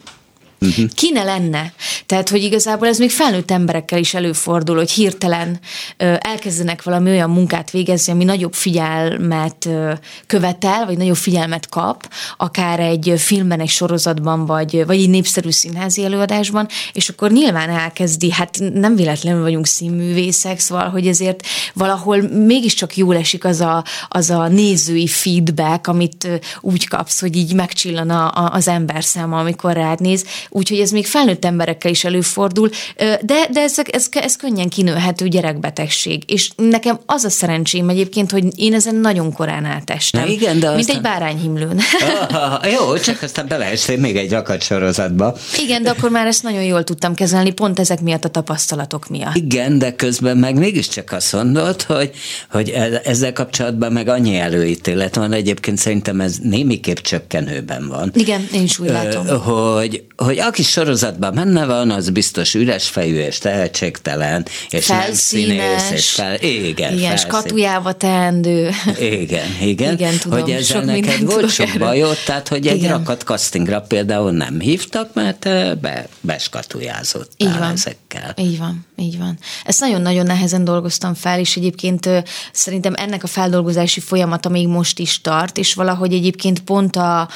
Uh-huh. 0.61 0.85
Ki 0.95 1.11
ne 1.11 1.23
lenne? 1.23 1.73
Tehát, 2.07 2.29
hogy 2.29 2.43
igazából 2.43 2.89
ez 2.89 2.99
még 2.99 3.11
felnőtt 3.11 3.51
emberekkel 3.51 3.99
is 3.99 4.15
előfordul, 4.15 4.77
hogy 4.77 4.91
hirtelen 4.91 5.59
ö, 5.97 6.15
elkezdenek 6.19 6.83
valami 6.83 7.11
olyan 7.11 7.31
munkát 7.31 7.71
végezni, 7.71 8.13
ami 8.13 8.25
nagyobb 8.25 8.55
figyelmet 8.55 9.67
ö, 9.67 9.93
követel, 10.27 10.87
vagy 10.87 10.97
nagyobb 10.97 11.17
figyelmet 11.17 11.69
kap, 11.69 12.11
akár 12.37 12.81
egy 12.81 13.13
filmben, 13.17 13.61
egy 13.61 13.69
sorozatban, 13.69 14.47
vagy, 14.47 14.87
vagy 14.87 15.01
egy 15.01 15.11
népszerű 15.11 15.51
színházi 15.51 16.05
előadásban, 16.05 16.69
és 16.93 17.09
akkor 17.09 17.31
nyilván 17.31 17.71
elkezdi, 17.71 18.33
hát 18.33 18.59
nem 18.75 18.97
véletlenül 18.97 19.43
vagyunk 19.43 19.67
színművészek, 19.67 20.59
szóval, 20.59 20.89
hogy 20.89 21.07
ezért 21.07 21.47
valahol 21.75 22.21
mégiscsak 22.29 22.97
jól 22.97 23.17
esik 23.17 23.45
az 23.45 23.61
a, 23.61 23.85
az 24.09 24.31
a 24.31 24.49
nézői 24.49 25.07
feedback, 25.07 25.87
amit 25.87 26.29
úgy 26.61 26.89
kapsz, 26.89 27.21
hogy 27.21 27.37
így 27.37 27.55
megcsillan 27.55 28.11
a, 28.11 28.25
a, 28.27 28.51
az 28.53 28.69
ember 28.69 29.05
száma, 29.05 29.39
amikor 29.39 29.73
rád 29.73 30.01
néz, 30.01 30.25
úgyhogy 30.49 30.80
ez 30.80 30.90
még 30.90 31.07
felnőtt 31.07 31.44
emberekkel 31.44 31.90
is 31.90 32.05
előfordul, 32.05 32.70
de, 32.97 33.49
de 33.51 33.61
ez, 33.61 33.74
ez, 33.90 34.07
ez 34.11 34.36
könnyen 34.36 34.68
kinőhető 34.68 35.28
gyerekbetegség. 35.28 36.22
És 36.26 36.51
nekem 36.57 36.99
az 37.07 37.24
a 37.24 37.30
szerencsém 37.30 37.88
egyébként, 37.88 38.30
hogy 38.30 38.44
én 38.55 38.74
ezen 38.74 38.94
nagyon 38.94 39.32
korán 39.32 39.64
átestem. 39.64 40.24
Na 40.24 40.30
igen, 40.30 40.59
de 40.59 40.68
mint 40.68 40.80
aztán... 40.80 40.97
egy 40.97 41.03
bárányhimlőn. 41.03 41.80
Ah, 42.28 42.72
jó, 42.72 42.99
csak 42.99 43.22
aztán 43.22 43.49
beleestél 43.49 43.99
még 43.99 44.16
egy 44.16 44.34
sorozatba. 44.61 45.36
Igen, 45.62 45.82
de 45.82 45.90
akkor 45.90 46.11
már 46.11 46.26
ezt 46.26 46.42
nagyon 46.42 46.62
jól 46.62 46.84
tudtam 46.84 47.14
kezelni, 47.14 47.51
pont 47.51 47.78
ezek 47.78 48.01
miatt 48.01 48.24
a 48.24 48.28
tapasztalatok 48.28 49.09
miatt. 49.09 49.36
Igen, 49.36 49.78
de 49.78 49.94
közben 49.94 50.36
meg 50.36 50.59
mégiscsak 50.59 51.12
azt 51.12 51.32
mondod, 51.32 51.82
hogy, 51.82 52.11
hogy 52.51 52.68
e- 52.68 53.01
ezzel 53.05 53.32
kapcsolatban 53.32 53.92
meg 53.92 54.09
annyi 54.09 54.38
előítélet 54.38 55.14
van, 55.14 55.32
egyébként 55.32 55.78
szerintem 55.78 56.20
ez 56.20 56.36
némiképp 56.42 56.97
csökkenőben 56.97 57.88
van. 57.88 58.11
Igen, 58.14 58.49
én 58.53 58.62
is 58.62 58.78
úgy 58.78 58.88
látom. 58.88 59.26
Hogy, 59.26 60.05
hogy 60.16 60.36
aki 60.39 60.62
sorozatban 60.62 61.34
menne 61.34 61.64
van, 61.64 61.91
az 61.91 62.11
biztos 62.11 62.55
üres 62.55 62.89
fejű 62.89 63.18
és 63.18 63.39
tehetségtelen, 63.39 64.47
és 64.68 64.87
Felszínes. 64.87 65.07
nem 65.07 65.14
színész, 65.14 65.91
és 65.91 66.11
fel, 66.11 66.41
igen, 66.41 66.93
igen 66.93 67.16
skatujába 67.16 67.93
teendő. 67.93 68.70
Igen, 68.99 69.47
igen. 69.61 69.93
igen 69.95 70.18
tudom, 70.18 70.41
hogy 70.41 70.51
ezzel 70.51 70.82
neked 70.82 71.24
volt 71.24 71.51
sok 71.51 71.70
bajod, 71.78 72.16
tehát 72.24 72.49
hogy 72.49 72.66
egy 72.66 72.76
igen. 72.76 72.91
rakat 72.91 73.22
castingra 73.22 73.80
például 73.80 74.30
nem 74.30 74.61
hívtak, 74.61 75.14
mert 75.14 75.43
be, 75.80 76.09
beskatujázott 76.20 77.30
így 77.37 77.59
van. 77.59 77.72
ezekkel. 77.72 78.34
Így 78.37 78.59
van, 78.59 78.87
így 78.97 79.18
van. 79.18 79.39
Ezt 79.64 79.80
nagyon-nagyon 79.80 80.26
nehezen 80.26 80.64
dolgoztam 80.64 81.14
fel, 81.14 81.39
és 81.39 81.57
egyébként 81.57 82.09
szerintem 82.53 82.93
ennek 82.97 83.22
a 83.22 83.26
feldolgozási 83.26 84.01
folyamata 84.01 84.49
még 84.49 84.68
most 84.68 84.99
is 84.99 85.20
tart, 85.20 85.59
és 85.59 85.74
valahogy 85.74 86.12
egyébként 86.12 86.61
pont 86.61 86.97
a, 86.97 87.28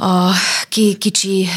a 0.00 0.34
kicsi 0.68 1.48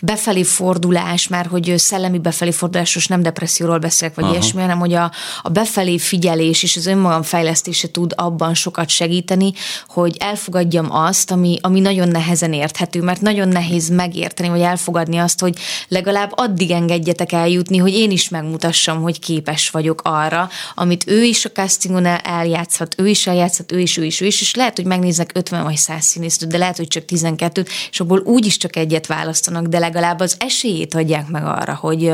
befelé 0.00 0.42
fordulás, 0.42 1.28
már 1.28 1.46
hogy 1.46 1.74
szellemi 1.76 2.18
befelé 2.18 2.50
fordulás, 2.50 3.06
nem 3.06 3.22
depresszióról 3.22 3.78
beszélek, 3.78 4.14
vagy 4.14 4.24
Aha. 4.24 4.32
ilyesmi, 4.32 4.60
hanem 4.60 4.78
hogy 4.78 4.92
a, 4.94 5.12
a 5.42 5.48
befelé 5.48 5.98
figyelés 5.98 6.62
és 6.62 6.76
az 6.76 6.86
önmagam 6.86 7.22
fejlesztése 7.22 7.90
tud 7.90 8.12
abban 8.16 8.54
sokat 8.54 8.88
segíteni, 8.88 9.52
hogy 9.86 10.16
elfogadjam 10.18 10.92
azt, 10.92 11.30
ami, 11.30 11.58
ami 11.60 11.80
nagyon 11.80 12.08
nehezen 12.08 12.52
érthető, 12.52 13.02
mert 13.02 13.20
nagyon 13.20 13.48
nehéz 13.48 13.88
megérteni, 13.88 14.48
vagy 14.48 14.60
elfogadni 14.60 15.16
azt, 15.16 15.40
hogy 15.40 15.56
legalább 15.88 16.32
addig 16.34 16.70
engedjetek 16.70 17.32
eljutni, 17.32 17.76
hogy 17.76 17.92
én 17.92 18.10
is 18.10 18.28
megmutassam, 18.28 19.02
hogy 19.02 19.18
képes 19.18 19.70
vagyok 19.70 20.00
arra, 20.04 20.48
amit 20.74 21.04
ő 21.06 21.22
is 21.22 21.44
a 21.44 21.50
castingon 21.50 22.06
eljátszhat, 22.22 22.94
ő 22.98 23.08
is 23.08 23.26
eljátszhat, 23.26 23.72
ő 23.72 23.80
is, 23.80 23.96
ő 23.96 24.04
is, 24.04 24.20
ő 24.20 24.26
is, 24.26 24.40
és 24.40 24.54
lehet, 24.54 24.76
hogy 24.76 24.86
megnéznek 24.86 25.30
50 25.34 25.62
vagy 25.62 25.76
100 25.76 26.04
színésztőt, 26.04 26.48
de 26.48 26.58
lehet, 26.58 26.76
hogy 26.76 26.88
csak 26.88 27.04
12-t, 27.08 27.66
és 27.90 28.00
abból 28.00 28.20
úgyis 28.20 28.56
csak 28.56 28.76
egyet 28.76 29.06
választanak 29.06 29.66
de 29.74 29.80
legalább 29.80 30.20
az 30.20 30.36
esélyét 30.38 30.94
adják 30.94 31.28
meg 31.28 31.44
arra, 31.44 31.74
hogy, 31.74 32.12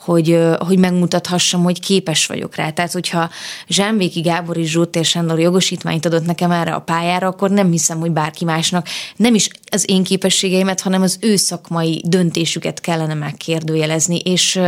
hogy, 0.00 0.38
hogy 0.58 0.78
megmutathassam, 0.78 1.62
hogy 1.62 1.80
képes 1.80 2.26
vagyok 2.26 2.54
rá. 2.54 2.70
Tehát, 2.70 2.92
hogyha 2.92 3.30
Zsámbéki 3.68 4.20
Gábor 4.20 4.56
és 4.56 4.70
Zsótér 4.70 5.04
Sándor 5.04 5.40
jogosítványt 5.40 6.06
adott 6.06 6.26
nekem 6.26 6.50
erre 6.50 6.74
a 6.74 6.80
pályára, 6.80 7.26
akkor 7.26 7.50
nem 7.50 7.70
hiszem, 7.70 7.98
hogy 7.98 8.10
bárki 8.10 8.44
másnak 8.44 8.88
nem 9.16 9.34
is 9.34 9.48
az 9.70 9.84
én 9.86 10.04
képességeimet, 10.04 10.80
hanem 10.80 11.02
az 11.02 11.18
ő 11.20 11.36
szakmai 11.36 12.02
döntésüket 12.06 12.80
kellene 12.80 13.14
megkérdőjelezni. 13.14 14.18
És 14.18 14.60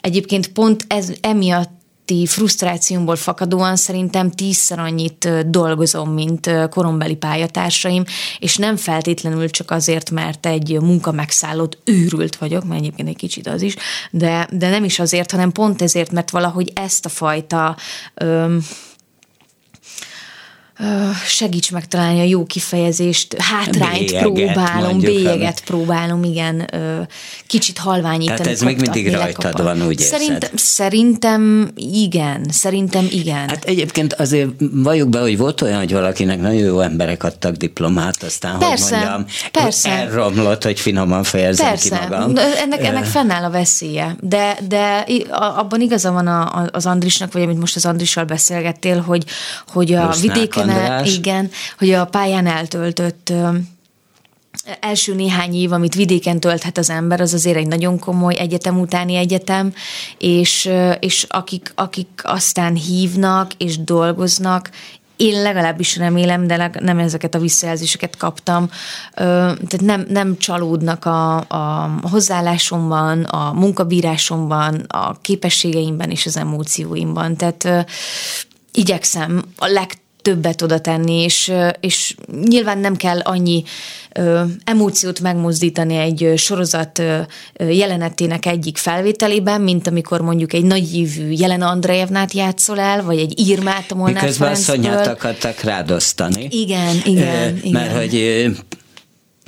egyébként 0.00 0.48
pont 0.48 0.84
ez 0.88 1.12
emiatt 1.20 1.79
közötti 2.10 2.26
frusztrációmból 2.26 3.16
fakadóan 3.16 3.76
szerintem 3.76 4.30
tízszer 4.30 4.78
annyit 4.78 5.50
dolgozom, 5.50 6.12
mint 6.12 6.50
korombeli 6.70 7.16
pályatársaim, 7.16 8.04
és 8.38 8.56
nem 8.56 8.76
feltétlenül 8.76 9.50
csak 9.50 9.70
azért, 9.70 10.10
mert 10.10 10.46
egy 10.46 10.78
munka 10.80 11.12
megszállott 11.12 11.78
őrült 11.84 12.36
vagyok, 12.36 12.64
mert 12.64 12.80
egyébként 12.80 13.08
egy 13.08 13.16
kicsit 13.16 13.46
az 13.46 13.62
is, 13.62 13.76
de, 14.10 14.48
de 14.52 14.68
nem 14.68 14.84
is 14.84 14.98
azért, 14.98 15.30
hanem 15.30 15.52
pont 15.52 15.82
ezért, 15.82 16.12
mert 16.12 16.30
valahogy 16.30 16.72
ezt 16.74 17.04
a 17.04 17.08
fajta 17.08 17.76
öm, 18.14 18.64
segíts 21.26 21.70
megtalálni 21.70 22.20
a 22.20 22.24
jó 22.24 22.44
kifejezést, 22.44 23.36
hátrányt 23.38 23.98
bélyeget, 23.98 24.22
próbálom, 24.22 25.00
bélyeget 25.00 25.64
próbálom, 25.64 26.24
igen, 26.24 26.70
kicsit 27.46 27.78
halványítani. 27.78 28.38
Tehát 28.38 28.52
ez 28.52 28.60
még 28.60 28.80
mindig 28.80 29.12
rajtad 29.12 29.62
van, 29.62 29.86
úgy 29.86 29.98
Szerintem, 29.98 30.50
szerintem 30.54 31.70
igen, 31.76 32.46
szerintem 32.50 33.06
igen. 33.10 33.48
Hát 33.48 33.64
egyébként 33.64 34.12
azért 34.12 34.48
valljuk 34.72 35.08
be, 35.08 35.20
hogy 35.20 35.38
volt 35.38 35.60
olyan, 35.60 35.78
hogy 35.78 35.92
valakinek 35.92 36.40
nagyon 36.40 36.60
jó 36.60 36.80
emberek 36.80 37.22
adtak 37.24 37.54
diplomát, 37.54 38.22
aztán, 38.22 38.58
persze, 38.58 38.96
hogy 38.96 39.06
mondjam, 39.06 39.26
persze. 39.52 39.90
elromlott, 39.90 40.64
hogy 40.64 40.80
finoman 40.80 41.22
fejezem 41.22 41.68
persze. 41.68 41.98
ki 41.98 42.04
magam. 42.08 42.32
Ennek, 42.36 42.84
ennek 42.84 43.04
fennáll 43.04 43.44
a 43.44 43.50
veszélye, 43.50 44.16
de, 44.20 44.58
de 44.68 45.06
abban 45.30 45.80
igaza 45.80 46.12
van 46.12 46.26
a, 46.26 46.68
az 46.72 46.86
Andrisnak, 46.86 47.32
vagy 47.32 47.42
amit 47.42 47.58
most 47.58 47.76
az 47.76 47.86
Andrissal 47.86 48.24
beszélgettél, 48.24 49.00
hogy, 49.00 49.24
hogy 49.66 49.92
a 49.92 50.02
Plusz 50.02 50.20
vidéken 50.20 50.69
András. 50.70 51.16
igen, 51.16 51.50
hogy 51.78 51.90
a 51.90 52.04
pályán 52.04 52.46
eltöltött 52.46 53.32
első 54.80 55.14
néhány 55.14 55.54
év, 55.54 55.72
amit 55.72 55.94
vidéken 55.94 56.40
tölthet 56.40 56.78
az 56.78 56.90
ember, 56.90 57.20
az 57.20 57.34
azért 57.34 57.56
egy 57.56 57.66
nagyon 57.66 57.98
komoly 57.98 58.34
egyetem 58.38 58.80
utáni 58.80 59.14
egyetem, 59.14 59.72
és, 60.18 60.70
és 61.00 61.26
akik, 61.28 61.72
akik 61.74 62.08
aztán 62.22 62.74
hívnak 62.74 63.52
és 63.56 63.78
dolgoznak, 63.78 64.70
én 65.20 65.42
legalábbis 65.42 65.96
remélem, 65.96 66.46
de 66.46 66.70
nem 66.80 66.98
ezeket 66.98 67.34
a 67.34 67.38
visszajelzéseket 67.38 68.16
kaptam, 68.16 68.70
tehát 69.14 69.80
nem, 69.80 70.06
nem 70.08 70.38
csalódnak 70.38 71.04
a, 71.04 71.36
a 71.36 71.90
hozzáállásomban, 72.02 73.22
a 73.22 73.52
munkabírásomban, 73.52 74.74
a 74.74 75.20
képességeimben 75.20 76.10
és 76.10 76.26
az 76.26 76.36
emócióimban. 76.36 77.36
Tehát 77.36 77.86
igyekszem 78.72 79.44
a 79.56 79.66
legtöbb 79.66 79.99
többet 80.22 80.62
oda 80.62 80.78
tenni, 80.78 81.22
és, 81.22 81.52
és 81.80 82.14
nyilván 82.42 82.78
nem 82.78 82.96
kell 82.96 83.18
annyi 83.20 83.62
ö, 84.12 84.42
emóciót 84.64 85.20
megmozdítani 85.20 85.96
egy 85.96 86.32
sorozat 86.36 86.98
ö, 86.98 87.20
jelenetének 87.68 88.46
egyik 88.46 88.76
felvételében, 88.76 89.60
mint 89.60 89.86
amikor 89.86 90.20
mondjuk 90.20 90.52
egy 90.52 90.64
nagyívű 90.64 91.30
Jelena 91.30 91.68
Andrejevnát 91.68 92.32
játszol 92.32 92.80
el, 92.80 93.02
vagy 93.02 93.18
egy 93.18 93.48
Irmát 93.48 93.90
a 93.90 93.94
Molnár 93.94 94.22
Miközben 94.22 94.52
a 94.52 94.54
Szonyát 94.54 95.06
akartak 95.06 95.60
rádosztani. 95.60 96.48
Igen, 96.50 96.96
igen, 97.04 97.60
ö, 97.64 97.70
Mert 97.70 97.96
hogy 97.96 98.14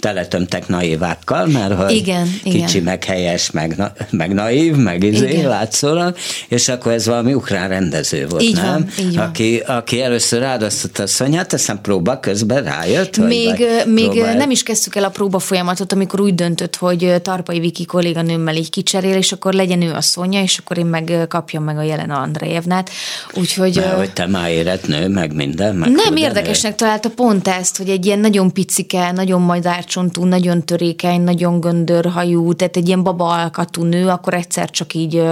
teletömtek 0.02 0.68
naivákkal, 0.68 1.46
mert 1.46 1.74
hogy 1.74 1.90
igen, 1.90 2.28
kicsi, 2.42 2.58
igen. 2.58 2.82
meg 2.82 3.04
helyes, 3.04 3.50
meg, 3.50 3.76
na, 3.76 3.92
meg 4.10 4.34
naív, 4.34 4.76
meg 4.76 5.02
izé, 5.02 5.28
igen. 5.28 5.48
látszólag, 5.48 6.16
és 6.48 6.68
akkor 6.68 6.92
ez 6.92 7.06
valami 7.06 7.34
ukrán 7.34 7.68
rendező 7.68 8.26
volt, 8.26 8.42
így 8.42 8.54
nem? 8.54 8.64
Van, 8.64 8.88
így 8.98 9.16
van. 9.16 9.24
Aki, 9.24 9.62
aki 9.66 10.02
először 10.02 10.40
rádasztotta 10.40 11.02
a 11.02 11.06
szonyát, 11.06 11.52
aztán 11.52 11.80
próba 11.80 12.20
közben 12.20 12.64
rájött? 12.64 13.16
Még, 13.16 13.64
még 13.86 14.12
nem 14.36 14.50
is 14.50 14.62
kezdtük 14.62 14.96
el 14.96 15.04
a 15.04 15.08
próba 15.08 15.38
folyamatot, 15.38 15.92
amikor 15.92 16.20
úgy 16.20 16.34
döntött, 16.34 16.76
hogy 16.76 17.14
Tarpai 17.22 17.60
Viki 17.60 17.84
kolléganőmmel 17.84 18.56
így 18.56 18.70
kicserél, 18.70 19.16
és 19.16 19.32
akkor 19.32 19.52
legyen 19.52 19.82
ő 19.82 19.92
a 19.92 20.00
szonya, 20.00 20.42
és 20.42 20.58
akkor 20.58 20.78
én 20.78 20.86
meg 20.86 21.12
kapjam 21.28 21.64
meg 21.64 21.78
a 21.78 21.82
Jelena 21.82 22.18
Andrejevnát. 22.18 22.90
Úgyhogy... 23.34 23.76
Mert 23.76 23.96
hogy 23.96 24.12
te 24.12 24.26
már 24.26 24.50
érett 24.50 24.86
nő, 24.86 25.08
meg 25.08 25.34
minden. 25.34 25.76
Meg 25.76 25.90
nem, 25.90 26.16
érdekesnek 26.16 26.74
találta 26.74 27.08
pont 27.08 27.48
ezt, 27.48 27.76
hogy 27.76 27.88
egy 27.88 28.06
ilyen 28.06 28.18
nagyon 28.18 28.52
picike, 28.52 29.12
nagyon 29.12 29.40
majd 29.40 29.66
csontú, 29.92 30.24
nagyon 30.24 30.64
törékeny, 30.64 31.20
nagyon 31.20 31.60
göndörhajú, 31.60 32.52
tehát 32.52 32.76
egy 32.76 32.86
ilyen 32.86 33.02
baba 33.02 33.28
alkatú 33.28 33.82
nő, 33.82 34.08
akkor 34.08 34.34
egyszer 34.34 34.70
csak 34.70 34.94
így 34.94 35.22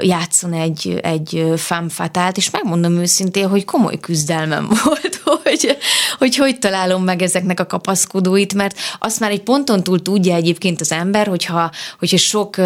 játszon 0.00 0.52
egy, 0.52 0.98
egy 1.02 1.52
fámfatált, 1.56 2.36
és 2.36 2.50
megmondom 2.50 2.98
őszintén, 2.98 3.48
hogy 3.48 3.64
komoly 3.64 4.00
küzdelmem 4.00 4.68
volt, 4.84 5.20
hogy, 5.24 5.76
hogy 6.18 6.36
hogy 6.36 6.58
találom 6.58 7.04
meg 7.04 7.22
ezeknek 7.22 7.60
a 7.60 7.66
kapaszkodóit, 7.66 8.54
mert 8.54 8.78
azt 8.98 9.20
már 9.20 9.30
egy 9.30 9.42
ponton 9.42 9.82
túl 9.82 10.02
tudja 10.02 10.34
egyébként 10.34 10.80
az 10.80 10.92
ember, 10.92 11.26
hogyha, 11.26 11.70
hogyha 11.98 12.16
sok 12.16 12.56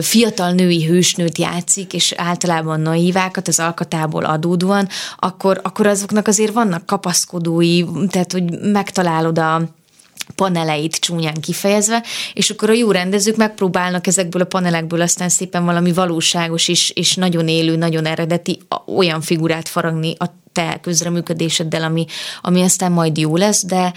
fiatal 0.00 0.50
női 0.52 0.84
hősnőt 0.84 1.38
játszik, 1.38 1.92
és 1.92 2.12
általában 2.16 2.80
naivákat 2.80 3.48
az 3.48 3.60
alkatából 3.60 4.24
adódóan, 4.24 4.88
akkor, 5.16 5.60
akkor 5.62 5.86
azoknak 5.86 6.26
azért 6.26 6.52
vannak 6.52 6.86
kapaszkodói, 6.86 7.84
tehát 8.08 8.32
hogy 8.32 8.60
megtalálod 8.60 9.38
a, 9.38 9.62
paneleit 10.34 10.96
csúnyán 10.96 11.40
kifejezve, 11.40 12.04
és 12.32 12.50
akkor 12.50 12.70
a 12.70 12.72
jó 12.72 12.90
rendezők 12.90 13.36
megpróbálnak 13.36 14.06
ezekből 14.06 14.42
a 14.42 14.46
panelekből 14.46 15.00
aztán 15.00 15.28
szépen 15.28 15.64
valami 15.64 15.92
valóságos 15.92 16.68
és, 16.68 16.90
és 16.90 17.14
nagyon 17.14 17.48
élő, 17.48 17.76
nagyon 17.76 18.06
eredeti 18.06 18.58
olyan 18.96 19.20
figurát 19.20 19.68
faragni 19.68 20.14
a 20.18 20.24
te 20.52 20.78
közreműködéseddel, 20.82 21.82
ami, 21.82 22.06
ami 22.40 22.62
aztán 22.62 22.92
majd 22.92 23.16
jó 23.16 23.36
lesz, 23.36 23.64
de 23.64 23.92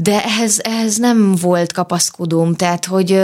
de 0.00 0.24
ehhez, 0.24 0.60
ehhez 0.62 0.96
nem 0.96 1.34
volt 1.34 1.72
kapaszkodóm, 1.72 2.54
tehát 2.54 2.84
hogy 2.84 3.20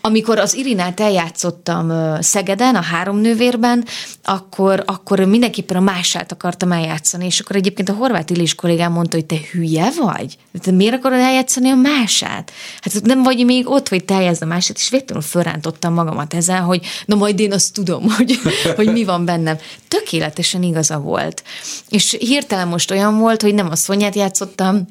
amikor 0.00 0.38
az 0.38 0.54
Irinát 0.54 1.00
eljátszottam 1.00 1.92
Szegeden, 2.20 2.74
a 2.74 2.82
három 2.82 3.16
nővérben, 3.16 3.84
akkor, 4.24 4.82
akkor 4.86 5.20
mindenképpen 5.20 5.76
a 5.76 5.80
mását 5.80 6.32
akartam 6.32 6.72
eljátszani, 6.72 7.24
és 7.24 7.40
akkor 7.40 7.56
egyébként 7.56 7.88
a 7.88 7.92
horvát 7.92 8.30
Illis 8.30 8.54
kollégám 8.54 8.92
mondta, 8.92 9.16
hogy 9.16 9.26
te 9.26 9.36
hülye 9.52 9.88
vagy? 10.00 10.36
Te 10.62 10.70
miért 10.70 10.94
akarod 10.94 11.18
eljátszani 11.18 11.70
a 11.70 11.74
mását? 11.74 12.52
Hát 12.80 13.02
nem 13.02 13.22
vagy 13.22 13.44
még 13.44 13.68
ott, 13.68 13.88
hogy 13.88 14.04
te 14.04 14.14
eljátszd 14.14 14.42
a 14.42 14.46
mását, 14.46 14.76
és 14.76 14.88
végtelenül 14.88 15.28
felrántottam 15.28 15.94
magamat 15.94 16.34
ezen, 16.34 16.60
hogy 16.60 16.86
na 17.04 17.14
majd 17.14 17.40
én 17.40 17.52
azt 17.52 17.72
tudom, 17.72 18.10
hogy, 18.16 18.38
hogy 18.76 18.92
mi 18.92 19.04
van 19.04 19.24
bennem. 19.24 19.56
Tökéletesen 19.88 20.62
igaza 20.62 20.98
volt. 20.98 21.42
És 21.88 22.16
hirtelen 22.18 22.68
most 22.68 22.90
olyan 22.90 23.18
volt, 23.18 23.42
hogy 23.42 23.54
nem 23.54 23.70
a 23.70 23.76
Szonyát 23.76 24.14
játszottam, 24.14 24.86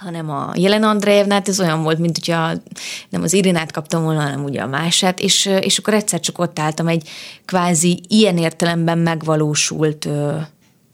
hanem 0.00 0.30
a 0.30 0.52
Jelen 0.54 0.82
Andrejevnát, 0.82 1.48
ez 1.48 1.60
olyan 1.60 1.82
volt, 1.82 1.98
mint 1.98 2.18
hogyha 2.18 2.52
nem 3.08 3.22
az 3.22 3.32
Irinát 3.32 3.72
kaptam 3.72 4.02
volna, 4.02 4.20
hanem 4.20 4.44
ugye 4.44 4.60
a 4.60 4.66
mását, 4.66 5.20
és, 5.20 5.46
és 5.60 5.78
akkor 5.78 5.94
egyszer 5.94 6.20
csak 6.20 6.38
ott 6.38 6.58
álltam 6.58 6.88
egy 6.88 7.08
kvázi 7.44 8.00
ilyen 8.08 8.38
értelemben 8.38 8.98
megvalósult 8.98 10.08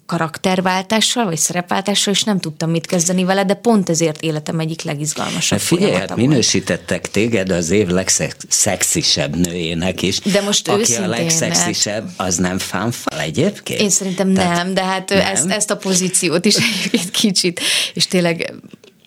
karakterváltással, 0.07 1.25
vagy 1.25 1.37
szerepváltással, 1.37 2.13
és 2.13 2.23
nem 2.23 2.39
tudtam 2.39 2.71
mit 2.71 2.87
kezdeni 2.87 3.25
vele, 3.25 3.45
de 3.45 3.55
pont 3.55 3.89
ezért 3.89 4.23
életem 4.23 4.59
egyik 4.59 4.83
legizgalmasabb 4.83 5.59
Figyelj, 5.59 5.93
hát 5.93 6.17
minősítettek 6.17 7.11
téged 7.11 7.51
az 7.51 7.71
év 7.71 7.89
legszexisebb 7.89 9.37
nőjének 9.37 10.03
is. 10.03 10.19
De 10.19 10.41
most 10.41 10.69
Aki 10.69 10.81
őszintén, 10.81 11.05
a 11.05 11.09
legszexisebb, 11.09 12.09
az 12.17 12.37
nem 12.37 12.59
fánfal 12.59 13.21
egyébként? 13.21 13.81
Én 13.81 13.91
szerintem 13.91 14.35
Tehát 14.35 14.65
nem, 14.65 14.75
de 14.75 14.85
hát 14.85 15.09
nem? 15.09 15.21
Ezt, 15.21 15.47
ezt 15.47 15.71
a 15.71 15.77
pozíciót 15.77 16.45
is 16.45 16.57
egy 16.93 17.11
kicsit, 17.11 17.61
és 17.95 18.07
tényleg 18.07 18.55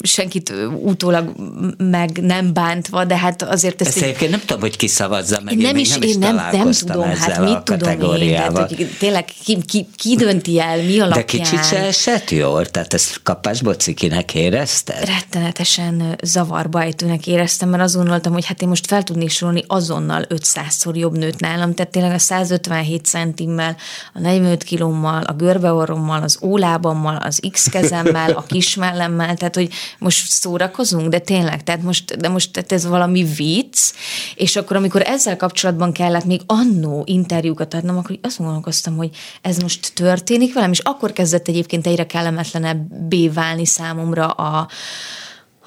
senkit 0.03 0.53
utólag 0.83 1.33
meg 1.77 2.09
nem 2.21 2.53
bántva, 2.53 3.05
de 3.05 3.17
hát 3.17 3.41
azért 3.41 3.81
ezt... 3.81 3.89
Ezt 3.89 4.01
egyébként 4.01 4.31
nem 4.31 4.39
tudom, 4.39 4.59
hogy 4.59 4.77
ki 4.77 4.87
szavazza 4.87 5.39
meg, 5.43 5.57
nem 5.57 5.75
én 5.75 5.81
is, 5.81 5.89
nem 5.89 6.01
is 6.01 6.11
én 6.11 6.19
nem, 6.19 6.35
nem 6.51 6.71
tudom, 6.71 7.03
hát 7.03 7.39
mit 7.39 7.61
tudom 7.63 8.15
én, 8.21 8.35
tehát, 8.35 8.57
hogy 8.57 8.95
tényleg 8.99 9.25
ki, 9.43 9.57
ki, 9.65 9.87
ki 9.95 10.15
dönti 10.15 10.59
el, 10.59 10.83
mi 10.83 10.99
alapján. 10.99 11.09
De 11.09 11.23
kicsit 11.23 11.65
se 11.65 11.77
esett 11.77 12.29
jól, 12.29 12.65
tehát 12.65 12.93
ezt 12.93 13.19
kapásból 13.23 13.73
cikinek 13.73 14.35
érezted? 14.35 15.05
Rettenetesen 15.05 16.15
zavarba 16.23 16.81
ejtőnek 16.81 17.27
éreztem, 17.27 17.69
mert 17.69 17.83
azt 17.83 17.95
gondoltam, 17.95 18.33
hogy 18.33 18.45
hát 18.45 18.61
én 18.61 18.67
most 18.67 18.87
fel 18.87 19.03
tudnék 19.03 19.29
sorolni 19.29 19.63
azonnal 19.67 20.25
500-szor 20.29 20.93
jobb 20.93 21.17
nőt 21.17 21.39
nálam, 21.39 21.73
tehát 21.73 21.91
tényleg 21.91 22.13
a 22.13 22.17
157 22.17 23.05
centimmel, 23.05 23.75
a 24.13 24.19
45 24.19 24.63
kilómmal, 24.63 25.23
a 25.23 25.33
görbeorrommal, 25.33 26.21
az 26.21 26.37
ólábammal, 26.41 27.15
az 27.15 27.39
X 27.51 27.69
kezemmel, 27.69 28.31
a 28.31 28.43
kismellemmel, 28.47 29.35
tehát 29.35 29.55
hogy 29.55 29.69
most 29.97 30.29
szórakozunk, 30.29 31.09
de 31.09 31.19
tényleg, 31.19 31.63
tehát 31.63 31.81
most, 31.81 32.17
de 32.17 32.29
most 32.29 32.51
tehát 32.51 32.71
ez 32.71 32.85
valami 32.85 33.23
vicc, 33.23 33.93
és 34.35 34.55
akkor 34.55 34.75
amikor 34.75 35.01
ezzel 35.05 35.37
kapcsolatban 35.37 35.91
kellett 35.91 36.25
még 36.25 36.41
annó 36.45 37.03
interjúkat 37.05 37.73
adnom, 37.73 37.97
akkor 37.97 38.19
azt 38.21 38.37
gondolkoztam, 38.37 38.95
hogy 38.95 39.09
ez 39.41 39.57
most 39.57 39.91
történik 39.93 40.53
velem, 40.53 40.71
és 40.71 40.79
akkor 40.79 41.13
kezdett 41.13 41.47
egyébként 41.47 41.87
egyre 41.87 42.05
kellemetlenebb 42.05 42.87
válni 43.33 43.65
számomra 43.65 44.27
a, 44.27 44.67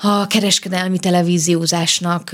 a 0.05 0.27
kereskedelmi 0.27 0.99
televíziózásnak 0.99 2.31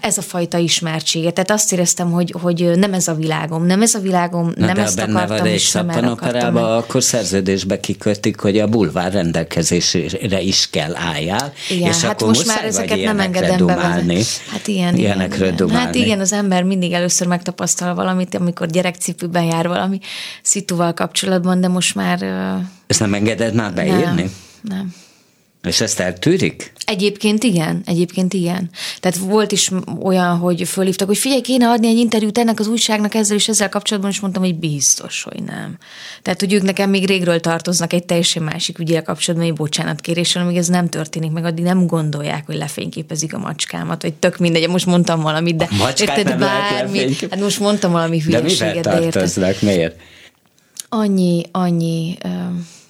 ez 0.00 0.18
a 0.18 0.22
fajta 0.22 0.58
ismertsége. 0.58 1.30
Tehát 1.30 1.50
azt 1.50 1.72
éreztem, 1.72 2.10
hogy, 2.10 2.34
hogy 2.40 2.78
nem 2.78 2.92
ez 2.92 3.08
a 3.08 3.14
világom, 3.14 3.66
nem 3.66 3.82
ez 3.82 3.94
a 3.94 3.98
világom, 3.98 4.52
Na 4.56 4.66
nem 4.66 4.74
de 4.74 4.82
ezt 4.82 4.96
benne 4.96 5.18
akartam, 5.18 5.36
van 5.36 5.46
egy 5.46 5.58
szappanoperába, 5.58 6.76
akkor 6.76 7.02
szerződésbe 7.02 7.80
kikötik, 7.80 8.40
hogy 8.40 8.58
a 8.58 8.66
bulvár 8.66 9.12
rendelkezésére 9.12 10.40
is 10.40 10.68
kell 10.70 10.96
álljál, 10.96 11.52
igen, 11.70 11.88
és 11.88 12.00
hát 12.00 12.10
akkor 12.10 12.26
most 12.28 12.46
már 12.46 12.64
ezeket 12.64 13.02
nem 13.02 13.20
engedem 13.20 13.56
dumálni. 13.56 14.22
Hát 14.50 14.66
ilyen, 14.66 14.96
ilyenekről 14.96 15.46
igen, 15.46 15.56
dumálni. 15.56 15.84
Hát 15.84 15.94
igen, 15.94 16.20
az 16.20 16.32
ember 16.32 16.62
mindig 16.62 16.92
először 16.92 17.26
megtapasztal 17.26 17.94
valamit, 17.94 18.34
amikor 18.34 18.66
gyerekcipőben 18.66 19.44
jár 19.44 19.68
valami 19.68 19.98
szituval 20.42 20.94
kapcsolatban, 20.94 21.60
de 21.60 21.68
most 21.68 21.94
már... 21.94 22.22
Ezt 22.86 23.00
nem 23.00 23.14
engeded 23.14 23.54
már 23.54 23.72
beírni? 23.72 24.04
Nem, 24.04 24.30
nem. 24.60 24.94
És 25.68 25.80
ezt 25.80 26.00
eltűrik? 26.00 26.72
Egyébként 26.84 27.44
igen, 27.44 27.82
egyébként 27.84 28.34
igen. 28.34 28.70
Tehát 29.00 29.18
volt 29.18 29.52
is 29.52 29.70
olyan, 30.02 30.36
hogy 30.36 30.68
fölhívtak, 30.68 31.06
hogy 31.06 31.18
figyelj, 31.18 31.40
kéne 31.40 31.68
adni 31.68 31.86
egy 31.86 31.96
interjút 31.96 32.38
ennek 32.38 32.60
az 32.60 32.66
újságnak 32.66 33.14
ezzel 33.14 33.36
és 33.36 33.48
ezzel 33.48 33.68
kapcsolatban, 33.68 34.10
és 34.10 34.20
mondtam, 34.20 34.42
hogy 34.42 34.54
biztos, 34.54 35.22
hogy 35.22 35.42
nem. 35.42 35.78
Tehát, 36.22 36.40
hogy 36.40 36.52
ők 36.52 36.62
nekem 36.62 36.90
még 36.90 37.06
régről 37.06 37.40
tartoznak 37.40 37.92
egy 37.92 38.04
teljesen 38.04 38.42
másik 38.42 38.78
ügyel 38.78 39.02
kapcsolatban, 39.02 39.48
egy 39.48 39.54
bocsánatkéréssel, 39.56 40.42
amíg 40.42 40.56
ez 40.56 40.68
nem 40.68 40.88
történik 40.88 41.30
meg, 41.30 41.44
addig 41.44 41.64
nem 41.64 41.86
gondolják, 41.86 42.46
hogy 42.46 42.56
lefényképezik 42.56 43.34
a 43.34 43.38
macskámat, 43.38 44.02
vagy 44.02 44.14
tök 44.14 44.38
mindegy, 44.38 44.68
most 44.68 44.86
mondtam 44.86 45.20
valamit, 45.20 45.56
de 45.56 45.68
érted, 46.00 46.38
bármi, 46.38 47.16
hát 47.30 47.40
most 47.40 47.60
mondtam 47.60 47.92
valami 47.92 48.20
hülyeséget, 48.20 48.84
de 48.84 48.94
mivel 48.94 49.10
tartoznak, 49.10 49.60
miért? 49.60 50.00
Annyi, 50.88 51.42
annyi... 51.50 52.18
Uh, 52.24 52.30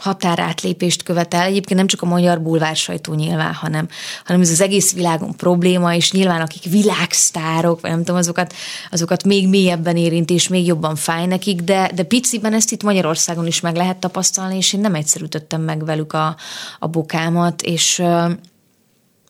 határátlépést 0.02 1.02
követel. 1.02 1.42
Egyébként 1.42 1.78
nem 1.78 1.86
csak 1.86 2.02
a 2.02 2.06
magyar 2.06 2.40
bulvár 2.40 2.76
sajtó 2.76 3.14
nyilván, 3.14 3.54
hanem, 3.54 3.88
hanem 4.24 4.42
ez 4.42 4.50
az 4.50 4.60
egész 4.60 4.92
világon 4.92 5.36
probléma, 5.36 5.94
és 5.94 6.12
nyilván 6.12 6.40
akik 6.40 6.64
világsztárok, 6.64 7.80
vagy 7.80 7.90
nem 7.90 7.98
tudom, 7.98 8.16
azokat, 8.16 8.54
azokat 8.90 9.24
még 9.24 9.48
mélyebben 9.48 9.96
érint, 9.96 10.30
és 10.30 10.48
még 10.48 10.66
jobban 10.66 10.96
fáj 10.96 11.26
nekik, 11.26 11.60
de, 11.60 11.90
de 11.94 12.02
piciben 12.02 12.52
ezt 12.52 12.72
itt 12.72 12.82
Magyarországon 12.82 13.46
is 13.46 13.60
meg 13.60 13.76
lehet 13.76 13.96
tapasztalni, 13.96 14.56
és 14.56 14.72
én 14.72 14.80
nem 14.80 14.94
egyszerűtöttem 14.94 15.60
meg 15.60 15.84
velük 15.84 16.12
a, 16.12 16.36
a 16.78 16.86
bokámat, 16.86 17.62
és 17.62 18.02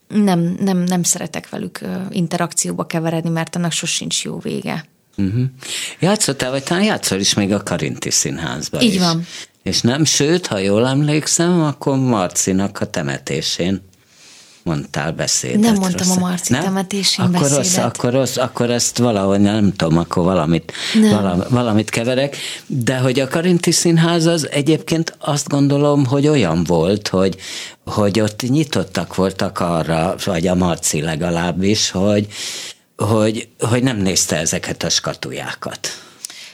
nem, 0.08 0.56
nem, 0.60 0.78
nem 0.78 1.02
szeretek 1.02 1.48
velük 1.48 1.80
interakcióba 2.10 2.86
keveredni, 2.86 3.30
mert 3.30 3.56
annak 3.56 3.72
sosincs 3.72 4.24
jó 4.24 4.38
vége. 4.38 4.84
Uh-huh. 5.16 5.44
Játszottál, 5.98 6.50
vagy 6.50 6.62
talán 6.62 6.84
játszol 6.84 7.18
is 7.18 7.34
még 7.34 7.52
a 7.52 7.62
Karinti 7.62 8.10
Színházban 8.10 8.80
Így 8.80 8.94
is. 8.94 9.00
van. 9.00 9.26
És 9.62 9.80
nem, 9.80 10.04
sőt, 10.04 10.46
ha 10.46 10.58
jól 10.58 10.86
emlékszem, 10.86 11.62
akkor 11.62 11.96
Marcinak 11.96 12.80
a 12.80 12.86
temetésén 12.86 13.82
mondtál 14.62 15.12
beszédet. 15.12 15.60
Nem 15.60 15.74
mondtam 15.74 16.08
rossz. 16.08 16.16
a 16.16 16.20
Marci 16.20 16.52
nem? 16.52 16.62
temetésén 16.62 17.24
akkor 17.24 17.40
beszédet. 17.40 17.64
Rossz, 17.64 17.76
akkor, 17.76 18.12
rossz, 18.12 18.36
akkor 18.36 18.70
ezt 18.70 18.98
valahogy 18.98 19.40
nem 19.40 19.72
tudom, 19.76 19.98
akkor 19.98 20.24
valamit, 20.24 20.72
valamit, 21.10 21.48
valamit 21.48 21.90
keverek. 21.90 22.36
De 22.66 22.98
hogy 22.98 23.20
a 23.20 23.28
Karinti 23.28 23.70
Színház 23.70 24.26
az 24.26 24.48
egyébként 24.50 25.16
azt 25.18 25.48
gondolom, 25.48 26.06
hogy 26.06 26.28
olyan 26.28 26.64
volt, 26.64 27.08
hogy, 27.08 27.36
hogy 27.84 28.20
ott 28.20 28.42
nyitottak 28.42 29.14
voltak 29.14 29.60
arra, 29.60 30.14
vagy 30.24 30.46
a 30.46 30.54
Marci 30.54 31.00
legalábbis, 31.00 31.90
hogy, 31.90 32.26
hogy, 32.96 33.48
hogy 33.58 33.82
nem 33.82 33.96
nézte 33.96 34.36
ezeket 34.36 34.82
a 34.82 34.90
skatujákat. 34.90 35.88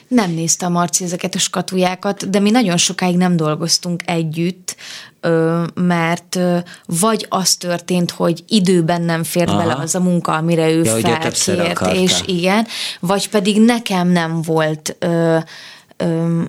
Nem 0.09 0.31
nézte 0.31 0.65
a 0.65 0.69
Marci 0.69 1.03
ezeket 1.03 1.35
a 1.35 1.39
skatujákat, 1.39 2.29
de 2.29 2.39
mi 2.39 2.49
nagyon 2.49 2.77
sokáig 2.77 3.17
nem 3.17 3.35
dolgoztunk 3.35 4.01
együtt, 4.05 4.75
mert 5.73 6.39
vagy 6.85 7.25
az 7.29 7.55
történt, 7.55 8.11
hogy 8.11 8.43
időben 8.47 9.01
nem 9.01 9.23
fért 9.23 9.49
Aha. 9.49 9.57
bele 9.57 9.73
az 9.73 9.95
a 9.95 9.99
munka, 9.99 10.31
amire 10.31 10.69
ő 10.71 10.83
ja, 10.83 10.95
felkért, 10.95 11.93
és 11.93 12.21
igen, 12.25 12.67
vagy 12.99 13.29
pedig 13.29 13.61
nekem 13.61 14.07
nem 14.07 14.41
volt 14.41 14.95
ö, 14.99 15.37
ö, 15.97 16.41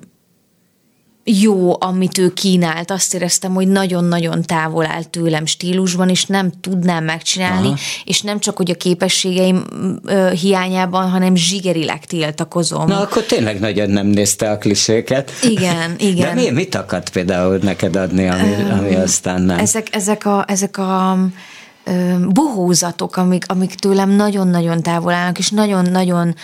jó, 1.39 1.77
amit 1.81 2.19
ő 2.19 2.33
kínált. 2.33 2.91
Azt 2.91 3.15
éreztem, 3.15 3.55
hogy 3.55 3.69
nagyon-nagyon 3.69 4.43
távol 4.43 4.87
áll 4.87 5.03
tőlem 5.03 5.47
stílusban, 5.47 6.09
és 6.09 6.25
nem 6.25 6.51
tudnám 6.61 7.05
megcsinálni, 7.05 7.67
Aha. 7.67 7.77
és 8.05 8.21
nem 8.21 8.41
csak, 8.41 8.57
hogy 8.57 8.71
a 8.71 8.75
képességeim 8.75 9.65
ö, 10.05 10.31
hiányában, 10.31 11.11
hanem 11.11 11.35
zsigerileg 11.35 12.05
tiltakozom. 12.05 12.87
Na, 12.87 13.01
akkor 13.01 13.23
tényleg 13.23 13.61
nagyon 13.61 13.91
nem 13.91 14.07
nézte 14.07 14.51
a 14.51 14.59
kliséket. 14.59 15.33
Igen, 15.43 15.95
igen. 16.11 16.35
De 16.35 16.43
mi, 16.43 16.51
mit 16.51 16.75
akart 16.75 17.11
például 17.11 17.59
neked 17.63 17.97
adni, 17.97 18.29
ami, 18.29 18.55
ami 18.71 18.95
aztán 18.95 19.43
nem? 19.43 19.59
Ezek, 19.59 19.89
ezek 19.95 20.27
a, 20.27 20.45
ezek 20.49 20.79
a 20.79 21.19
bohózatok, 22.29 23.17
amik, 23.17 23.45
amik 23.49 23.75
tőlem 23.75 24.11
nagyon-nagyon 24.11 24.83
távol 24.83 25.13
állnak, 25.13 25.39
és 25.39 25.51
nagyon-nagyon 25.51 26.35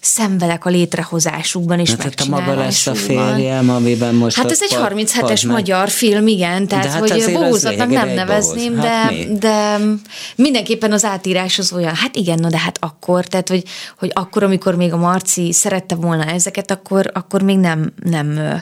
szenvedek 0.00 0.64
a 0.64 0.70
létrehozásukban 0.70 1.78
és 1.78 1.94
hát 1.94 2.20
a 2.20 2.28
maga 2.28 2.54
lesz 2.54 2.86
a 2.86 2.94
férjem, 2.94 3.70
amiben 3.70 4.14
most 4.14 4.36
Hát 4.36 4.50
ez 4.50 4.62
egy 4.62 4.76
37-es 4.80 5.48
magyar 5.48 5.88
film, 5.88 6.26
igen, 6.26 6.66
tehát 6.66 6.86
hát 6.86 7.10
hogy 7.10 7.32
bohózatnak 7.32 7.88
nem 7.88 8.08
nevezném, 8.08 8.74
bohóz. 8.74 8.88
hát 8.88 9.10
de, 9.10 9.38
de 9.38 9.78
mindenképpen 10.36 10.92
az 10.92 11.04
átírás 11.04 11.58
az 11.58 11.72
olyan, 11.72 11.94
hát 11.94 12.16
igen, 12.16 12.38
no 12.38 12.48
de 12.48 12.58
hát 12.58 12.76
akkor, 12.80 13.24
tehát 13.24 13.48
hogy, 13.48 13.64
hogy 13.98 14.10
akkor, 14.14 14.42
amikor 14.42 14.74
még 14.74 14.92
a 14.92 14.96
Marci 14.96 15.52
szerette 15.52 15.94
volna 15.94 16.24
ezeket, 16.24 16.70
akkor, 16.70 17.10
akkor 17.14 17.42
még 17.42 17.58
nem, 17.58 17.92
nem 18.02 18.60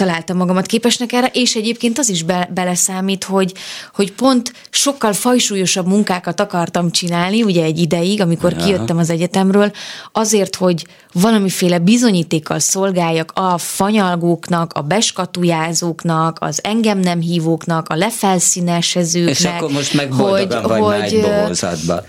találtam 0.00 0.36
magamat 0.36 0.66
képesnek 0.66 1.12
erre, 1.12 1.30
és 1.32 1.54
egyébként 1.54 1.98
az 1.98 2.08
is 2.08 2.22
be, 2.22 2.48
beleszámít, 2.54 3.24
hogy, 3.24 3.52
hogy 3.94 4.12
pont 4.12 4.52
sokkal 4.70 5.12
fajsúlyosabb 5.12 5.86
munkákat 5.86 6.40
akartam 6.40 6.90
csinálni, 6.90 7.42
ugye 7.42 7.64
egy 7.64 7.78
ideig, 7.78 8.20
amikor 8.20 8.52
ja. 8.52 8.64
kijöttem 8.64 8.98
az 8.98 9.10
egyetemről, 9.10 9.72
azért, 10.12 10.56
hogy 10.56 10.86
valamiféle 11.12 11.78
bizonyítékkal 11.78 12.58
szolgáljak 12.58 13.32
a 13.34 13.58
fanyalgóknak, 13.58 14.72
a 14.72 14.80
beskatujázóknak, 14.80 16.36
az 16.40 16.60
engem 16.62 16.98
nem 16.98 17.20
hívóknak, 17.20 17.88
a 17.88 17.94
lefelszínesezőknek. 17.94 19.38
És 19.38 19.44
akkor 19.44 19.70
most 19.70 19.94
meg 19.94 20.08
boldogan 20.08 20.80
hogy, 20.80 20.80
vagy 20.80 21.10
hogy, 21.10 21.20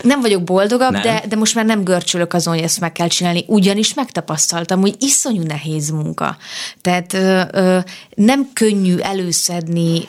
Nem 0.02 0.22
vagyok 0.22 0.44
boldogabb, 0.44 0.92
nem? 0.92 1.02
De, 1.02 1.24
de 1.30 1.36
most 1.36 1.56
már 1.56 1.66
nem 1.66 1.84
görcsölök 1.84 2.34
azon, 2.34 2.54
hogy 2.54 2.64
ezt 2.64 2.80
meg 2.80 2.92
kell 2.92 3.08
csinálni, 3.08 3.44
ugyanis 3.48 3.94
megtapasztaltam, 3.94 4.82
hogy 4.82 4.96
iszonyú 5.00 5.42
nehéz 5.42 5.90
munka. 5.90 6.38
Tehát 6.82 7.14
ö, 7.14 7.42
ö, 7.52 7.80
nem 8.16 8.50
könnyű 8.54 8.98
előszedni 8.98 10.08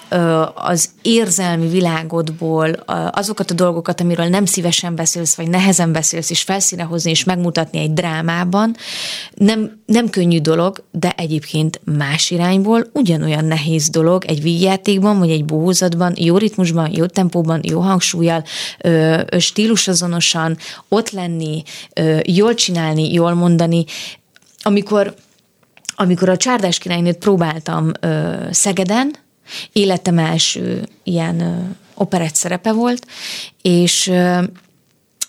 az 0.54 0.90
érzelmi 1.02 1.68
világodból 1.68 2.70
azokat 3.10 3.50
a 3.50 3.54
dolgokat, 3.54 4.00
amiről 4.00 4.26
nem 4.26 4.44
szívesen 4.44 4.94
beszélsz, 4.94 5.34
vagy 5.34 5.48
nehezen 5.48 5.92
beszélsz, 5.92 6.30
és 6.30 6.42
felszíne 6.42 6.82
hozni, 6.82 7.10
és 7.10 7.24
megmutatni 7.24 7.78
egy 7.78 7.92
drámában. 7.92 8.76
Nem, 9.34 9.80
nem 9.86 10.10
könnyű 10.10 10.40
dolog, 10.40 10.84
de 10.90 11.12
egyébként 11.16 11.80
más 11.84 12.30
irányból 12.30 12.86
ugyanolyan 12.92 13.44
nehéz 13.44 13.88
dolog 13.88 14.24
egy 14.24 14.42
vígjátékban, 14.42 15.18
vagy 15.18 15.30
egy 15.30 15.44
bohózatban, 15.44 16.12
jó 16.16 16.36
ritmusban, 16.36 16.90
jó 16.94 17.06
tempóban, 17.06 17.60
jó 17.62 17.80
hangsúlyjal, 17.80 18.44
stílusazonosan 19.38 20.58
ott 20.88 21.10
lenni, 21.10 21.62
jól 22.22 22.54
csinálni, 22.54 23.12
jól 23.12 23.34
mondani. 23.34 23.84
Amikor 24.62 25.14
amikor 25.94 26.28
a 26.28 26.36
Csárdás 26.36 26.78
királynőt 26.78 27.18
próbáltam 27.18 27.90
ö, 28.00 28.34
Szegeden, 28.50 29.14
életem 29.72 30.18
első 30.18 30.88
ilyen 31.02 31.40
ö, 31.40 31.60
operett 31.94 32.34
szerepe 32.34 32.72
volt, 32.72 33.06
és 33.62 34.06
ö, 34.06 34.42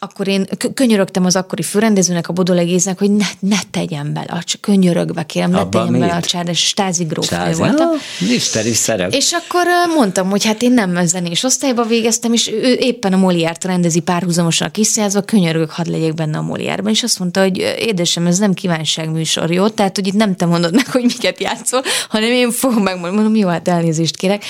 akkor 0.03 0.27
én 0.27 0.47
könyörögtem 0.73 1.25
az 1.25 1.35
akkori 1.35 1.61
főrendezőnek, 1.61 2.27
a 2.29 2.33
Bodolegéznek, 2.33 2.99
hogy 2.99 3.11
ne, 3.11 3.25
ne 3.39 3.57
tegyen 3.71 4.13
bele, 4.13 4.41
csak 4.45 4.61
könyörögve 4.61 5.23
kérem, 5.23 5.51
ne 5.51 5.59
Abba 5.59 5.69
tegyen 5.77 5.91
mit? 5.91 6.01
bele 6.01 6.13
a 6.13 6.21
csárdás, 6.21 6.59
Stázi 6.59 7.03
grófnő 7.03 7.53
voltam. 7.53 7.87
Isteni 8.19 8.73
szerep. 8.73 9.13
És 9.13 9.31
akkor 9.31 9.65
mondtam, 9.95 10.29
hogy 10.29 10.45
hát 10.45 10.61
én 10.61 10.71
nem 10.71 11.05
zenés 11.05 11.43
osztályba 11.43 11.83
végeztem, 11.83 12.33
és 12.33 12.47
ő 12.47 12.77
éppen 12.79 13.13
a 13.13 13.17
Moliárt 13.17 13.63
rendezi 13.63 13.99
párhuzamosan 13.99 14.67
a 14.67 14.71
kiszjázva, 14.71 15.21
könyörögök, 15.21 15.69
hadd 15.69 15.91
legyek 15.91 16.13
benne 16.13 16.37
a 16.37 16.41
Moliárban, 16.41 16.91
és 16.91 17.03
azt 17.03 17.19
mondta, 17.19 17.41
hogy 17.41 17.57
édesem, 17.79 18.25
ez 18.25 18.37
nem 18.37 18.53
kívánságműsor, 18.53 19.51
jó? 19.51 19.67
Tehát, 19.67 19.95
hogy 19.95 20.07
itt 20.07 20.13
nem 20.13 20.35
te 20.35 20.45
mondod 20.45 20.73
meg, 20.73 20.87
hogy 20.87 21.03
miket 21.03 21.39
játszol, 21.39 21.81
hanem 22.09 22.31
én 22.31 22.51
fogom 22.51 22.83
megmondani, 22.83 23.15
mondom, 23.15 23.35
jó, 23.35 23.47
hát 23.47 23.67
elnézést 23.67 24.17
kérek 24.17 24.43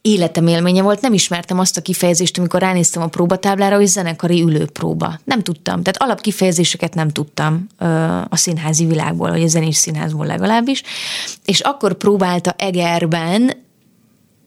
életem 0.00 0.46
élménye 0.46 0.82
volt, 0.82 1.00
nem 1.00 1.12
ismertem 1.12 1.58
azt 1.58 1.76
a 1.76 1.80
kifejezést, 1.80 2.38
amikor 2.38 2.60
ránéztem 2.60 3.02
a 3.02 3.06
próbatáblára, 3.06 3.76
hogy 3.76 3.86
zenekari 3.86 4.42
ülőpróba. 4.42 5.18
Nem 5.24 5.42
tudtam, 5.42 5.82
tehát 5.82 6.02
alapkifejezéseket 6.02 6.94
nem 6.94 7.08
tudtam 7.08 7.66
a 8.28 8.36
színházi 8.36 8.86
világból, 8.86 9.30
vagy 9.30 9.42
a 9.42 9.48
zenés 9.48 9.76
színházból 9.76 10.26
legalábbis, 10.26 10.82
és 11.44 11.60
akkor 11.60 11.94
próbálta 11.94 12.54
Egerben 12.58 13.66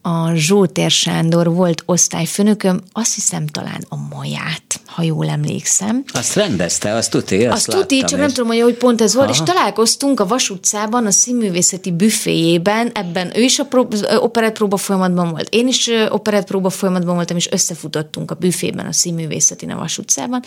a 0.02 0.34
Zsótér 0.34 0.90
Sándor 0.90 1.54
volt 1.54 1.82
osztályfőnököm, 1.86 2.80
azt 2.92 3.14
hiszem 3.14 3.46
talán 3.46 3.84
a 3.88 3.96
maját, 4.14 4.71
ha 4.94 5.02
jól 5.02 5.28
emlékszem. 5.28 6.04
Azt 6.12 6.34
rendezte, 6.34 6.94
azt 6.94 7.10
tuti, 7.10 7.46
azt, 7.46 7.68
azt 7.68 7.78
tuti, 7.78 7.98
csak 7.98 8.10
és... 8.10 8.16
nem 8.16 8.28
tudom, 8.28 8.46
hogy, 8.46 8.60
hogy 8.60 8.74
pont 8.74 9.00
ez 9.00 9.14
volt, 9.14 9.28
Aha. 9.28 9.42
és 9.42 9.52
találkoztunk 9.52 10.20
a 10.20 10.26
Vas 10.26 10.50
utcában, 10.50 11.06
a 11.06 11.10
színművészeti 11.10 11.90
büféjében, 11.90 12.90
ebben 12.94 13.36
ő 13.36 13.42
is 13.42 13.58
a 13.58 13.64
prób- 13.64 14.06
operett 14.20 14.54
próba 14.54 14.76
folyamatban 14.76 15.30
volt, 15.30 15.48
én 15.50 15.68
is 15.68 15.90
operett 16.08 16.46
próba 16.46 16.70
folyamatban 16.70 17.14
voltam, 17.14 17.36
és 17.36 17.48
összefutottunk 17.50 18.30
a 18.30 18.34
büfében, 18.34 18.86
a 18.86 18.92
színművészeti 18.92 19.66
a 19.66 19.76
Vas 19.76 19.98
utcában, 19.98 20.42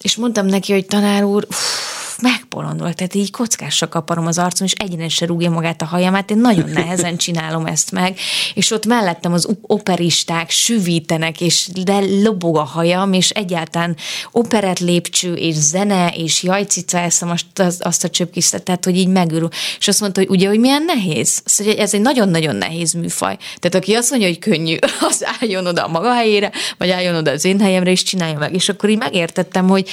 és 0.00 0.16
mondtam 0.16 0.46
neki, 0.46 0.72
hogy 0.72 0.86
tanár 0.86 1.24
úr, 1.24 1.46
uff, 1.50 2.13
megbolondult, 2.22 2.96
tehát 2.96 3.14
így 3.14 3.30
kockásra 3.30 3.88
kaparom 3.88 4.26
az 4.26 4.38
arcom, 4.38 4.66
és 4.66 4.72
egyenesen 4.72 5.28
rúgja 5.28 5.50
magát 5.50 5.82
a 5.82 5.84
hajamát, 5.84 6.30
én 6.30 6.38
nagyon 6.38 6.70
nehezen 6.70 7.16
csinálom 7.16 7.66
ezt 7.66 7.90
meg, 7.90 8.18
és 8.54 8.70
ott 8.70 8.86
mellettem 8.86 9.32
az 9.32 9.48
operisták 9.60 10.50
süvítenek, 10.50 11.40
és 11.40 11.68
de 11.84 11.98
lobog 12.22 12.56
a 12.56 12.62
hajam, 12.62 13.12
és 13.12 13.30
egyáltalán 13.30 13.96
operett 14.30 14.78
lépcső, 14.78 15.34
és 15.34 15.54
zene, 15.54 16.08
és 16.08 16.42
jajcica 16.42 16.98
eszem 16.98 17.30
azt, 17.30 17.80
azt 17.84 18.04
a 18.04 18.08
csöpkisztet, 18.08 18.62
tehát 18.62 18.84
hogy 18.84 18.96
így 18.96 19.08
megörül. 19.08 19.48
És 19.78 19.88
azt 19.88 20.00
mondta, 20.00 20.20
hogy 20.20 20.30
ugye, 20.30 20.48
hogy 20.48 20.58
milyen 20.58 20.82
nehéz. 20.82 21.42
Mondja, 21.58 21.82
ez 21.82 21.94
egy 21.94 22.00
nagyon-nagyon 22.00 22.56
nehéz 22.56 22.92
műfaj. 22.92 23.36
Tehát 23.36 23.74
aki 23.74 23.94
azt 23.94 24.10
mondja, 24.10 24.28
hogy 24.28 24.38
könnyű, 24.38 24.76
az 25.08 25.24
álljon 25.40 25.66
oda 25.66 25.84
a 25.84 25.88
maga 25.88 26.14
helyére, 26.14 26.50
vagy 26.78 26.90
álljon 26.90 27.14
oda 27.14 27.30
az 27.30 27.44
én 27.44 27.60
helyemre, 27.60 27.90
és 27.90 28.02
csinálja 28.02 28.38
meg. 28.38 28.54
És 28.54 28.68
akkor 28.68 28.90
így 28.90 28.98
megértettem, 28.98 29.68
hogy 29.68 29.88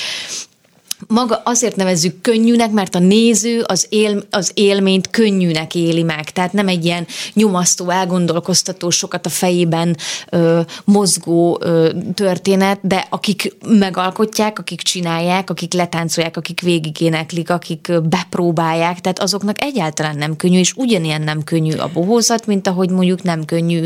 maga 1.08 1.42
azért 1.46 1.76
nevezzük 1.76 2.22
könnyűnek, 2.22 2.72
mert 2.72 2.96
a 2.96 3.00
néző 3.00 3.64
az, 3.66 3.86
él, 3.90 4.24
az 4.30 4.52
élményt 4.54 5.10
könnyűnek 5.10 5.76
éli 5.76 6.04
meg. 6.04 6.30
Tehát 6.30 6.54
nem 6.54 6.68
egy 6.68 6.86
ilyen 6.86 7.08
nyomasztó, 7.34 7.90
elgondolkoztató, 7.90 8.90
sokat 8.90 9.26
a 9.26 9.30
fejében 9.30 9.98
ö, 10.30 10.62
mozgó 10.84 11.60
ö, 11.62 11.90
történet, 12.14 12.80
de 12.82 13.08
akik 13.10 13.56
megalkotják, 13.66 14.60
akik 14.60 14.82
csinálják, 14.82 15.50
akik 15.50 15.74
letáncolják, 15.74 16.38
akik 16.38 16.62
végigéneklik, 16.62 17.50
akik 17.50 17.92
bepróbálják, 18.10 19.00
tehát 19.00 19.20
azoknak 19.20 19.62
egyáltalán 19.62 20.18
nem 20.18 20.36
könnyű, 20.36 20.60
és 20.60 20.74
ugyanilyen 20.76 21.22
nem 21.22 21.44
könnyű 21.44 21.74
a 21.74 21.90
bohózat, 21.94 22.46
mint 22.46 22.68
ahogy 22.68 22.90
mondjuk 22.90 23.24
nem 23.24 23.46
könnyű 23.46 23.86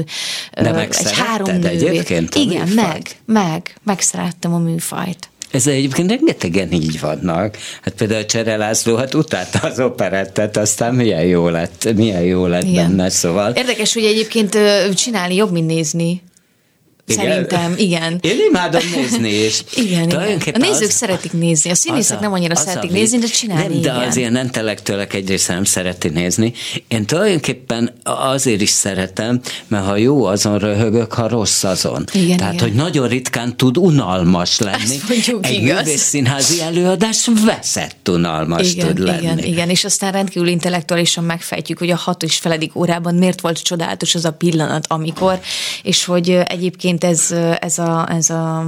ö, 0.54 0.78
egy 0.78 1.12
három 1.12 1.64
Egyébként 1.64 2.36
Igen, 2.36 2.68
meg, 2.68 3.02
meg, 3.26 3.76
megszerettem 3.84 4.54
a 4.54 4.58
műfajt. 4.58 5.30
Ez 5.56 5.68
egyébként 5.68 6.10
rengetegen 6.10 6.72
így 6.72 7.00
vannak. 7.00 7.58
Hát 7.82 7.94
például 7.94 8.26
Csere 8.26 8.58
László, 8.58 8.96
hát 8.96 9.14
utálta 9.14 9.60
az 9.60 9.80
operettet, 9.80 10.58
aztán 10.58 10.96
milyen 10.96 11.26
jó 11.26 11.50
lett, 11.50 11.94
milyen 11.96 12.24
jó 12.24 12.46
lett 12.46 12.64
Igen. 12.64 12.88
benne, 12.88 13.10
szóval. 13.10 13.52
Érdekes, 13.52 13.94
hogy 13.94 14.04
egyébként 14.04 14.58
csinálni 14.94 15.36
jobb, 15.36 15.52
mint 15.52 15.68
nézni. 15.68 16.22
Igen? 17.08 17.26
Szerintem, 17.26 17.74
igen. 17.78 18.20
Én 18.22 18.38
imádom 18.50 18.82
nézni, 18.96 19.30
és 19.30 19.64
igen, 19.86 20.10
igen. 20.10 20.54
A 20.54 20.58
nézők 20.58 20.88
az, 20.88 20.94
szeretik 20.94 21.34
nézni, 21.34 21.70
a 21.70 21.76
színészek 21.76 22.18
a, 22.18 22.22
nem 22.22 22.34
annyira 22.34 22.56
szeretik 22.56 22.90
a, 22.90 22.94
nézni, 22.94 23.18
de 23.18 23.28
csinálni 23.28 23.74
nem, 23.74 23.82
De 23.82 23.90
igen. 23.90 24.08
az 24.08 24.16
ilyen 24.16 24.38
intellektuelek 24.38 25.14
egyrészt 25.14 25.48
nem 25.48 25.64
szereti 25.64 26.10
nézni. 26.10 26.54
Én 26.88 27.06
tulajdonképpen 27.06 27.94
azért 28.04 28.62
is 28.62 28.70
szeretem, 28.70 29.42
mert 29.68 29.86
ha 29.86 29.96
jó, 29.96 30.26
azon 30.26 30.58
röhögök, 30.58 31.14
ha 31.14 31.28
rossz 31.28 31.64
azon. 31.64 32.04
Igen, 32.14 32.38
Tehát, 32.38 32.54
igen. 32.54 32.66
hogy 32.66 32.76
nagyon 32.76 33.08
ritkán 33.08 33.58
tud 33.58 33.78
unalmas 33.78 34.60
lenni. 34.60 35.00
Egy 35.42 35.62
művész 35.62 36.02
színházi 36.02 36.62
előadás 36.62 37.30
veszett 37.46 38.10
unalmas 38.10 38.72
igen, 38.72 38.88
tud 38.88 39.00
lenni. 39.00 39.22
Igen, 39.22 39.38
igen, 39.38 39.70
és 39.70 39.84
aztán 39.84 40.12
rendkívül 40.12 40.48
intellektuálisan 40.48 41.24
megfejtjük, 41.24 41.78
hogy 41.78 41.90
a 41.90 41.96
hat 41.96 42.24
és 42.24 42.38
feledik 42.38 42.76
órában 42.76 43.16
miért 43.16 43.42
volt 43.42 43.64
csodálatos 43.64 44.16
az 44.16 44.26
a 44.26 44.32
pillanat, 44.32 44.86
amikor, 44.88 45.40
és 45.84 46.06
hogy 46.06 46.30
egyébként 46.30 46.95
egyébként 47.04 47.04
ez, 47.04 47.32
ez, 47.60 47.80
a, 47.80 48.10
ez, 48.10 48.30
a, 48.30 48.66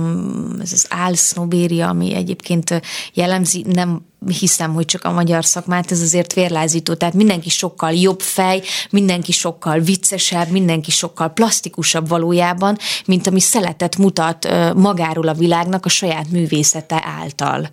ez 0.61 0.73
az 0.73 0.85
álsznobéria, 0.89 1.87
ami 1.87 2.15
egyébként 2.15 2.81
jellemzi, 3.13 3.65
nem 3.73 4.05
hiszem, 4.39 4.73
hogy 4.73 4.85
csak 4.85 5.03
a 5.03 5.11
magyar 5.11 5.45
szakmát, 5.45 5.91
ez 5.91 6.01
azért 6.01 6.33
vérlázító, 6.33 6.93
tehát 6.93 7.13
mindenki 7.13 7.49
sokkal 7.49 7.91
jobb 7.91 8.19
fej, 8.19 8.61
mindenki 8.89 9.31
sokkal 9.31 9.79
viccesebb, 9.79 10.49
mindenki 10.49 10.91
sokkal 10.91 11.29
plastikusabb 11.29 12.07
valójában, 12.07 12.77
mint 13.05 13.27
ami 13.27 13.39
szeletet 13.39 13.97
mutat 13.97 14.47
magáról 14.75 15.27
a 15.27 15.33
világnak 15.33 15.85
a 15.85 15.89
saját 15.89 16.29
művészete 16.29 17.03
által. 17.19 17.69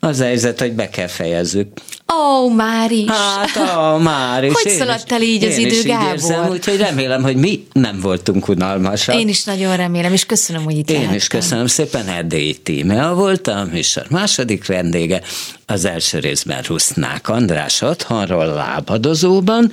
Az 0.00 0.20
a 0.20 0.24
helyzet, 0.24 0.60
hogy 0.60 0.72
be 0.72 0.88
kell 0.88 1.06
fejezzük. 1.06 1.68
Ó, 2.12 2.44
oh, 2.44 2.54
már 2.54 2.90
is. 2.90 3.10
Hát, 3.10 3.56
ó, 3.56 3.94
oh, 3.94 4.02
már 4.02 4.44
is. 4.44 4.52
Hogy 4.62 4.72
szaladt 4.72 5.12
el 5.12 5.22
így 5.22 5.44
az 5.44 5.56
idő, 5.56 5.76
is 5.76 5.82
Gábor? 5.82 6.12
Érzem, 6.12 6.48
úgyhogy 6.48 6.76
remélem, 6.76 7.22
hogy 7.22 7.36
mi 7.36 7.66
nem 7.72 8.00
voltunk 8.00 8.48
unalmasak. 8.48 9.14
Én 9.14 9.28
is 9.28 9.44
nagyon 9.44 9.76
remélem, 9.76 10.12
és 10.12 10.26
köszönöm, 10.26 10.64
hogy 10.64 10.76
itt 10.76 10.88
Én 10.88 10.94
lehettem. 10.94 11.16
is 11.16 11.26
köszönöm 11.26 11.66
szépen, 11.66 12.08
Erdélyi 12.08 12.56
Tímea 12.56 13.14
voltam, 13.14 13.74
és 13.74 13.96
a 13.96 14.04
második 14.10 14.66
vendége 14.66 15.20
az 15.66 15.84
első 15.84 16.18
részben 16.18 16.62
Rusznák 16.62 17.28
András 17.28 17.82
otthonról 17.82 18.46
lábadozóban, 18.46 19.72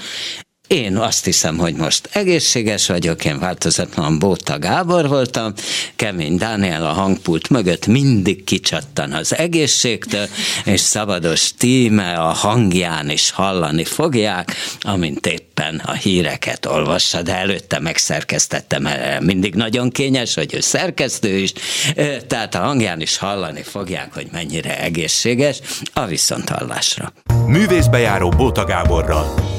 én 0.67 0.97
azt 0.97 1.25
hiszem, 1.25 1.57
hogy 1.57 1.75
most 1.75 2.09
egészséges 2.11 2.87
vagyok, 2.87 3.25
én 3.25 3.39
változatlan 3.39 4.19
Bóta 4.19 4.59
Gábor 4.59 5.07
voltam, 5.07 5.53
Kemény 5.95 6.37
Dániel 6.37 6.85
a 6.85 6.91
hangpult 6.91 7.49
mögött 7.49 7.87
mindig 7.87 8.43
kicsattan 8.43 9.11
az 9.11 9.35
egészségtől, 9.35 10.27
és 10.65 10.79
szabados 10.79 11.53
tíme 11.57 12.13
a 12.13 12.27
hangján 12.27 13.09
is 13.09 13.31
hallani 13.31 13.83
fogják, 13.83 14.55
amint 14.79 15.25
éppen 15.25 15.81
a 15.85 15.91
híreket 15.91 16.65
olvassa, 16.65 17.21
de 17.21 17.35
előtte 17.35 17.79
megszerkesztettem, 17.79 18.87
mindig 19.19 19.55
nagyon 19.55 19.89
kényes, 19.89 20.33
hogy 20.33 20.53
ő 20.53 20.59
szerkesztő 20.59 21.37
is, 21.37 21.53
tehát 22.27 22.55
a 22.55 22.59
hangján 22.59 23.01
is 23.01 23.17
hallani 23.17 23.63
fogják, 23.63 24.13
hogy 24.13 24.27
mennyire 24.31 24.79
egészséges, 24.79 25.59
a 25.93 26.05
viszonthallásra. 26.05 27.13
Művészbejáró 27.45 28.29
Bóta 28.29 28.65
Gáborral 28.65 29.55